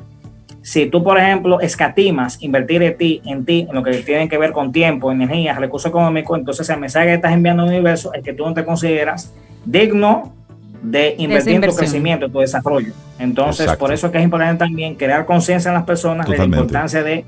si 0.68 0.84
tú, 0.84 1.02
por 1.02 1.18
ejemplo, 1.18 1.60
escatimas 1.60 2.42
invertir 2.42 2.82
en 2.82 2.98
ti, 2.98 3.22
en 3.24 3.46
ti, 3.46 3.66
en 3.66 3.74
lo 3.74 3.82
que 3.82 3.92
tiene 4.02 4.28
que 4.28 4.36
ver 4.36 4.52
con 4.52 4.70
tiempo, 4.70 5.10
energía, 5.10 5.54
recursos 5.54 5.88
económicos, 5.88 6.38
entonces 6.38 6.68
el 6.68 6.78
mensaje 6.78 7.06
que 7.06 7.14
estás 7.14 7.32
enviando 7.32 7.62
al 7.62 7.70
universo 7.70 8.12
es 8.12 8.22
que 8.22 8.34
tú 8.34 8.44
no 8.44 8.52
te 8.52 8.66
consideras 8.66 9.32
digno 9.64 10.34
de 10.82 11.14
invertir 11.16 11.54
en 11.54 11.62
tu 11.62 11.74
crecimiento, 11.74 12.26
en 12.26 12.32
tu 12.32 12.40
desarrollo. 12.40 12.92
Entonces, 13.18 13.74
por 13.76 13.94
eso 13.94 14.08
es 14.08 14.12
que 14.12 14.18
es 14.18 14.24
importante 14.24 14.58
también 14.58 14.94
crear 14.94 15.24
conciencia 15.24 15.70
en 15.70 15.74
las 15.74 15.84
personas 15.84 16.28
de 16.28 16.36
la 16.36 16.44
importancia 16.44 17.02
de 17.02 17.24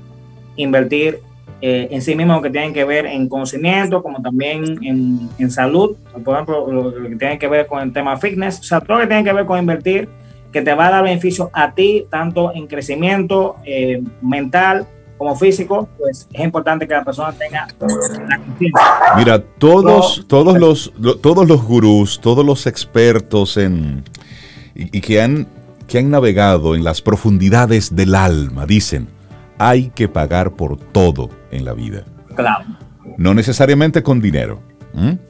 invertir 0.55 1.17
eh, 1.63 1.87
en 1.89 1.99
sí 2.03 2.13
mismos 2.13 2.43
que 2.43 2.51
tienen 2.51 2.73
que 2.73 2.85
ver 2.85 3.07
en 3.07 3.27
conocimiento, 3.27 4.03
como 4.03 4.21
también 4.21 4.77
en, 4.83 5.29
en 5.39 5.49
salud, 5.49 5.95
por 6.23 6.35
ejemplo, 6.35 6.71
lo, 6.71 7.09
que 7.09 7.15
tiene 7.15 7.39
que 7.39 7.47
ver 7.47 7.65
con 7.65 7.81
el 7.81 7.91
tema 7.91 8.17
fitness, 8.17 8.59
o 8.59 8.63
sea, 8.63 8.81
todo 8.81 8.97
lo 8.97 9.01
que 9.01 9.07
tiene 9.07 9.23
que 9.23 9.33
ver 9.33 9.47
con 9.47 9.57
invertir, 9.57 10.07
que 10.51 10.61
te 10.61 10.73
va 10.73 10.87
a 10.87 10.91
dar 10.91 11.03
beneficio 11.03 11.49
a 11.53 11.73
ti, 11.73 12.05
tanto 12.09 12.53
en 12.53 12.67
crecimiento 12.67 13.57
eh, 13.65 14.01
mental 14.21 14.87
como 15.17 15.35
físico, 15.35 15.87
pues 15.97 16.27
es 16.33 16.43
importante 16.43 16.87
que 16.87 16.93
la 16.93 17.03
persona 17.03 17.31
tenga 17.31 17.67
la 17.79 18.37
confianza. 18.37 19.15
Mira, 19.15 19.39
todos, 19.59 20.25
todos, 20.27 20.57
los, 20.57 20.91
todos 21.21 21.47
los 21.47 21.63
gurús, 21.63 22.19
todos 22.19 22.43
los 22.43 22.65
expertos 22.65 23.57
en, 23.57 24.03
y, 24.73 24.97
y 24.97 25.01
que, 25.01 25.21
han, 25.21 25.47
que 25.87 25.99
han 25.99 26.09
navegado 26.09 26.73
en 26.75 26.83
las 26.83 27.01
profundidades 27.01 27.95
del 27.95 28.15
alma, 28.15 28.65
dicen, 28.65 29.09
hay 29.59 29.89
que 29.89 30.07
pagar 30.07 30.53
por 30.53 30.77
todo 30.77 31.29
en 31.51 31.65
la 31.65 31.73
vida. 31.73 32.03
Claro. 32.35 32.65
No 33.17 33.35
necesariamente 33.35 34.01
con 34.01 34.21
dinero, 34.21 34.59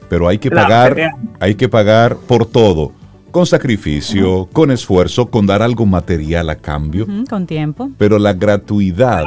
pero 0.08 0.26
hay 0.26 0.38
que 0.38 0.50
pagar, 0.50 0.96
hay 1.38 1.54
que 1.54 1.68
pagar 1.68 2.16
por 2.16 2.46
todo, 2.46 2.92
con 3.32 3.46
sacrificio, 3.46 4.48
con 4.52 4.70
esfuerzo, 4.70 5.26
con 5.26 5.46
dar 5.46 5.62
algo 5.62 5.86
material 5.86 6.50
a 6.50 6.56
cambio, 6.56 7.06
con 7.28 7.46
tiempo. 7.46 7.90
Pero 7.98 8.18
la 8.18 8.34
gratuidad, 8.34 9.24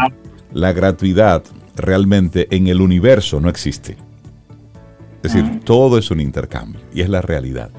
la 0.53 0.71
gratuidad 0.71 1.43
realmente 1.75 2.47
en 2.55 2.67
el 2.67 2.79
universo 2.79 3.41
no 3.41 3.49
existe. 3.49 3.97
Es 5.23 5.33
decir, 5.33 5.59
todo 5.65 5.97
es 5.97 6.11
un 6.11 6.21
intercambio 6.21 6.79
y 6.93 7.01
es 7.01 7.09
la 7.09 7.19
realidad. 7.19 7.71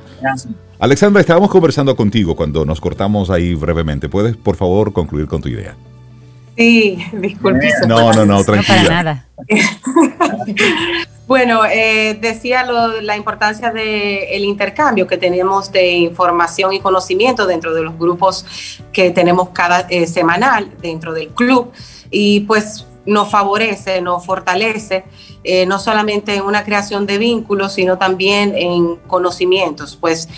Alexandra, 0.81 1.21
estábamos 1.21 1.49
conversando 1.49 1.95
contigo 1.95 2.35
cuando 2.35 2.65
nos 2.65 2.81
cortamos 2.81 3.31
ahí 3.31 3.55
brevemente. 3.55 4.09
¿Puedes, 4.09 4.37
por 4.37 4.57
favor, 4.57 4.93
concluir 4.93 5.29
con 5.29 5.41
tu 5.41 5.49
idea? 5.49 5.77
Sí, 6.57 6.99
disculpe. 7.13 7.69
No, 7.87 8.13
no, 8.13 8.25
no, 8.25 8.43
tranquila. 8.45 8.77
para 8.77 8.89
nada. 9.03 9.27
bueno, 11.27 11.67
eh, 11.67 12.17
decía 12.21 12.67
la 13.03 13.17
importancia 13.17 13.73
del 13.73 14.45
intercambio 14.45 15.07
que 15.07 15.19
tenemos 15.19 15.71
de 15.71 15.91
información 15.93 16.73
y 16.73 16.81
conocimiento 16.81 17.47
dentro 17.47 17.75
de 17.75 17.83
los 17.83 17.99
grupos 17.99 18.81
que 18.93 19.11
tenemos 19.11 19.51
cada 19.51 19.81
eh, 19.91 20.07
semanal 20.07 20.73
dentro 20.81 21.13
del 21.13 21.29
club. 21.29 21.73
Y 22.11 22.41
pues 22.41 22.87
nos 23.07 23.31
favorece, 23.31 24.01
nos 24.01 24.25
fortalece, 24.25 25.05
eh, 25.45 25.65
no 25.67 25.79
solamente 25.79 26.35
en 26.35 26.43
una 26.43 26.65
creación 26.65 27.07
de 27.07 27.19
vínculos, 27.19 27.75
sino 27.75 27.99
también 27.99 28.55
en 28.57 28.97
conocimientos. 29.07 29.97
Pues 29.97 30.29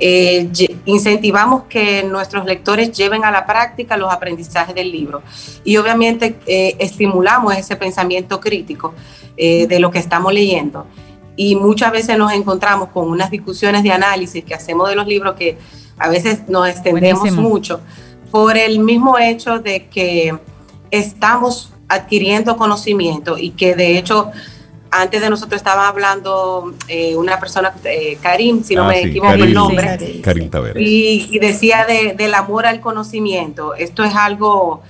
eh, 0.00 0.50
incentivamos 0.86 1.64
que 1.64 2.02
nuestros 2.02 2.46
lectores 2.46 2.92
lleven 2.92 3.24
a 3.24 3.30
la 3.30 3.46
práctica 3.46 3.96
los 3.96 4.12
aprendizajes 4.12 4.74
del 4.74 4.90
libro 4.90 5.22
y 5.64 5.76
obviamente 5.76 6.36
eh, 6.46 6.76
estimulamos 6.78 7.56
ese 7.56 7.76
pensamiento 7.76 8.40
crítico 8.40 8.94
de 9.36 9.78
lo 9.80 9.90
que 9.90 9.98
estamos 9.98 10.32
leyendo. 10.32 10.86
Y 11.36 11.56
muchas 11.56 11.90
veces 11.90 12.16
nos 12.16 12.32
encontramos 12.32 12.90
con 12.90 13.08
unas 13.10 13.32
discusiones 13.32 13.82
de 13.82 13.90
análisis 13.90 14.44
que 14.44 14.54
hacemos 14.54 14.88
de 14.88 14.94
los 14.94 15.08
libros 15.08 15.34
que 15.34 15.58
a 15.98 16.08
veces 16.08 16.48
nos 16.48 16.68
extendemos 16.68 17.32
mucho 17.32 17.80
por 18.30 18.56
el 18.56 18.78
mismo 18.78 19.18
hecho 19.18 19.58
de 19.58 19.86
que 19.88 20.38
estamos 20.90 21.73
adquiriendo 21.88 22.56
conocimiento 22.56 23.38
y 23.38 23.50
que 23.50 23.74
de 23.74 23.98
hecho 23.98 24.30
antes 24.90 25.20
de 25.20 25.28
nosotros 25.28 25.56
estaba 25.56 25.88
hablando 25.88 26.72
eh, 26.86 27.16
una 27.16 27.40
persona, 27.40 27.74
eh, 27.84 28.16
Karim, 28.22 28.62
si 28.62 28.76
no 28.76 28.84
ah, 28.84 28.88
me 28.88 29.00
equivoco 29.02 29.32
el 29.32 29.52
nombre, 29.52 30.20
Karim 30.22 30.48
y, 30.76 31.28
y, 31.30 31.38
decía 31.40 31.84
del 31.84 32.32
amor 32.34 32.64
al 32.64 32.80
conocimiento. 32.80 33.74
Esto 33.74 34.04
es 34.04 34.14
algo 34.14 34.82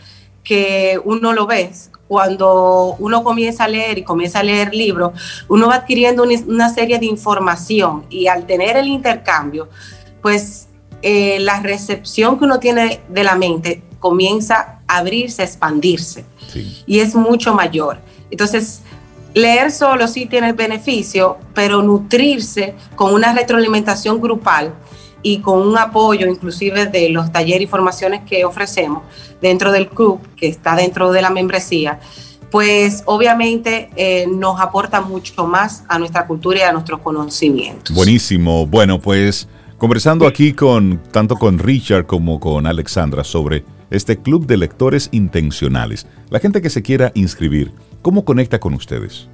que 0.42 1.00
uno 1.04 1.32
lo 1.32 1.46
ve. 1.46 1.70
Cuando 2.06 2.96
uno 2.98 3.24
comienza 3.24 3.64
a 3.64 3.68
leer 3.68 3.96
y 3.96 4.02
comienza 4.02 4.40
a 4.40 4.42
leer 4.42 4.74
libros, 4.74 5.12
uno 5.48 5.68
va 5.68 5.76
adquiriendo 5.76 6.22
una 6.22 6.68
serie 6.68 6.98
de 6.98 7.06
información 7.06 8.04
y 8.10 8.26
al 8.26 8.46
tener 8.46 8.76
el 8.76 8.88
intercambio, 8.88 9.70
pues 10.20 10.68
eh, 11.00 11.38
la 11.40 11.60
recepción 11.60 12.38
que 12.38 12.44
uno 12.44 12.58
tiene 12.58 13.00
de 13.08 13.24
la 13.24 13.36
mente 13.36 13.82
comienza 14.00 14.80
a 14.83 14.83
abrirse, 14.96 15.42
expandirse 15.42 16.24
y 16.86 17.00
es 17.00 17.14
mucho 17.14 17.54
mayor. 17.54 17.98
Entonces, 18.30 18.82
leer 19.34 19.70
solo 19.70 20.06
sí 20.08 20.26
tiene 20.26 20.52
beneficio, 20.52 21.38
pero 21.54 21.82
nutrirse 21.82 22.74
con 22.94 23.12
una 23.12 23.32
retroalimentación 23.32 24.20
grupal 24.20 24.72
y 25.22 25.38
con 25.38 25.66
un 25.66 25.76
apoyo 25.76 26.26
inclusive 26.26 26.86
de 26.86 27.08
los 27.08 27.32
talleres 27.32 27.62
y 27.62 27.66
formaciones 27.66 28.20
que 28.28 28.44
ofrecemos 28.44 29.02
dentro 29.40 29.72
del 29.72 29.88
club, 29.88 30.20
que 30.36 30.48
está 30.48 30.76
dentro 30.76 31.10
de 31.12 31.22
la 31.22 31.30
membresía, 31.30 31.98
pues 32.50 33.02
obviamente 33.06 33.90
eh, 33.96 34.26
nos 34.28 34.60
aporta 34.60 35.00
mucho 35.00 35.46
más 35.46 35.82
a 35.88 35.98
nuestra 35.98 36.26
cultura 36.26 36.58
y 36.60 36.62
a 36.62 36.72
nuestros 36.72 37.00
conocimientos. 37.00 37.96
Buenísimo. 37.96 38.66
Bueno, 38.66 39.00
pues 39.00 39.48
conversando 39.78 40.26
aquí 40.26 40.52
con 40.52 41.02
tanto 41.10 41.34
con 41.34 41.58
Richard 41.58 42.06
como 42.06 42.38
con 42.38 42.66
Alexandra 42.66 43.24
sobre 43.24 43.64
este 43.90 44.16
club 44.16 44.46
de 44.46 44.56
lectores 44.56 45.08
intencionales. 45.12 46.06
La 46.30 46.40
gente 46.40 46.62
que 46.62 46.70
se 46.70 46.82
quiera 46.82 47.12
inscribir, 47.14 47.70
¿cómo 48.02 48.24
conecta 48.24 48.58
con 48.58 48.74
ustedes? 48.74 49.28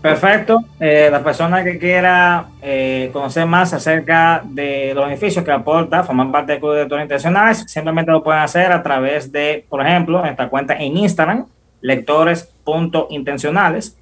Perfecto. 0.00 0.64
Eh, 0.78 1.08
la 1.10 1.22
persona 1.22 1.62
que 1.62 1.78
quiera 1.78 2.46
eh, 2.62 3.10
conocer 3.12 3.44
más 3.44 3.74
acerca 3.74 4.42
de 4.44 4.94
los 4.94 5.04
beneficios 5.04 5.44
que 5.44 5.52
aporta 5.52 6.02
formar 6.04 6.32
parte 6.32 6.52
del 6.52 6.60
Club 6.60 6.72
de 6.72 6.80
Lectores 6.80 7.04
Intencionales, 7.04 7.64
simplemente 7.66 8.10
lo 8.10 8.22
pueden 8.22 8.40
hacer 8.40 8.72
a 8.72 8.82
través 8.82 9.30
de, 9.30 9.66
por 9.68 9.86
ejemplo, 9.86 10.24
esta 10.24 10.48
cuenta 10.48 10.72
en 10.74 10.96
Instagram, 10.96 11.44
lectores.intencionales, 11.82 13.98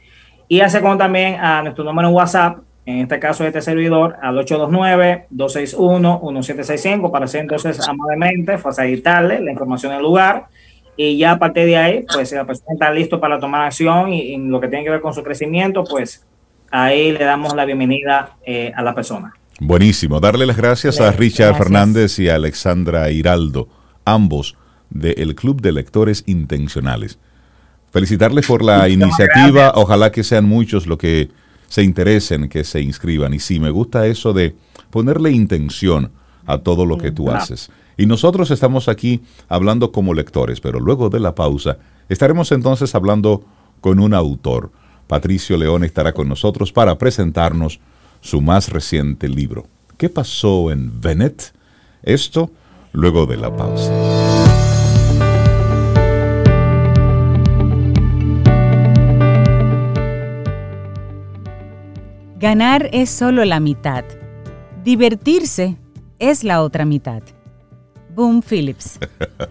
y 0.46 0.60
hace 0.60 0.80
como 0.80 0.96
también 0.96 1.40
a 1.40 1.62
nuestro 1.62 1.82
número 1.82 2.06
en 2.08 2.14
WhatsApp, 2.14 2.58
en 2.88 3.00
este 3.00 3.18
caso 3.18 3.44
este 3.44 3.60
servidor, 3.60 4.16
al 4.22 4.38
829-261-1765 4.38 7.10
para 7.10 7.26
hacer 7.26 7.42
entonces 7.42 7.86
amablemente 7.86 8.56
facilitarle 8.56 9.40
la 9.40 9.50
información 9.50 9.92
del 9.92 10.00
lugar. 10.00 10.46
Y 10.96 11.18
ya 11.18 11.32
a 11.32 11.38
partir 11.38 11.66
de 11.66 11.76
ahí, 11.76 12.06
pues 12.10 12.30
si 12.30 12.34
la 12.34 12.46
persona 12.46 12.72
está 12.72 12.90
listo 12.90 13.20
para 13.20 13.38
tomar 13.38 13.66
acción 13.66 14.14
y, 14.14 14.32
en 14.32 14.50
lo 14.50 14.58
que 14.58 14.68
tiene 14.68 14.84
que 14.84 14.90
ver 14.90 15.02
con 15.02 15.12
su 15.12 15.22
crecimiento, 15.22 15.84
pues 15.84 16.24
ahí 16.70 17.12
le 17.12 17.24
damos 17.24 17.54
la 17.54 17.66
bienvenida 17.66 18.38
eh, 18.46 18.72
a 18.74 18.82
la 18.82 18.94
persona. 18.94 19.34
Buenísimo, 19.60 20.18
darle 20.18 20.46
las 20.46 20.56
gracias 20.56 20.98
a 20.98 21.12
Richard 21.12 21.56
Fernández 21.56 22.18
y 22.18 22.30
a 22.30 22.36
Alexandra 22.36 23.10
Hiraldo, 23.10 23.68
ambos 24.06 24.56
del 24.88 25.34
Club 25.34 25.60
de 25.60 25.72
Lectores 25.72 26.24
Intencionales. 26.26 27.18
Felicitarles 27.92 28.46
por 28.46 28.64
la 28.64 28.88
iniciativa, 28.88 29.72
ojalá 29.74 30.10
que 30.10 30.24
sean 30.24 30.46
muchos 30.46 30.86
los 30.86 30.96
que 30.96 31.28
se 31.68 31.82
interesen, 31.82 32.48
que 32.48 32.64
se 32.64 32.80
inscriban. 32.80 33.32
Y 33.34 33.38
sí, 33.38 33.60
me 33.60 33.70
gusta 33.70 34.06
eso 34.06 34.32
de 34.32 34.56
ponerle 34.90 35.30
intención 35.30 36.10
a 36.46 36.58
todo 36.58 36.86
lo 36.86 36.98
que 36.98 37.12
tú 37.12 37.30
haces. 37.30 37.70
Y 37.96 38.06
nosotros 38.06 38.50
estamos 38.50 38.88
aquí 38.88 39.20
hablando 39.48 39.92
como 39.92 40.14
lectores, 40.14 40.60
pero 40.60 40.80
luego 40.80 41.10
de 41.10 41.20
la 41.20 41.34
pausa 41.34 41.78
estaremos 42.08 42.50
entonces 42.52 42.94
hablando 42.94 43.44
con 43.80 44.00
un 44.00 44.14
autor. 44.14 44.70
Patricio 45.06 45.56
León 45.56 45.84
estará 45.84 46.12
con 46.12 46.28
nosotros 46.28 46.72
para 46.72 46.96
presentarnos 46.96 47.80
su 48.20 48.40
más 48.40 48.68
reciente 48.70 49.28
libro. 49.28 49.66
¿Qué 49.96 50.08
pasó 50.08 50.70
en 50.70 51.00
Venet? 51.00 51.52
Esto 52.02 52.50
luego 52.92 53.26
de 53.26 53.36
la 53.36 53.54
pausa. 53.54 54.47
Ganar 62.40 62.88
es 62.92 63.10
solo 63.10 63.44
la 63.44 63.58
mitad. 63.58 64.04
Divertirse 64.84 65.76
es 66.20 66.44
la 66.44 66.62
otra 66.62 66.84
mitad. 66.84 67.20
Boom 68.14 68.42
Phillips. 68.48 69.00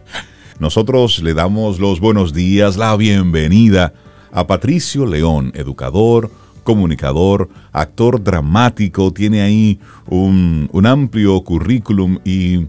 Nosotros 0.59 1.21
le 1.21 1.33
damos 1.33 1.79
los 1.81 1.99
buenos 1.99 2.33
días, 2.33 2.77
la 2.77 2.95
bienvenida 2.95 3.91
a 4.31 4.47
Patricio 4.47 5.05
León, 5.05 5.51
educador, 5.53 6.31
comunicador, 6.63 7.49
actor 7.73 8.23
dramático, 8.23 9.11
tiene 9.11 9.41
ahí 9.41 9.81
un, 10.07 10.69
amplio 10.85 11.41
currículum 11.41 12.19
y, 12.23 12.67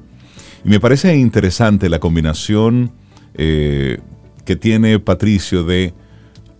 me 0.64 0.80
parece 0.80 1.16
interesante 1.16 1.88
la 1.88 2.00
combinación 2.00 2.90
eh, 3.34 4.00
que 4.44 4.56
tiene 4.56 4.98
Patricio 4.98 5.62
de 5.62 5.94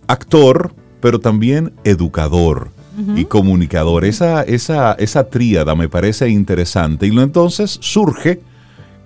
actor, 0.07 0.73
pero 1.01 1.19
también 1.19 1.73
educador 1.83 2.78
y 3.15 3.25
comunicador. 3.25 4.05
Esa, 4.05 4.43
esa, 4.43 4.93
esa 4.93 5.29
tríada 5.29 5.75
me 5.75 5.89
parece 5.89 6.29
interesante. 6.29 7.07
Y 7.07 7.17
entonces 7.17 7.77
surge, 7.81 8.41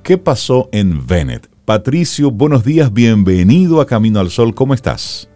¿qué 0.03 0.17
pasó 0.17 0.69
en 0.71 1.05
Venet? 1.05 1.47
Patricio, 1.65 2.29
buenos 2.31 2.65
días, 2.65 2.91
bienvenido 2.91 3.79
a 3.79 3.87
Camino 3.87 4.19
al 4.19 4.29
Sol, 4.29 4.53
¿cómo 4.53 4.73
estás? 4.73 5.29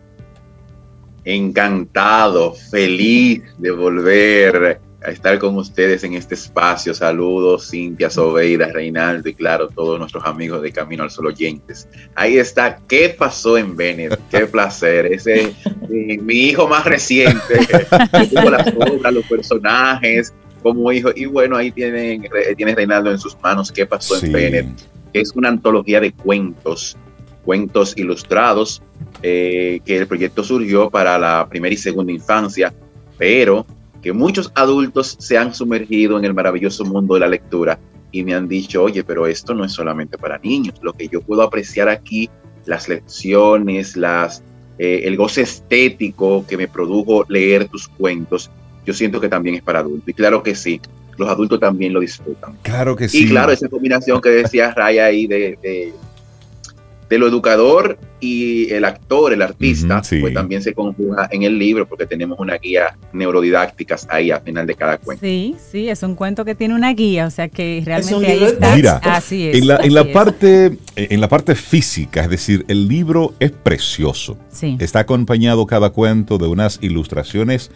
Encantado, 1.24 2.54
feliz 2.54 3.44
de 3.58 3.72
volver 3.72 4.82
a 5.04 5.12
estar 5.12 5.38
con 5.38 5.56
ustedes 5.56 6.04
en 6.04 6.16
este 6.16 6.36
espacio. 6.36 6.94
Saludos, 6.94 7.70
Cintia, 7.70 8.10
Sobeida, 8.10 8.68
Reinaldo 8.72 9.30
y 9.30 9.34
claro, 9.34 9.68
todos 9.68 10.00
nuestros 10.00 10.26
amigos 10.26 10.62
de 10.62 10.72
Camino 10.72 11.04
al 11.04 11.12
Sol 11.12 11.28
oyentes. 11.28 11.88
Ahí 12.16 12.38
está, 12.38 12.80
¿qué 12.88 13.16
pasó 13.18 13.58
en 13.58 13.76
Bennett? 13.76 14.20
Qué 14.30 14.46
placer. 14.52 15.06
Ese 15.08 15.54
mi, 15.88 16.36
hijo 16.36 16.68
más 16.68 16.86
reciente, 16.86 17.60
las 18.32 18.74
obras, 18.74 19.14
los 19.14 19.26
personajes 19.26 20.34
como 20.64 20.92
hijo. 20.92 21.10
Y 21.16 21.26
bueno, 21.26 21.58
ahí 21.58 21.72
tienen, 21.72 22.28
tiene 22.56 22.76
Reinaldo 22.76 23.12
en 23.12 23.20
sus 23.20 23.38
manos, 23.42 23.72
¿qué 23.72 23.86
pasó 23.86 24.24
en 24.24 24.32
Bennett? 24.32 24.68
Es 25.14 25.32
una 25.36 25.50
antología 25.50 26.02
de 26.02 26.12
cuentos, 26.12 26.98
cuentos 27.46 27.96
ilustrados, 27.98 28.82
eh, 29.22 29.80
que 29.86 29.98
el 29.98 30.08
proyecto 30.08 30.44
surgió 30.44 30.90
para 30.90 31.18
la 31.20 31.48
primera 31.48 31.74
y 31.74 31.78
segunda 31.78 32.12
infancia, 32.12 32.74
pero 33.18 33.66
que 34.02 34.14
muchos 34.14 34.52
adultos 34.56 35.16
se 35.20 35.38
han 35.38 35.54
sumergido 35.54 36.18
en 36.18 36.26
el 36.26 36.34
maravilloso 36.34 36.86
mundo 36.86 37.16
de 37.16 37.20
la 37.22 37.28
lectura 37.28 37.80
y 38.12 38.24
me 38.24 38.34
han 38.34 38.48
dicho, 38.48 38.84
oye, 38.84 39.04
pero 39.04 39.28
esto 39.28 39.54
no 39.54 39.66
es 39.66 39.72
solamente 39.74 40.18
para 40.18 40.38
niños, 40.38 40.76
lo 40.82 40.94
que 40.94 41.08
yo 41.08 41.22
puedo 41.22 41.42
apreciar 41.42 41.90
aquí, 41.90 42.30
las 42.66 42.88
lecciones, 42.88 43.96
las, 43.98 44.44
eh, 44.78 45.02
el 45.04 45.18
goce 45.18 45.42
estético 45.42 46.46
que 46.48 46.58
me 46.58 46.68
produjo 46.68 47.26
leer 47.28 47.68
tus 47.68 47.88
cuentos, 47.88 48.50
yo 48.86 48.94
siento 48.94 49.20
que 49.20 49.28
también 49.28 49.56
es 49.56 49.62
para 49.62 49.80
adultos. 49.80 50.08
Y 50.08 50.14
claro 50.14 50.42
que 50.42 50.56
sí, 50.56 50.80
los 51.18 51.30
adultos 51.30 51.60
también 51.60 51.94
lo 51.94 52.00
disfrutan. 52.00 52.58
Claro 52.62 52.96
que 52.96 53.10
sí. 53.10 53.26
Y 53.26 53.30
claro, 53.30 53.52
esa 53.52 53.68
combinación 53.68 54.22
que 54.22 54.30
decía 54.30 54.74
Raya 54.74 55.06
ahí 55.06 55.28
de 55.28 55.58
de 55.62 55.94
lo 57.18 57.28
educador 57.28 57.98
y 58.20 58.70
el 58.74 58.84
actor, 58.84 59.32
el 59.32 59.42
artista, 59.42 60.02
pues 60.20 60.34
también 60.34 60.62
se 60.62 60.74
conjuga 60.74 61.30
en 61.32 61.44
el 61.44 61.58
libro 61.58 61.88
porque 61.88 62.06
tenemos 62.06 62.40
una 62.40 62.56
guía 62.56 62.98
neurodidáctica 63.14 63.96
ahí 64.10 64.32
al 64.32 64.42
final 64.42 64.68
de 64.68 64.76
cada 64.76 64.98
cuento. 64.98 65.26
Sí, 65.26 65.56
sí, 65.72 65.90
es 65.90 66.04
un 66.04 66.16
cuento 66.16 66.44
que 66.44 66.56
tiene 66.56 66.76
una 66.76 66.94
guía, 66.94 67.28
o 67.28 67.30
sea 67.30 67.48
que 67.48 67.82
realmente 67.86 68.28
ahí 68.28 68.44
está. 68.44 68.76
Mira, 68.76 69.00
así 69.04 69.48
es. 69.48 69.58
En 69.58 69.68
la, 69.68 69.78
en 69.78 69.94
la 69.94 70.12
parte, 70.12 70.78
en 70.96 71.22
la 71.22 71.30
parte 71.30 71.56
física, 71.56 72.24
es 72.24 72.30
decir, 72.30 72.66
el 72.68 72.88
libro 72.88 73.34
es 73.40 73.52
precioso. 73.52 74.38
Sí. 74.52 74.76
Está 74.80 75.00
acompañado 75.00 75.66
cada 75.66 75.92
cuento 75.92 76.38
de 76.38 76.48
unas 76.48 76.80
ilustraciones 76.82 77.72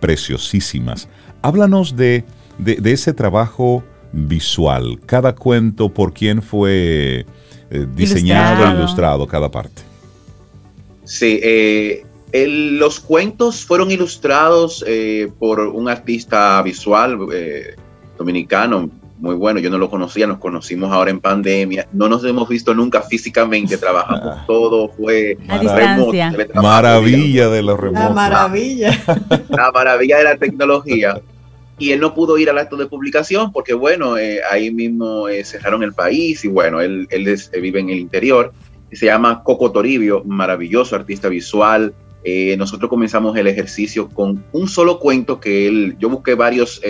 preciosísimas. 0.00 1.08
Háblanos 1.42 1.96
de, 1.96 2.24
de 2.58 2.92
ese 2.92 3.12
trabajo 3.12 3.84
visual. 4.12 4.98
Cada 5.06 5.34
cuento, 5.34 5.92
por 5.92 6.12
quién 6.12 6.42
fue 6.42 7.26
eh, 7.74 7.86
diseñado 7.94 8.66
e 8.66 8.74
ilustrado 8.74 9.26
cada 9.26 9.50
parte. 9.50 9.80
Sí, 11.04 11.40
eh, 11.42 12.04
los 12.34 13.00
cuentos 13.00 13.64
fueron 13.64 13.90
ilustrados 13.90 14.84
eh, 14.86 15.32
por 15.38 15.60
un 15.60 15.88
artista 15.88 16.60
visual 16.60 17.18
dominicano 18.18 18.90
muy 19.18 19.36
bueno. 19.36 19.58
Yo 19.58 19.70
no 19.70 19.78
lo 19.78 19.88
conocía, 19.88 20.26
nos 20.26 20.38
conocimos 20.38 20.92
ahora 20.92 21.10
en 21.10 21.20
pandemia. 21.20 21.88
No 21.92 22.10
nos 22.10 22.22
hemos 22.24 22.46
visto 22.46 22.74
nunca 22.74 23.00
físicamente, 23.00 23.78
trabajamos 23.78 24.36
ah. 24.36 24.44
todo, 24.46 24.90
fue 24.90 25.38
Maravilla 26.54 27.48
de 27.48 27.62
los 27.62 27.80
remotos. 27.80 28.08
La 28.08 28.14
maravilla. 28.14 28.90
La 29.48 29.72
maravilla 29.72 30.18
de 30.18 30.24
la 30.24 30.36
tecnología 30.36 31.22
y 31.78 31.92
él 31.92 32.00
no 32.00 32.14
pudo 32.14 32.38
ir 32.38 32.50
al 32.50 32.58
acto 32.58 32.76
de 32.76 32.86
publicación 32.86 33.52
porque, 33.52 33.74
bueno, 33.74 34.18
eh, 34.18 34.40
ahí 34.50 34.70
mismo 34.70 35.28
eh, 35.28 35.44
cerraron 35.44 35.82
el 35.82 35.92
país 35.92 36.44
y, 36.44 36.48
bueno, 36.48 36.80
él, 36.80 37.06
él, 37.10 37.26
eh, 37.28 37.60
vive 37.60 37.80
en 37.80 37.90
el 37.90 37.98
interior. 37.98 38.52
Se 38.92 39.06
llama 39.06 39.42
Coco 39.42 39.72
Toribio, 39.72 40.22
maravilloso 40.24 40.94
artista 40.94 41.28
visual. 41.28 41.94
nosotros 42.58 42.90
comenzamos 42.90 43.36
el 43.36 43.46
ejercicio 43.46 44.08
con 44.08 44.44
un 44.52 44.68
solo 44.68 44.98
cuento 44.98 45.40
que 45.40 45.66
él, 45.66 45.96
yo 45.98 46.10
busqué 46.10 46.34
varios 46.34 46.80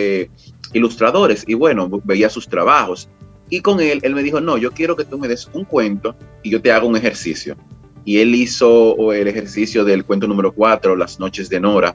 ilustradores 0.72 1.44
y, 1.46 1.54
bueno, 1.54 1.88
veía 2.02 2.28
sus 2.28 2.48
trabajos. 2.48 3.08
Y 3.48 3.60
con 3.60 3.80
él, 3.80 4.00
él 4.02 4.14
me 4.14 4.22
dijo, 4.24 4.40
no, 4.40 4.58
yo 4.58 4.72
quiero 4.72 4.96
que 4.96 5.04
tú 5.04 5.16
me 5.16 5.28
des 5.28 5.48
un 5.52 5.64
cuento 5.64 6.16
y 6.42 6.50
yo 6.50 6.60
te 6.60 6.72
hago 6.72 6.88
un 6.88 6.96
ejercicio. 6.96 7.56
Y 8.04 8.18
él 8.18 8.34
hizo 8.34 9.12
el 9.12 9.28
ejercicio 9.28 9.84
del 9.84 10.04
cuento 10.04 10.26
número 10.26 10.52
4, 10.52 10.96
Las 10.96 11.20
noches 11.20 11.48
de 11.48 11.60
Nora, 11.60 11.94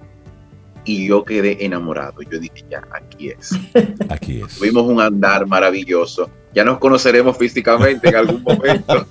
y 0.88 1.06
yo 1.08 1.24
quedé 1.24 1.66
enamorado. 1.66 2.22
Yo 2.22 2.40
dije, 2.40 2.64
ya, 2.70 2.82
aquí 2.92 3.30
es. 3.30 3.52
Aquí 4.10 4.42
es. 4.42 4.58
Tuvimos 4.58 4.88
un 4.88 5.02
andar 5.02 5.46
maravilloso. 5.46 6.30
Ya 6.54 6.64
nos 6.64 6.80
conoceremos 6.80 7.38
físicamente 7.38 8.08
en 8.08 8.16
algún 8.16 8.42
momento. 8.42 9.06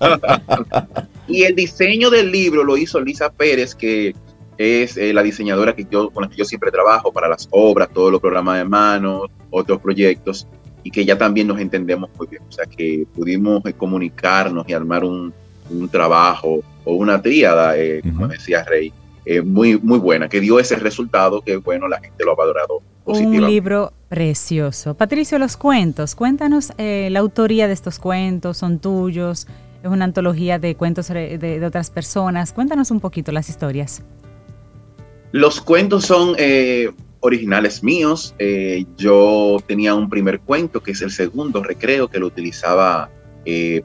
y 1.28 1.42
el 1.42 1.54
diseño 1.54 2.08
del 2.08 2.32
libro 2.32 2.64
lo 2.64 2.78
hizo 2.78 2.98
Lisa 2.98 3.30
Pérez, 3.30 3.74
que 3.74 4.14
es 4.56 4.96
eh, 4.96 5.12
la 5.12 5.22
diseñadora 5.22 5.76
que 5.76 5.86
yo, 5.88 6.08
con 6.08 6.24
la 6.24 6.30
que 6.30 6.36
yo 6.36 6.46
siempre 6.46 6.70
trabajo 6.70 7.12
para 7.12 7.28
las 7.28 7.46
obras, 7.50 7.90
todos 7.92 8.10
los 8.10 8.22
programas 8.22 8.56
de 8.56 8.64
manos, 8.64 9.26
otros 9.50 9.78
proyectos, 9.78 10.48
y 10.82 10.90
que 10.90 11.04
ya 11.04 11.18
también 11.18 11.46
nos 11.46 11.60
entendemos 11.60 12.08
muy 12.16 12.26
bien. 12.26 12.42
O 12.48 12.52
sea, 12.52 12.64
que 12.64 13.06
pudimos 13.14 13.64
eh, 13.66 13.74
comunicarnos 13.74 14.66
y 14.66 14.72
armar 14.72 15.04
un, 15.04 15.32
un 15.68 15.88
trabajo 15.90 16.60
o 16.84 16.94
una 16.94 17.20
tríada, 17.20 17.76
eh, 17.76 18.00
como 18.02 18.28
decía 18.28 18.64
Rey, 18.64 18.92
eh, 19.28 19.42
muy, 19.42 19.76
muy 19.76 19.98
buena, 19.98 20.28
que 20.28 20.40
dio 20.40 20.60
ese 20.60 20.76
resultado 20.76 21.42
que, 21.42 21.56
bueno, 21.56 21.88
la 21.88 21.98
gente 21.98 22.24
lo 22.24 22.30
ha 22.30 22.34
valorado 22.36 22.80
positivamente. 23.04 23.44
Un 23.44 23.50
libro 23.50 23.92
precioso. 24.08 24.94
Patricio, 24.94 25.40
los 25.40 25.56
cuentos, 25.56 26.14
cuéntanos 26.14 26.72
eh, 26.78 27.08
la 27.10 27.18
autoría 27.18 27.66
de 27.66 27.72
estos 27.72 27.98
cuentos, 27.98 28.58
son 28.58 28.78
tuyos, 28.78 29.48
es 29.82 29.90
una 29.90 30.04
antología 30.04 30.60
de 30.60 30.76
cuentos 30.76 31.08
de, 31.08 31.60
otras 31.66 31.90
personas. 31.90 32.52
Cuéntanos 32.52 32.92
un 32.92 33.00
poquito 33.00 33.32
las 33.32 33.48
historias. 33.48 34.04
Los 35.32 35.60
cuentos 35.60 36.04
son 36.04 36.36
eh, 36.38 36.92
originales 37.18 37.82
míos. 37.82 38.32
yo 38.96 39.56
tenía 39.66 39.96
un 39.96 40.08
primer 40.08 40.38
cuento, 40.38 40.84
que 40.84 40.92
es 40.92 41.02
el 41.02 41.10
segundo 41.10 41.64
recreo, 41.64 42.06
que 42.06 42.20
lo 42.20 42.28
utilizaba 42.28 43.10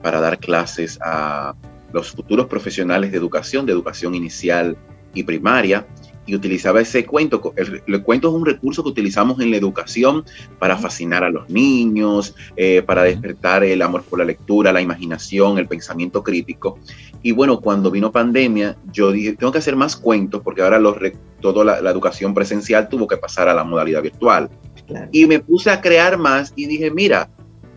para 0.04 0.22
dar 0.22 0.38
clases 0.38 1.00
a 1.02 1.56
los 1.94 2.12
futuros 2.12 2.46
profesionales 2.46 3.12
de 3.12 3.18
educación, 3.18 3.66
de 3.66 3.72
educación 3.72 4.14
inicial 4.14 4.78
y 5.14 5.24
primaria 5.24 5.86
y 6.26 6.36
utilizaba 6.36 6.82
ese 6.82 7.05
cuento. 7.05 7.53
El, 7.55 8.03
cuento 8.03 8.30
es 8.30 8.34
un 8.34 8.45
recurso 8.45 8.84
que 8.84 8.89
utilizamos 8.89 9.39
en 9.39 9.51
la 9.51 9.57
educación 9.57 10.24
para 10.59 10.78
fascinar 10.78 11.24
a 11.24 11.30
los 11.30 11.49
niños, 11.49 12.36
eh, 12.55 12.82
para 12.84 13.03
despertar 13.03 13.64
el 13.64 13.82
amor 13.82 14.03
por 14.03 14.20
la 14.20 14.26
lectura, 14.26 14.72
la 14.72 14.82
imaginación, 14.82 15.57
el 15.57 15.68
pensamiento 15.68 16.24
crítico. 16.24 16.80
Y 17.24 17.32
bueno, 17.32 17.59
cuando 17.59 17.91
vino 17.91 18.12
pandemia, 18.12 18.78
yo 18.91 19.12
dije, 19.12 19.34
tengo 19.34 19.51
que 19.51 19.59
hacer 19.59 19.76
más 19.76 19.95
cuentos 19.95 20.41
porque 20.41 20.62
ahora 20.62 20.80
los, 20.80 20.95
toda 21.39 21.82
la, 21.82 21.89
educación 21.89 22.34
presencial 22.34 22.88
tuvo 22.88 23.07
que 23.07 23.18
pasar 23.18 23.49
a 23.49 23.53
la 23.53 23.64
modalidad 23.64 24.01
virtual. 24.01 24.49
Y 25.12 25.26
me 25.26 25.39
puse 25.39 25.70
a 25.70 25.82
crear 25.82 26.18
más 26.18 26.53
y 26.55 26.66
dije, 26.66 26.91
mira, 26.91 27.30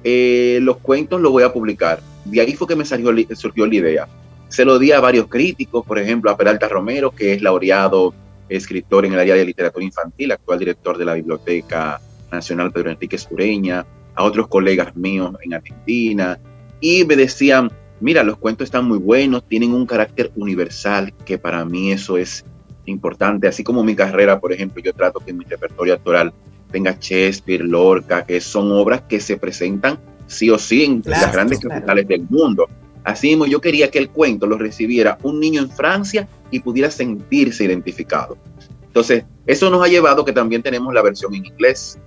eh, 0.03 0.59
los 0.63 0.79
cuentos 0.79 1.21
los 1.21 1.33
voy 1.33 1.43
a 1.43 1.53
publicar. 1.53 2.01
De 2.25 2.41
ahí 2.41 2.55
fue 2.55 2.67
que 2.67 2.77
me 2.77 2.85
surgió 2.85 3.67
la 3.67 3.75
idea 3.75 4.09
se 4.55 4.65
lo 4.65 4.79
di 4.79 4.93
a 4.93 5.01
varios 5.01 5.27
críticos, 5.27 5.85
por 5.85 5.99
ejemplo, 5.99 6.31
a 6.31 6.37
Peralta 6.37 6.69
Romero, 6.69 7.11
que 7.11 7.33
es 7.33 7.43
laureado 7.43 8.15
escritor 8.49 9.05
en 9.05 9.13
el 9.13 9.19
área 9.19 9.35
de 9.35 9.45
literatura 9.45 9.85
infantil, 9.85 10.31
actual 10.31 10.61
director 10.61 10.97
de 10.97 11.05
la 11.05 11.15
Biblioteca 11.15 12.01
Nacional 12.31 12.71
Pedro 12.71 12.91
Enrique 12.93 13.17
Escureña, 13.17 13.85
a 14.15 14.23
otros 14.23 14.47
colegas 14.47 14.95
míos 14.95 15.35
en 15.43 15.55
Argentina, 15.55 16.39
y 16.79 17.05
me 17.05 17.17
decían, 17.17 17.69
mira, 17.99 18.23
los 18.23 18.37
cuentos 18.37 18.67
están 18.67 18.85
muy 18.85 18.99
buenos, 18.99 19.43
tienen 19.49 19.73
un 19.73 19.87
carácter 19.87 20.31
universal, 20.37 21.13
que 21.25 21.37
para 21.37 21.65
mí 21.65 21.91
eso 21.91 22.17
es 22.17 22.45
importante, 22.87 23.49
así 23.49 23.65
como 23.65 23.83
mi 23.83 23.97
carrera, 23.97 24.39
por 24.39 24.53
ejemplo, 24.53 24.81
yo 24.81 24.93
trato 24.93 25.19
que 25.19 25.33
mi 25.33 25.45
repertorio 25.47 25.95
actoral 25.95 26.33
tenga 26.71 26.97
Shakespeare, 27.01 27.65
Lorca, 27.65 28.25
que 28.25 28.41
son 28.41 28.71
obras 28.71 29.03
que 29.09 29.19
se 29.19 29.37
presentan 29.37 29.99
sí 30.29 30.49
o 30.49 30.59
sí 30.59 30.85
en 30.85 31.03
las 31.05 31.33
grandes 31.33 31.59
capitales 31.59 32.07
del 32.07 32.25
mundo. 32.31 32.69
Así 33.05 33.29
mismo 33.29 33.47
yo 33.47 33.61
quería 33.61 33.91
que 33.91 33.99
el 33.99 34.09
cuento 34.09 34.47
lo 34.47 34.57
recibiera 34.57 35.19
un 35.23 35.39
niño 35.39 35.61
en 35.61 35.71
Francia 35.71 36.27
y 36.51 36.61
pudiera 36.61 36.91
sentirse 36.91 37.65
identificado. 37.65 38.39
Entonces, 38.87 39.25
eso 39.47 39.69
nos 39.71 39.85
ha 39.85 39.89
llevado 39.89 40.25
que 40.25 40.33
también 40.33 40.63
tenemos 40.63 40.93
la 40.95 41.03
versión 41.03 41.35
en 41.35 41.45
inglés. 41.45 41.99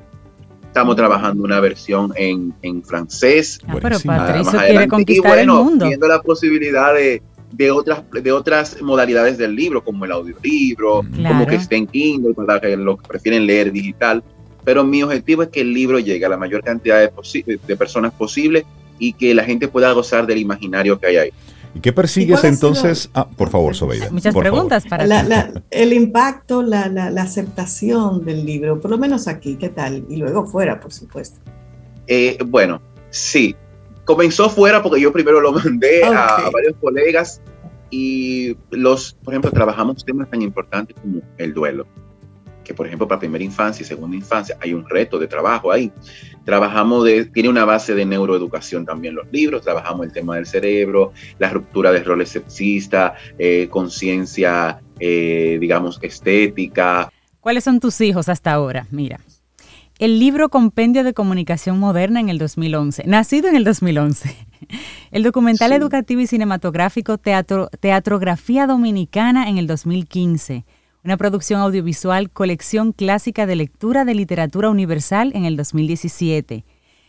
Estamos 0.65 0.95
trabajando 0.95 1.43
una 1.43 1.59
versión 1.59 2.11
en, 2.15 2.53
en 2.63 2.83
francés. 2.83 3.59
Ah, 3.67 3.75
pero 3.79 3.99
Patricio 3.99 4.59
quiere 4.59 4.87
conquistar 4.87 5.37
el 5.37 5.47
mundo. 5.47 5.85
Viendo 5.85 6.07
la 6.07 6.21
posibilidad 6.21 6.93
de, 6.95 7.21
de, 7.51 7.71
otras, 7.71 8.03
de 8.11 8.31
otras 8.31 8.81
modalidades 8.81 9.37
del 9.37 9.55
libro, 9.55 9.83
como 9.83 10.05
el 10.05 10.11
audiolibro, 10.11 11.03
como 11.27 11.45
que 11.45 11.55
esté 11.55 11.75
en 11.75 11.87
Kindle, 11.87 12.33
para 12.33 12.75
los 12.75 13.01
que 13.01 13.07
prefieren 13.07 13.45
leer 13.45 13.71
digital. 13.71 14.23
Pero 14.63 14.83
mi 14.83 15.03
objetivo 15.03 15.43
es 15.43 15.49
que 15.49 15.61
el 15.61 15.73
libro 15.73 15.99
llegue 15.99 16.25
a 16.25 16.29
la 16.29 16.37
mayor 16.37 16.63
cantidad 16.63 16.99
de, 16.99 17.59
de 17.67 17.77
personas 17.77 18.13
posible 18.13 18.65
y 18.99 19.13
que 19.13 19.33
la 19.33 19.43
gente 19.43 19.67
pueda 19.67 19.91
gozar 19.91 20.25
del 20.27 20.39
imaginario 20.39 20.99
que 20.99 21.07
hay 21.07 21.17
ahí. 21.17 21.29
¿Y 21.73 21.79
qué 21.79 21.93
persigues 21.93 22.43
entonces? 22.43 23.09
Ah, 23.13 23.27
por 23.27 23.49
favor, 23.49 23.75
Sobeida. 23.75 24.09
Muchas 24.09 24.33
preguntas 24.33 24.85
para 24.87 25.05
El 25.69 25.93
impacto, 25.93 26.63
la, 26.63 27.07
aceptación 27.21 28.25
del 28.25 28.45
libro, 28.45 28.79
por 28.79 28.91
lo 28.91 28.97
menos 28.97 29.27
aquí, 29.27 29.55
¿qué 29.57 29.69
tal? 29.69 30.05
Y 30.09 30.15
luego 30.17 30.45
fuera, 30.47 30.79
por 30.79 30.91
supuesto. 30.91 31.39
Eh, 32.07 32.37
bueno, 32.45 32.81
sí. 33.09 33.55
Comenzó 34.05 34.49
fuera 34.49 34.81
porque 34.81 35.01
yo 35.01 35.11
primero 35.11 35.41
lo 35.41 35.51
mandé 35.51 36.03
a, 36.03 36.49
varios 36.51 36.75
colegas 36.81 37.41
y 37.89 38.57
los, 38.71 39.13
por 39.23 39.33
ejemplo, 39.33 39.51
trabajamos 39.51 40.03
temas 40.03 40.29
tan 40.29 40.41
importantes 40.41 40.95
como 40.99 41.21
el 41.37 41.53
duelo 41.53 41.85
que 42.67 42.73
por 42.73 42.85
ejemplo 42.85 43.07
para 43.07 43.19
primera 43.19 43.43
infancia 43.43 43.83
y 43.83 43.87
segunda 43.87 44.17
infancia 44.17 44.57
hay 44.59 44.73
un 44.73 44.87
reto 44.87 45.17
de 45.17 45.27
trabajo 45.27 45.71
ahí. 45.71 45.91
Trabajamos 46.43 47.05
de, 47.05 47.25
tiene 47.25 47.49
una 47.49 47.65
base 47.65 47.95
de 47.95 48.05
neuroeducación 48.05 48.85
también 48.85 49.15
los 49.15 49.31
libros, 49.31 49.63
trabajamos 49.63 50.05
el 50.05 50.11
tema 50.11 50.35
del 50.35 50.45
cerebro, 50.45 51.13
la 51.39 51.49
ruptura 51.49 51.91
de 51.91 52.03
roles 52.03 52.29
sexistas, 52.29 53.13
eh, 53.39 53.67
conciencia, 53.69 54.81
eh, 54.99 55.57
digamos, 55.59 55.99
estética. 56.01 57.09
¿Cuáles 57.39 57.63
son 57.63 57.79
tus 57.79 57.99
hijos 58.01 58.27
hasta 58.27 58.51
ahora? 58.51 58.85
Mira. 58.91 59.19
El 59.99 60.19
libro 60.19 60.49
Compendio 60.49 61.03
de 61.03 61.13
Comunicación 61.13 61.79
Moderna 61.79 62.19
en 62.19 62.29
el 62.29 62.37
2011, 62.37 63.05
nacido 63.07 63.47
en 63.47 63.55
el 63.55 63.63
2011. 63.63 64.35
El 65.11 65.23
documental 65.23 65.71
educativo 65.71 66.21
y 66.21 66.27
cinematográfico 66.27 67.17
Teatro, 67.17 67.69
Teatrografía 67.79 68.67
Dominicana 68.67 69.49
en 69.49 69.57
el 69.57 69.65
2015 69.65 70.65
una 71.07 71.15
producción 71.15 71.61
audiovisual 71.61 72.29
Colección 72.29 72.91
Clásica 72.91 73.45
de 73.45 73.55
Lectura 73.55 74.03
de 74.03 74.13
Literatura 74.13 74.69
Universal 74.69 75.31
en 75.35 75.45
el 75.45 75.55
2017, 75.55 76.65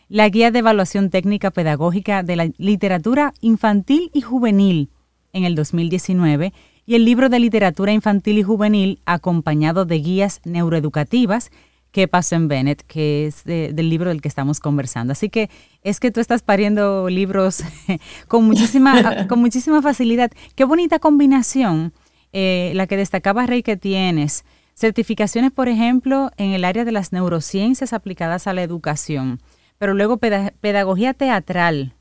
la 0.07 0.29
Guía 0.29 0.51
de 0.51 0.59
Evaluación 0.59 1.09
Técnica 1.09 1.51
Pedagógica 1.51 2.23
de 2.23 2.37
la 2.37 2.49
Literatura 2.57 3.33
Infantil 3.41 4.09
y 4.13 4.21
Juvenil 4.21 4.89
en 5.33 5.43
el 5.43 5.53
2019 5.53 6.53
y 6.85 6.95
el 6.95 7.03
libro 7.03 7.27
de 7.27 7.41
literatura 7.41 7.91
infantil 7.91 8.37
y 8.37 8.43
juvenil 8.43 9.01
acompañado 9.05 9.83
de 9.83 9.97
guías 9.97 10.39
neuroeducativas 10.45 11.51
que 11.91 12.07
pasó 12.07 12.35
en 12.35 12.47
Bennett, 12.47 12.83
que 12.83 13.27
es 13.27 13.43
del 13.43 13.89
libro 13.89 14.11
del 14.11 14.21
que 14.21 14.29
estamos 14.29 14.61
conversando. 14.61 15.11
Así 15.11 15.27
que 15.27 15.49
es 15.83 15.99
que 15.99 16.09
tú 16.09 16.21
estás 16.21 16.41
pariendo 16.41 17.09
libros 17.09 17.65
con 18.29 18.45
muchísima, 18.45 19.25
con 19.27 19.41
muchísima 19.41 19.81
facilidad. 19.81 20.31
Qué 20.55 20.63
bonita 20.63 20.99
combinación 20.99 21.91
eh, 22.33 22.71
la 22.75 22.87
que 22.87 22.97
destacaba 22.97 23.45
Rey 23.45 23.63
que 23.63 23.77
tienes, 23.77 24.45
certificaciones, 24.75 25.51
por 25.51 25.67
ejemplo, 25.67 26.31
en 26.37 26.51
el 26.51 26.63
área 26.63 26.85
de 26.85 26.91
las 26.91 27.11
neurociencias 27.11 27.93
aplicadas 27.93 28.47
a 28.47 28.53
la 28.53 28.63
educación, 28.63 29.41
pero 29.77 29.93
luego 29.93 30.17
pedagogía 30.17 31.13
teatral 31.13 31.95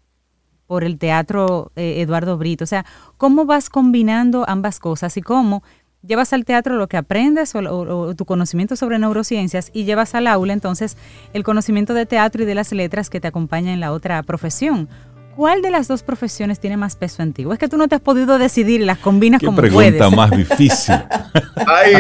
por 0.66 0.84
el 0.84 0.98
teatro 0.98 1.72
eh, 1.76 2.02
Eduardo 2.02 2.36
Brito. 2.36 2.64
O 2.64 2.66
sea, 2.66 2.84
¿cómo 3.16 3.46
vas 3.46 3.70
combinando 3.70 4.44
ambas 4.48 4.78
cosas 4.78 5.16
y 5.16 5.22
cómo 5.22 5.62
llevas 6.06 6.32
al 6.32 6.44
teatro 6.44 6.76
lo 6.76 6.88
que 6.88 6.96
aprendes 6.96 7.54
o, 7.54 8.14
tu 8.14 8.24
conocimiento 8.24 8.76
sobre 8.76 8.98
neurociencias 8.98 9.70
y 9.72 9.84
llevas 9.84 10.14
al 10.14 10.26
aula 10.26 10.52
entonces 10.52 10.96
el 11.32 11.42
conocimiento 11.42 11.94
de 11.94 12.06
teatro 12.06 12.42
y 12.42 12.46
de 12.46 12.54
las 12.54 12.72
letras 12.72 13.10
que 13.10 13.20
te 13.20 13.28
acompaña 13.28 13.72
en 13.72 13.80
la 13.80 13.92
otra 13.92 14.22
profesión? 14.22 14.88
¿Cuál 15.38 15.62
de 15.62 15.70
las 15.70 15.86
dos 15.86 16.02
profesiones 16.02 16.58
tiene 16.58 16.76
más 16.76 16.96
peso 16.96 17.22
en 17.22 17.32
ti? 17.32 17.44
¿O 17.44 17.52
es 17.52 17.60
que 17.60 17.68
tú 17.68 17.76
no 17.76 17.86
te 17.86 17.94
has 17.94 18.00
podido 18.00 18.40
decidir 18.40 18.80
y 18.80 18.84
las 18.84 18.98
combinas 18.98 19.40
como 19.40 19.58
puedes? 19.58 19.92
pregunta 19.92 20.10
más 20.16 20.32
difícil. 20.32 20.96
Ay, 21.64 21.94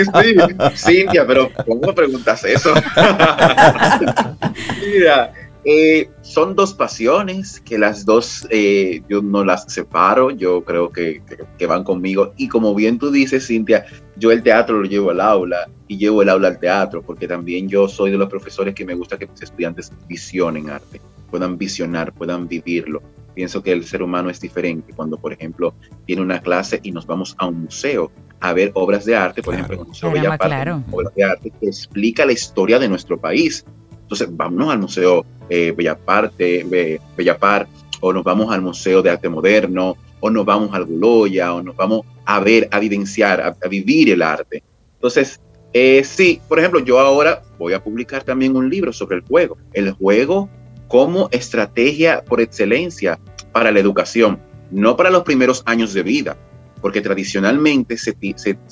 sí, 0.74 0.74
Cintia, 0.74 1.24
pero 1.24 1.48
¿cómo 1.64 1.94
preguntas 1.94 2.44
eso? 2.44 2.74
Mira, 4.92 5.32
eh, 5.64 6.10
son 6.20 6.56
dos 6.56 6.74
pasiones 6.74 7.60
que 7.60 7.78
las 7.78 8.04
dos 8.04 8.44
eh, 8.50 9.02
yo 9.08 9.22
no 9.22 9.44
las 9.44 9.72
separo, 9.72 10.32
yo 10.32 10.64
creo 10.64 10.90
que, 10.90 11.22
que, 11.56 11.66
van 11.66 11.84
conmigo. 11.84 12.34
Y 12.36 12.48
como 12.48 12.74
bien 12.74 12.98
tú 12.98 13.12
dices, 13.12 13.46
Cintia, 13.46 13.86
yo 14.16 14.32
el 14.32 14.42
teatro 14.42 14.80
lo 14.80 14.88
llevo 14.88 15.12
al 15.12 15.20
aula 15.20 15.68
y 15.86 15.96
llevo 15.96 16.22
el 16.22 16.28
aula 16.28 16.48
al 16.48 16.58
teatro, 16.58 17.02
porque 17.02 17.28
también 17.28 17.68
yo 17.68 17.86
soy 17.86 18.10
de 18.10 18.18
los 18.18 18.28
profesores 18.28 18.74
que 18.74 18.84
me 18.84 18.94
gusta 18.94 19.16
que 19.16 19.28
mis 19.28 19.42
estudiantes 19.42 19.92
visionen 20.08 20.70
arte, 20.70 21.00
puedan 21.30 21.56
visionar, 21.56 22.12
puedan 22.12 22.48
vivirlo 22.48 23.00
pienso 23.38 23.62
que 23.62 23.70
el 23.70 23.84
ser 23.84 24.02
humano 24.02 24.30
es 24.30 24.40
diferente 24.40 24.92
cuando, 24.92 25.16
por 25.16 25.32
ejemplo, 25.32 25.72
tiene 26.06 26.22
una 26.22 26.40
clase 26.40 26.80
y 26.82 26.90
nos 26.90 27.06
vamos 27.06 27.36
a 27.38 27.46
un 27.46 27.62
museo 27.62 28.10
a 28.40 28.52
ver 28.52 28.72
obras 28.74 29.04
de 29.04 29.14
arte, 29.14 29.44
por 29.44 29.54
ejemplo, 29.54 29.80
el 29.80 29.86
Museo 29.86 30.10
Bellaparte, 30.10 30.72
obras 30.90 31.14
de 31.14 31.22
arte 31.22 31.52
que 31.60 31.66
explica 31.68 32.26
la 32.26 32.32
historia 32.32 32.80
de 32.80 32.88
nuestro 32.88 33.16
país. 33.16 33.64
Entonces, 34.02 34.28
vámonos 34.32 34.72
al 34.72 34.80
Museo 34.80 35.24
eh, 35.48 35.70
Bellaparte, 35.70 36.98
Bellapar, 37.16 37.68
o 38.00 38.12
nos 38.12 38.24
vamos 38.24 38.52
al 38.52 38.60
Museo 38.60 39.02
de 39.02 39.10
Arte 39.10 39.28
Moderno, 39.28 39.96
o 40.18 40.30
nos 40.30 40.44
vamos 40.44 40.74
al 40.74 40.86
Guloya, 40.86 41.54
o 41.54 41.62
nos 41.62 41.76
vamos 41.76 42.00
a 42.24 42.40
ver, 42.40 42.68
a 42.72 42.80
vivenciar, 42.80 43.40
a, 43.40 43.68
vivir 43.68 44.10
el 44.10 44.22
arte. 44.22 44.64
Entonces, 44.94 45.40
eh, 45.72 46.02
sí, 46.02 46.40
por 46.48 46.58
ejemplo, 46.58 46.80
yo 46.80 46.98
ahora 46.98 47.44
voy 47.56 47.72
a 47.72 47.84
publicar 47.84 48.24
también 48.24 48.56
un 48.56 48.68
libro 48.68 48.92
sobre 48.92 49.18
el 49.18 49.22
juego. 49.22 49.56
El 49.74 49.92
juego 49.92 50.50
como 50.88 51.28
estrategia 51.30 52.24
por 52.24 52.40
excelencia 52.40 53.18
para 53.52 53.70
la 53.70 53.80
educación, 53.80 54.40
no 54.70 54.96
para 54.96 55.10
los 55.10 55.22
primeros 55.22 55.62
años 55.66 55.92
de 55.94 56.02
vida, 56.02 56.36
porque 56.80 57.00
tradicionalmente 57.00 57.96
se, 57.96 58.16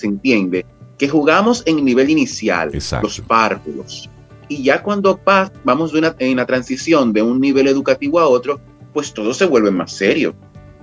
entiende 0.03 0.67
que 0.99 1.09
jugamos 1.09 1.63
en 1.67 1.85
nivel 1.85 2.11
inicial, 2.11 2.71
los 3.03 3.21
párvulos, 3.21 4.09
y 4.49 4.63
ya 4.63 4.83
cuando 4.83 5.21
vamos 5.65 5.93
en 6.19 6.37
la 6.37 6.47
transición 6.47 7.13
de 7.13 7.23
un 7.23 7.41
nivel 7.41 7.67
educativo 7.67 8.21
a 8.21 8.29
otro, 8.29 8.61
pues 8.93 9.13
todo 9.13 9.35
se 9.35 9.45
vuelve 9.45 9.71
más 9.71 9.93
serio. 9.93 10.35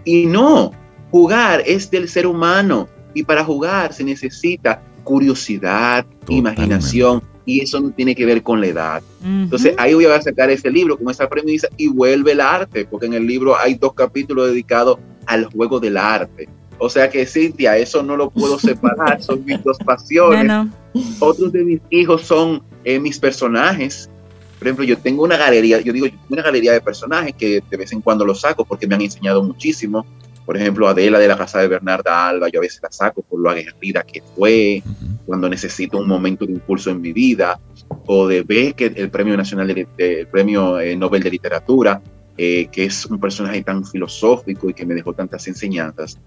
Y 0.05 0.25
no, 0.25 0.71
jugar 1.11 1.63
es 1.65 1.89
del 1.89 2.09
ser 2.09 2.27
humano, 2.27 2.89
y 3.13 3.23
para 3.23 3.43
jugar 3.43 3.93
se 3.93 4.03
necesita 4.03 4.81
curiosidad, 5.03 6.05
imaginación, 6.27 7.23
y 7.45 7.61
eso 7.61 7.79
no 7.79 7.91
tiene 7.91 8.15
que 8.15 8.25
ver 8.25 8.41
con 8.41 8.61
la 8.61 8.67
edad. 8.67 9.03
Entonces 9.23 9.73
ahí 9.77 9.93
voy 9.93 10.05
a 10.05 10.21
sacar 10.21 10.49
ese 10.49 10.69
libro 10.69 10.97
con 10.97 11.09
esa 11.09 11.27
premisa 11.27 11.67
y 11.77 11.87
vuelve 11.87 12.33
el 12.33 12.41
arte, 12.41 12.85
porque 12.85 13.05
en 13.05 13.13
el 13.13 13.25
libro 13.25 13.57
hay 13.57 13.75
dos 13.75 13.93
capítulos 13.93 14.47
dedicados 14.47 14.99
al 15.25 15.45
juego 15.45 15.79
del 15.79 15.97
arte. 15.97 16.47
O 16.77 16.89
sea 16.89 17.09
que 17.09 17.25
Cintia, 17.25 17.77
eso 17.77 18.03
no 18.03 18.17
lo 18.17 18.29
puedo 18.29 18.59
separar, 18.59 19.21
son 19.21 19.45
mis 19.45 19.63
dos 19.63 19.77
pasiones. 19.79 20.67
Otros 21.19 21.51
de 21.51 21.63
mis 21.63 21.81
hijos 21.89 22.23
son 22.23 22.61
eh, 22.83 22.99
mis 22.99 23.19
personajes. 23.19 24.09
Por 24.59 24.67
ejemplo, 24.67 24.85
yo 24.85 24.97
tengo 24.97 25.23
una 25.23 25.37
galería, 25.37 25.81
yo 25.81 25.91
digo, 25.91 26.07
una 26.29 26.41
galería 26.41 26.71
de 26.71 26.81
personajes 26.81 27.33
que 27.35 27.61
de 27.69 27.77
vez 27.77 27.91
en 27.91 28.01
cuando 28.01 28.25
los 28.25 28.41
saco 28.41 28.63
porque 28.63 28.87
me 28.87 28.95
han 28.95 29.01
enseñado 29.01 29.43
muchísimo. 29.43 30.05
Por 30.45 30.57
ejemplo, 30.57 30.87
Adela 30.87 31.19
de 31.19 31.27
la 31.27 31.37
casa 31.37 31.59
de 31.59 31.67
Bernarda 31.67 32.27
Alba, 32.27 32.49
yo 32.49 32.59
a 32.59 32.61
veces 32.61 32.79
la 32.81 32.91
saco 32.91 33.21
por 33.21 33.39
lo 33.39 33.49
aguerrida 33.49 34.03
que 34.03 34.21
fue, 34.35 34.83
cuando 35.25 35.49
necesito 35.49 35.97
un 35.97 36.07
momento 36.07 36.45
de 36.45 36.53
impulso 36.53 36.89
en 36.89 37.01
mi 37.01 37.13
vida, 37.13 37.59
o 38.05 38.27
de 38.27 38.43
Beckett, 38.43 38.97
el 38.97 39.09
Premio 39.09 39.37
Nacional 39.37 39.67
de, 39.67 40.27
Premio 40.31 40.79
eh, 40.79 40.95
Nobel 40.95 41.23
de 41.23 41.31
Literatura, 41.31 42.01
eh, 42.37 42.67
que 42.71 42.85
es 42.85 43.05
un 43.05 43.19
personaje 43.19 43.61
tan 43.63 43.85
filosófico 43.85 44.69
y 44.69 44.73
que 44.73 44.85
me 44.85 44.95
dejó 44.95 45.13
tantas 45.13 45.47
enseñanzas. 45.47 46.19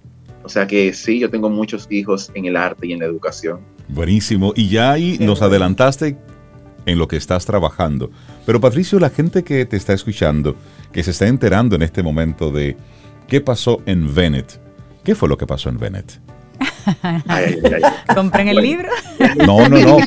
O 0.42 0.48
sea 0.48 0.66
que 0.66 0.92
sí, 0.92 1.18
yo 1.18 1.28
tengo 1.28 1.50
muchos 1.50 1.88
hijos 1.90 2.30
en 2.34 2.44
el 2.44 2.56
arte 2.56 2.86
y 2.86 2.92
en 2.92 3.00
la 3.00 3.06
educación. 3.06 3.60
Buenísimo. 3.88 4.52
Y 4.54 4.68
ya 4.68 4.92
ahí 4.92 5.18
nos 5.20 5.42
adelantaste 5.42 6.16
en 6.86 6.98
lo 6.98 7.08
que 7.08 7.16
estás 7.16 7.44
trabajando. 7.44 8.10
Pero 8.46 8.60
Patricio, 8.60 9.00
la 9.00 9.10
gente 9.10 9.42
que 9.42 9.66
te 9.66 9.76
está 9.76 9.92
escuchando, 9.92 10.54
que 10.92 11.02
se 11.02 11.10
está 11.10 11.26
enterando 11.26 11.74
en 11.74 11.82
este 11.82 12.02
momento 12.02 12.52
de 12.52 12.76
qué 13.28 13.40
pasó 13.40 13.82
en 13.86 14.14
Venet, 14.14 14.60
¿qué 15.04 15.14
fue 15.14 15.28
lo 15.28 15.36
que 15.36 15.46
pasó 15.46 15.68
en 15.68 15.78
Venet? 15.78 16.20
¿Compren 18.14 18.48
el 18.48 18.56
libro? 18.56 18.88
No, 19.44 19.68
no, 19.68 19.78
no. 19.78 19.98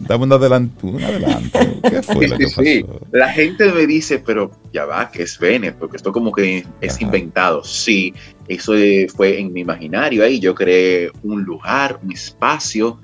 Dame 0.00 0.24
un 0.24 0.32
adelanto. 0.32 0.86
Un 0.86 1.02
adelanto. 1.02 1.58
¿Qué 1.82 2.02
fue 2.02 2.28
lo 2.28 2.38
que 2.38 2.44
pasó? 2.44 3.02
La 3.10 3.28
gente 3.28 3.72
me 3.72 3.86
dice, 3.86 4.18
pero 4.18 4.50
ya 4.72 4.84
va, 4.84 5.10
que 5.10 5.24
es 5.24 5.38
Bennett, 5.38 5.76
porque 5.76 5.96
esto 5.96 6.12
como 6.12 6.32
que 6.32 6.64
es 6.80 7.00
inventado. 7.00 7.64
Sí, 7.64 8.14
eso 8.48 8.72
fue 9.14 9.40
en 9.40 9.52
mi 9.52 9.60
imaginario 9.60 10.24
ahí. 10.24 10.38
Yo 10.38 10.54
creé 10.54 11.10
un 11.22 11.42
lugar, 11.42 11.98
un 12.02 12.12
espacio, 12.12 12.98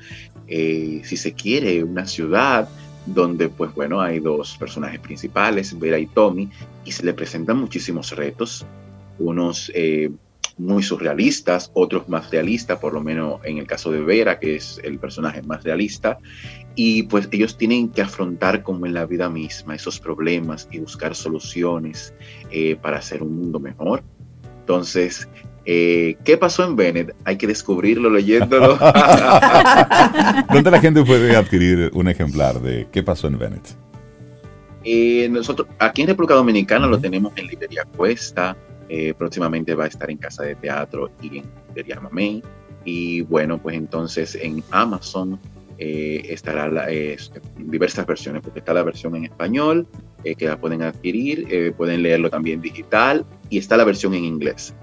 eh, 0.46 1.02
si 1.04 1.16
se 1.16 1.32
quiere, 1.32 1.82
una 1.82 2.06
ciudad 2.06 2.68
donde 3.06 3.48
pues 3.48 3.74
bueno 3.74 4.00
hay 4.00 4.20
dos 4.20 4.56
personajes 4.58 5.00
principales, 5.00 5.78
Vera 5.78 5.98
y 5.98 6.06
Tommy, 6.06 6.50
y 6.84 6.92
se 6.92 7.04
le 7.04 7.14
presentan 7.14 7.58
muchísimos 7.58 8.12
retos, 8.12 8.66
unos 9.18 9.70
eh, 9.74 10.10
muy 10.58 10.82
surrealistas, 10.82 11.70
otros 11.74 12.08
más 12.08 12.30
realistas, 12.30 12.78
por 12.78 12.92
lo 12.92 13.00
menos 13.00 13.40
en 13.44 13.58
el 13.58 13.66
caso 13.66 13.92
de 13.92 14.00
Vera, 14.00 14.38
que 14.38 14.56
es 14.56 14.80
el 14.82 14.98
personaje 14.98 15.42
más 15.42 15.62
realista, 15.62 16.18
y 16.74 17.04
pues 17.04 17.28
ellos 17.30 17.56
tienen 17.56 17.88
que 17.88 18.02
afrontar 18.02 18.62
como 18.62 18.86
en 18.86 18.94
la 18.94 19.06
vida 19.06 19.28
misma 19.30 19.74
esos 19.74 19.98
problemas 20.00 20.68
y 20.70 20.78
buscar 20.78 21.14
soluciones 21.14 22.12
eh, 22.50 22.76
para 22.80 22.98
hacer 22.98 23.22
un 23.22 23.36
mundo 23.36 23.60
mejor. 23.60 24.02
Entonces, 24.60 25.28
eh, 25.64 26.16
¿qué 26.24 26.36
pasó 26.36 26.64
en 26.64 26.76
Bennett? 26.76 27.14
Hay 27.24 27.36
que 27.36 27.46
descubrirlo 27.46 28.10
leyéndolo. 28.10 28.78
¿Dónde 30.52 30.70
la 30.70 30.80
gente 30.80 31.04
puede 31.04 31.36
adquirir 31.36 31.90
un 31.94 32.08
ejemplar 32.08 32.60
de 32.60 32.86
¿Qué 32.92 33.02
pasó 33.02 33.26
en 33.28 33.38
Bennett? 33.38 33.76
Eh, 34.84 35.28
nosotros 35.30 35.68
aquí 35.78 36.02
en 36.02 36.08
República 36.08 36.34
Dominicana 36.34 36.86
lo 36.86 36.98
tenemos 36.98 37.32
en 37.36 37.48
Librería 37.48 37.84
Cuesta, 37.96 38.56
eh, 38.88 39.14
próximamente 39.14 39.74
va 39.74 39.84
a 39.84 39.88
estar 39.88 40.10
en 40.10 40.18
Casa 40.18 40.42
de 40.44 40.54
Teatro 40.54 41.10
y 41.22 41.38
en 41.38 41.44
Librería 41.68 42.00
Mamey. 42.00 42.42
Y 42.84 43.22
bueno, 43.22 43.58
pues 43.58 43.76
entonces 43.76 44.34
en 44.34 44.62
Amazon 44.70 45.38
eh, 45.78 46.22
estará 46.28 46.68
la, 46.68 46.88
diversas 47.58 48.06
versiones, 48.06 48.42
porque 48.42 48.60
está 48.60 48.72
la 48.72 48.82
versión 48.82 49.14
en 49.16 49.24
español, 49.24 49.86
que 50.22 50.46
la 50.46 50.58
pueden 50.58 50.82
adquirir, 50.82 51.74
pueden 51.76 52.02
leerlo 52.02 52.28
también 52.28 52.60
digital, 52.60 53.24
y 53.50 53.58
está 53.58 53.76
la 53.76 53.84
versión 53.84 54.14
en 54.14 54.24
inglés. 54.24 54.74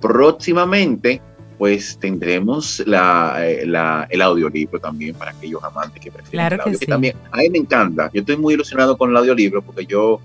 Próximamente 0.00 1.20
pues 1.58 1.98
tendremos 1.98 2.82
la, 2.86 3.44
el 3.44 4.22
audiolibro 4.22 4.78
también 4.78 5.14
para 5.16 5.32
aquellos 5.32 5.62
amantes 5.64 6.00
que 6.00 6.10
prefieren 6.10 6.30
claro 6.30 6.54
el 6.54 6.60
audio, 6.60 6.72
que, 6.78 6.84
sí. 6.84 6.86
también 6.86 7.16
a 7.32 7.38
mí 7.38 7.50
me 7.50 7.58
encanta. 7.58 8.10
Yo 8.14 8.20
estoy 8.20 8.36
muy 8.36 8.54
ilusionado 8.54 8.96
con 8.96 9.10
el 9.10 9.16
audiolibro 9.16 9.60
porque 9.60 9.84
yo, 9.84 10.20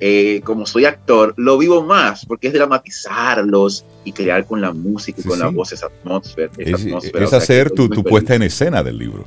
eh, 0.00 0.40
como 0.44 0.66
soy 0.66 0.84
actor, 0.84 1.32
lo 1.36 1.56
vivo 1.58 1.82
más 1.82 2.26
porque 2.26 2.48
es 2.48 2.52
dramatizarlos 2.52 3.84
y 4.04 4.12
crear 4.12 4.44
con 4.46 4.60
la 4.60 4.72
música 4.72 5.18
y 5.20 5.22
Sí, 5.22 5.28
con 5.28 5.38
la 5.38 5.48
sí. 5.48 5.54
voz 5.54 5.72
esa 5.72 5.86
atmósfera. 5.86 6.50
esa 6.58 6.76
Es, 6.76 6.84
atmósfera, 6.86 7.18
es 7.20 7.26
o 7.26 7.30
sea, 7.30 7.38
hacer 7.38 7.70
tu, 7.70 7.88
tu 7.88 8.04
puesta 8.04 8.34
en 8.34 8.42
escena 8.42 8.82
del 8.82 8.98
libro. 8.98 9.26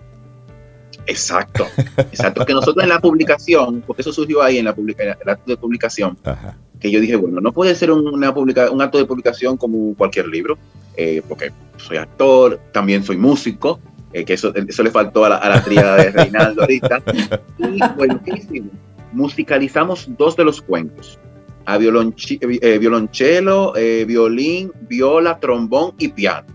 Exacto, 1.08 1.66
exacto. 1.98 2.46
Que 2.46 2.54
nosotros 2.54 2.84
en 2.84 2.90
la 2.90 3.00
publicación, 3.00 3.84
porque 3.86 4.02
eso 4.04 4.14
surgió 4.14 4.44
ahí 4.44 4.58
en 4.60 4.66
la 4.66 4.76
publica, 4.76 5.04
en 5.04 5.10
el 5.20 5.30
acto 5.30 5.52
de 5.52 5.58
publicación, 5.58 6.18
Ajá. 6.24 6.56
que 6.80 6.92
yo 6.92 7.00
dije, 7.00 7.16
bueno, 7.16 7.42
no 7.42 7.52
puede 7.52 7.74
ser 7.74 7.92
una 7.92 8.34
publica, 8.34 8.70
un 8.70 8.82
acto 8.82 9.00
de 9.00 9.06
publicación 9.06 9.58
como 9.58 9.96
cualquier 9.96 10.28
libro, 10.28 10.58
eh, 10.96 11.24
porque 11.28 11.52
soy 11.78 11.98
actor, 11.98 12.60
también 12.72 13.04
soy 13.04 13.18
músico, 13.18 13.80
eh, 14.14 14.24
que 14.24 14.34
eso, 14.34 14.54
eso 14.56 14.84
le 14.84 14.92
faltó 14.92 15.26
a 15.26 15.30
la, 15.30 15.36
a 15.38 15.50
la 15.50 15.64
tríada 15.64 15.96
de 15.98 16.12
Reinaldo 16.12 16.62
ahorita. 16.62 17.02
Y 17.60 17.80
bueno, 17.96 18.20
¿qué 18.24 18.32
hicimos? 18.38 18.72
Musicalizamos 19.12 20.08
dos 20.18 20.36
de 20.36 20.46
los 20.46 20.62
cuentos, 20.62 21.20
a 21.66 21.78
eh, 21.78 22.78
violonchelo, 22.80 23.76
eh, 23.76 24.06
violín, 24.06 24.72
viola, 24.88 25.40
trombón 25.40 25.94
y 25.98 26.10
piano. 26.10 26.48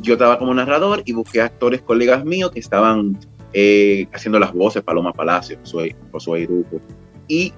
Yo 0.00 0.14
estaba 0.14 0.38
como 0.38 0.54
narrador 0.54 1.02
y 1.04 1.12
busqué 1.12 1.42
actores, 1.42 1.82
colegas 1.82 2.24
míos 2.24 2.50
que 2.52 2.60
estaban 2.60 3.18
eh, 3.52 4.06
haciendo 4.12 4.38
las 4.38 4.52
voces, 4.52 4.82
Paloma 4.82 5.12
Palacio, 5.12 5.58
Josué, 6.12 6.40
Irujo, 6.40 6.80
y 7.28 7.52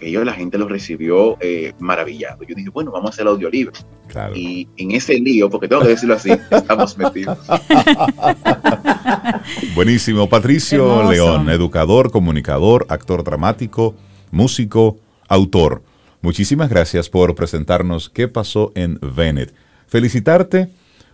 aquello 0.00 0.24
la 0.24 0.32
gente 0.32 0.56
lo 0.56 0.66
recibió 0.66 1.36
eh, 1.40 1.74
maravillado. 1.78 2.42
Yo 2.44 2.54
dije, 2.54 2.70
bueno, 2.70 2.90
vamos 2.90 3.10
a 3.10 3.12
hacer 3.12 3.22
el 3.22 3.28
audiolibro. 3.28 3.74
Claro. 4.08 4.34
Y 4.34 4.66
en 4.78 4.92
ese 4.92 5.14
lío, 5.14 5.50
porque 5.50 5.68
tengo 5.68 5.82
que 5.82 5.88
decirlo 5.88 6.14
así, 6.14 6.30
estamos 6.50 6.96
metidos. 6.96 7.38
Buenísimo. 9.74 10.28
Patricio 10.28 10.86
Hermoso. 10.86 11.12
León, 11.12 11.50
educador, 11.50 12.10
comunicador, 12.10 12.86
actor 12.88 13.22
dramático, 13.22 13.94
músico, 14.30 14.98
autor. 15.28 15.82
Muchísimas 16.22 16.70
gracias 16.70 17.08
por 17.08 17.34
presentarnos 17.34 18.08
qué 18.08 18.26
pasó 18.26 18.72
en 18.74 18.98
Bennett. 19.00 19.54
Felicitarte 19.86 20.68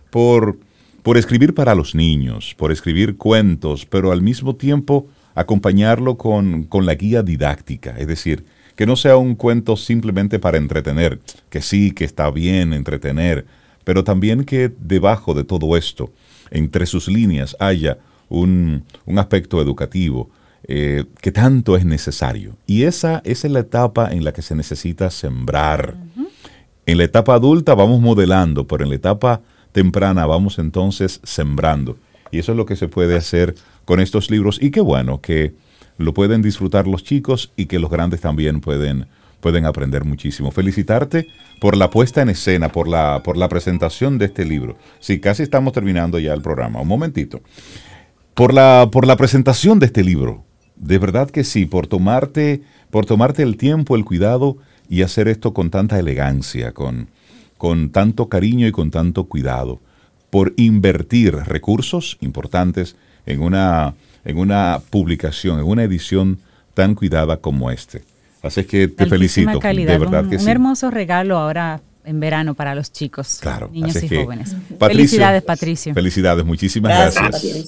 por, 0.09 0.57
por 1.03 1.17
escribir 1.17 1.53
para 1.53 1.75
los 1.75 1.93
niños, 1.93 2.55
por 2.57 2.71
escribir 2.71 3.17
cuentos, 3.17 3.85
pero 3.85 4.11
al 4.11 4.21
mismo 4.21 4.55
tiempo 4.55 5.07
acompañarlo 5.35 6.17
con, 6.17 6.63
con 6.63 6.85
la 6.85 6.95
guía 6.95 7.21
didáctica. 7.21 7.95
Es 7.97 8.07
decir, 8.07 8.45
que 8.77 8.85
no 8.85 8.95
sea 8.95 9.17
un 9.17 9.35
cuento 9.35 9.75
simplemente 9.75 10.39
para 10.39 10.57
entretener, 10.57 11.19
que 11.49 11.61
sí, 11.61 11.91
que 11.91 12.05
está 12.05 12.29
bien 12.29 12.73
entretener, 12.73 13.45
pero 13.83 14.03
también 14.03 14.45
que 14.45 14.71
debajo 14.79 15.33
de 15.33 15.43
todo 15.43 15.75
esto, 15.75 16.11
entre 16.51 16.85
sus 16.85 17.07
líneas, 17.07 17.57
haya 17.59 17.97
un, 18.29 18.83
un 19.05 19.19
aspecto 19.19 19.61
educativo 19.61 20.29
eh, 20.67 21.05
que 21.21 21.31
tanto 21.31 21.75
es 21.75 21.85
necesario. 21.85 22.55
Y 22.67 22.83
esa, 22.83 23.21
esa 23.25 23.47
es 23.47 23.53
la 23.53 23.61
etapa 23.61 24.09
en 24.11 24.23
la 24.23 24.31
que 24.31 24.43
se 24.43 24.55
necesita 24.55 25.09
sembrar. 25.09 25.95
En 26.85 26.97
la 26.99 27.03
etapa 27.03 27.33
adulta 27.33 27.73
vamos 27.73 27.99
modelando, 27.99 28.67
pero 28.67 28.83
en 28.83 28.89
la 28.89 28.95
etapa 28.95 29.41
temprana 29.71 30.27
vamos 30.27 30.59
entonces 30.59 31.19
sembrando. 31.23 31.97
Y 32.31 32.39
eso 32.39 32.51
es 32.51 32.57
lo 32.57 32.65
que 32.67 32.75
se 32.75 32.89
puede 32.89 33.15
hacer 33.15 33.55
con 33.85 33.99
estos 33.99 34.29
libros. 34.29 34.59
Y 34.61 34.69
qué 34.69 34.81
bueno 34.81 35.19
que 35.19 35.55
lo 35.97 36.13
pueden 36.13 36.41
disfrutar 36.41 36.87
los 36.87 37.03
chicos 37.03 37.51
y 37.55 37.65
que 37.65 37.79
los 37.79 37.89
grandes 37.89 38.21
también 38.21 38.61
pueden, 38.61 39.07
pueden 39.39 39.65
aprender 39.65 40.05
muchísimo. 40.05 40.51
Felicitarte 40.51 41.27
por 41.59 41.75
la 41.75 41.89
puesta 41.89 42.21
en 42.21 42.29
escena, 42.29 42.71
por 42.71 42.87
la, 42.87 43.21
por 43.23 43.37
la 43.37 43.49
presentación 43.49 44.17
de 44.17 44.25
este 44.25 44.45
libro. 44.45 44.77
Sí, 44.99 45.19
casi 45.19 45.43
estamos 45.43 45.73
terminando 45.73 46.19
ya 46.19 46.33
el 46.33 46.41
programa. 46.41 46.81
Un 46.81 46.87
momentito. 46.87 47.41
Por 48.33 48.53
la, 48.53 48.89
por 48.91 49.07
la 49.07 49.17
presentación 49.17 49.79
de 49.79 49.87
este 49.87 50.03
libro. 50.03 50.43
De 50.75 50.99
verdad 50.99 51.29
que 51.31 51.43
sí, 51.43 51.65
por 51.65 51.87
tomarte, 51.87 52.61
por 52.91 53.05
tomarte 53.05 53.41
el 53.41 53.57
tiempo, 53.57 53.95
el 53.95 54.05
cuidado 54.05 54.57
y 54.87 55.01
hacer 55.01 55.27
esto 55.27 55.53
con 55.53 55.71
tanta 55.71 55.97
elegancia, 55.97 56.71
con, 56.71 57.09
con 57.57 57.89
tanto 57.89 58.29
cariño 58.29 58.67
y 58.67 58.71
con 58.71 58.91
tanto 58.91 59.23
cuidado. 59.23 59.81
Por 60.29 60.53
invertir 60.57 61.33
recursos 61.33 62.17
importantes 62.21 62.95
en 63.25 63.41
una, 63.41 63.95
en 64.27 64.37
una 64.37 64.81
publicación, 64.89 65.57
en 65.59 65.65
una 65.65 65.83
edición 65.83 66.39
tan 66.73 66.95
cuidada 66.95 67.37
como 67.37 67.71
este. 67.71 68.03
Así 68.43 68.59
es 68.59 68.67
que 68.67 68.89
te 68.89 69.05
Altísima 69.05 69.09
felicito. 69.09 69.59
calidad, 69.59 69.93
de 69.93 69.97
verdad 69.97 70.23
un, 70.25 70.29
que 70.29 70.35
un 70.35 70.41
sí. 70.41 70.49
hermoso 70.49 70.91
regalo 70.91 71.37
ahora 71.37 71.79
en 72.03 72.19
verano 72.19 72.53
para 72.53 72.75
los 72.75 72.91
chicos, 72.91 73.39
Claro, 73.41 73.69
niños 73.71 73.95
así 73.95 74.05
y 74.05 74.09
que, 74.09 74.23
jóvenes. 74.23 74.53
Patricio, 74.77 74.87
Felicidades, 74.87 75.43
Patricio. 75.43 75.93
Felicidades, 75.93 76.45
muchísimas 76.45 77.13
Gracias. 77.15 77.67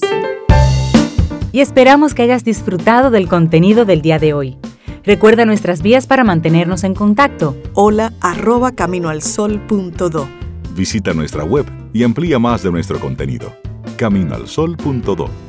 Y 1.53 1.62
esperamos 1.62 2.14
que 2.14 2.24
hayas 2.24 2.43
disfrutado 2.43 3.10
del 3.10 3.28
contenido 3.30 3.86
del 3.86 4.01
día 4.01 4.20
de 4.20 4.34
hoy. 4.34 4.57
Recuerda 5.05 5.45
nuestras 5.45 5.82
vías 5.82 6.07
para 6.07 6.26
mantenernos 6.26 6.84
en 6.84 6.93
contacto. 6.93 7.57
Hola 7.74 8.14
arroba 8.20 8.74
caminoalsol.do. 8.74 10.28
Visita 10.76 11.14
nuestra 11.14 11.45
web 11.45 11.66
y 11.93 12.03
amplía 12.03 12.38
más 12.38 12.64
de 12.64 12.72
nuestro 12.72 12.99
contenido. 12.99 13.51
Caminoalsol.do 13.97 15.49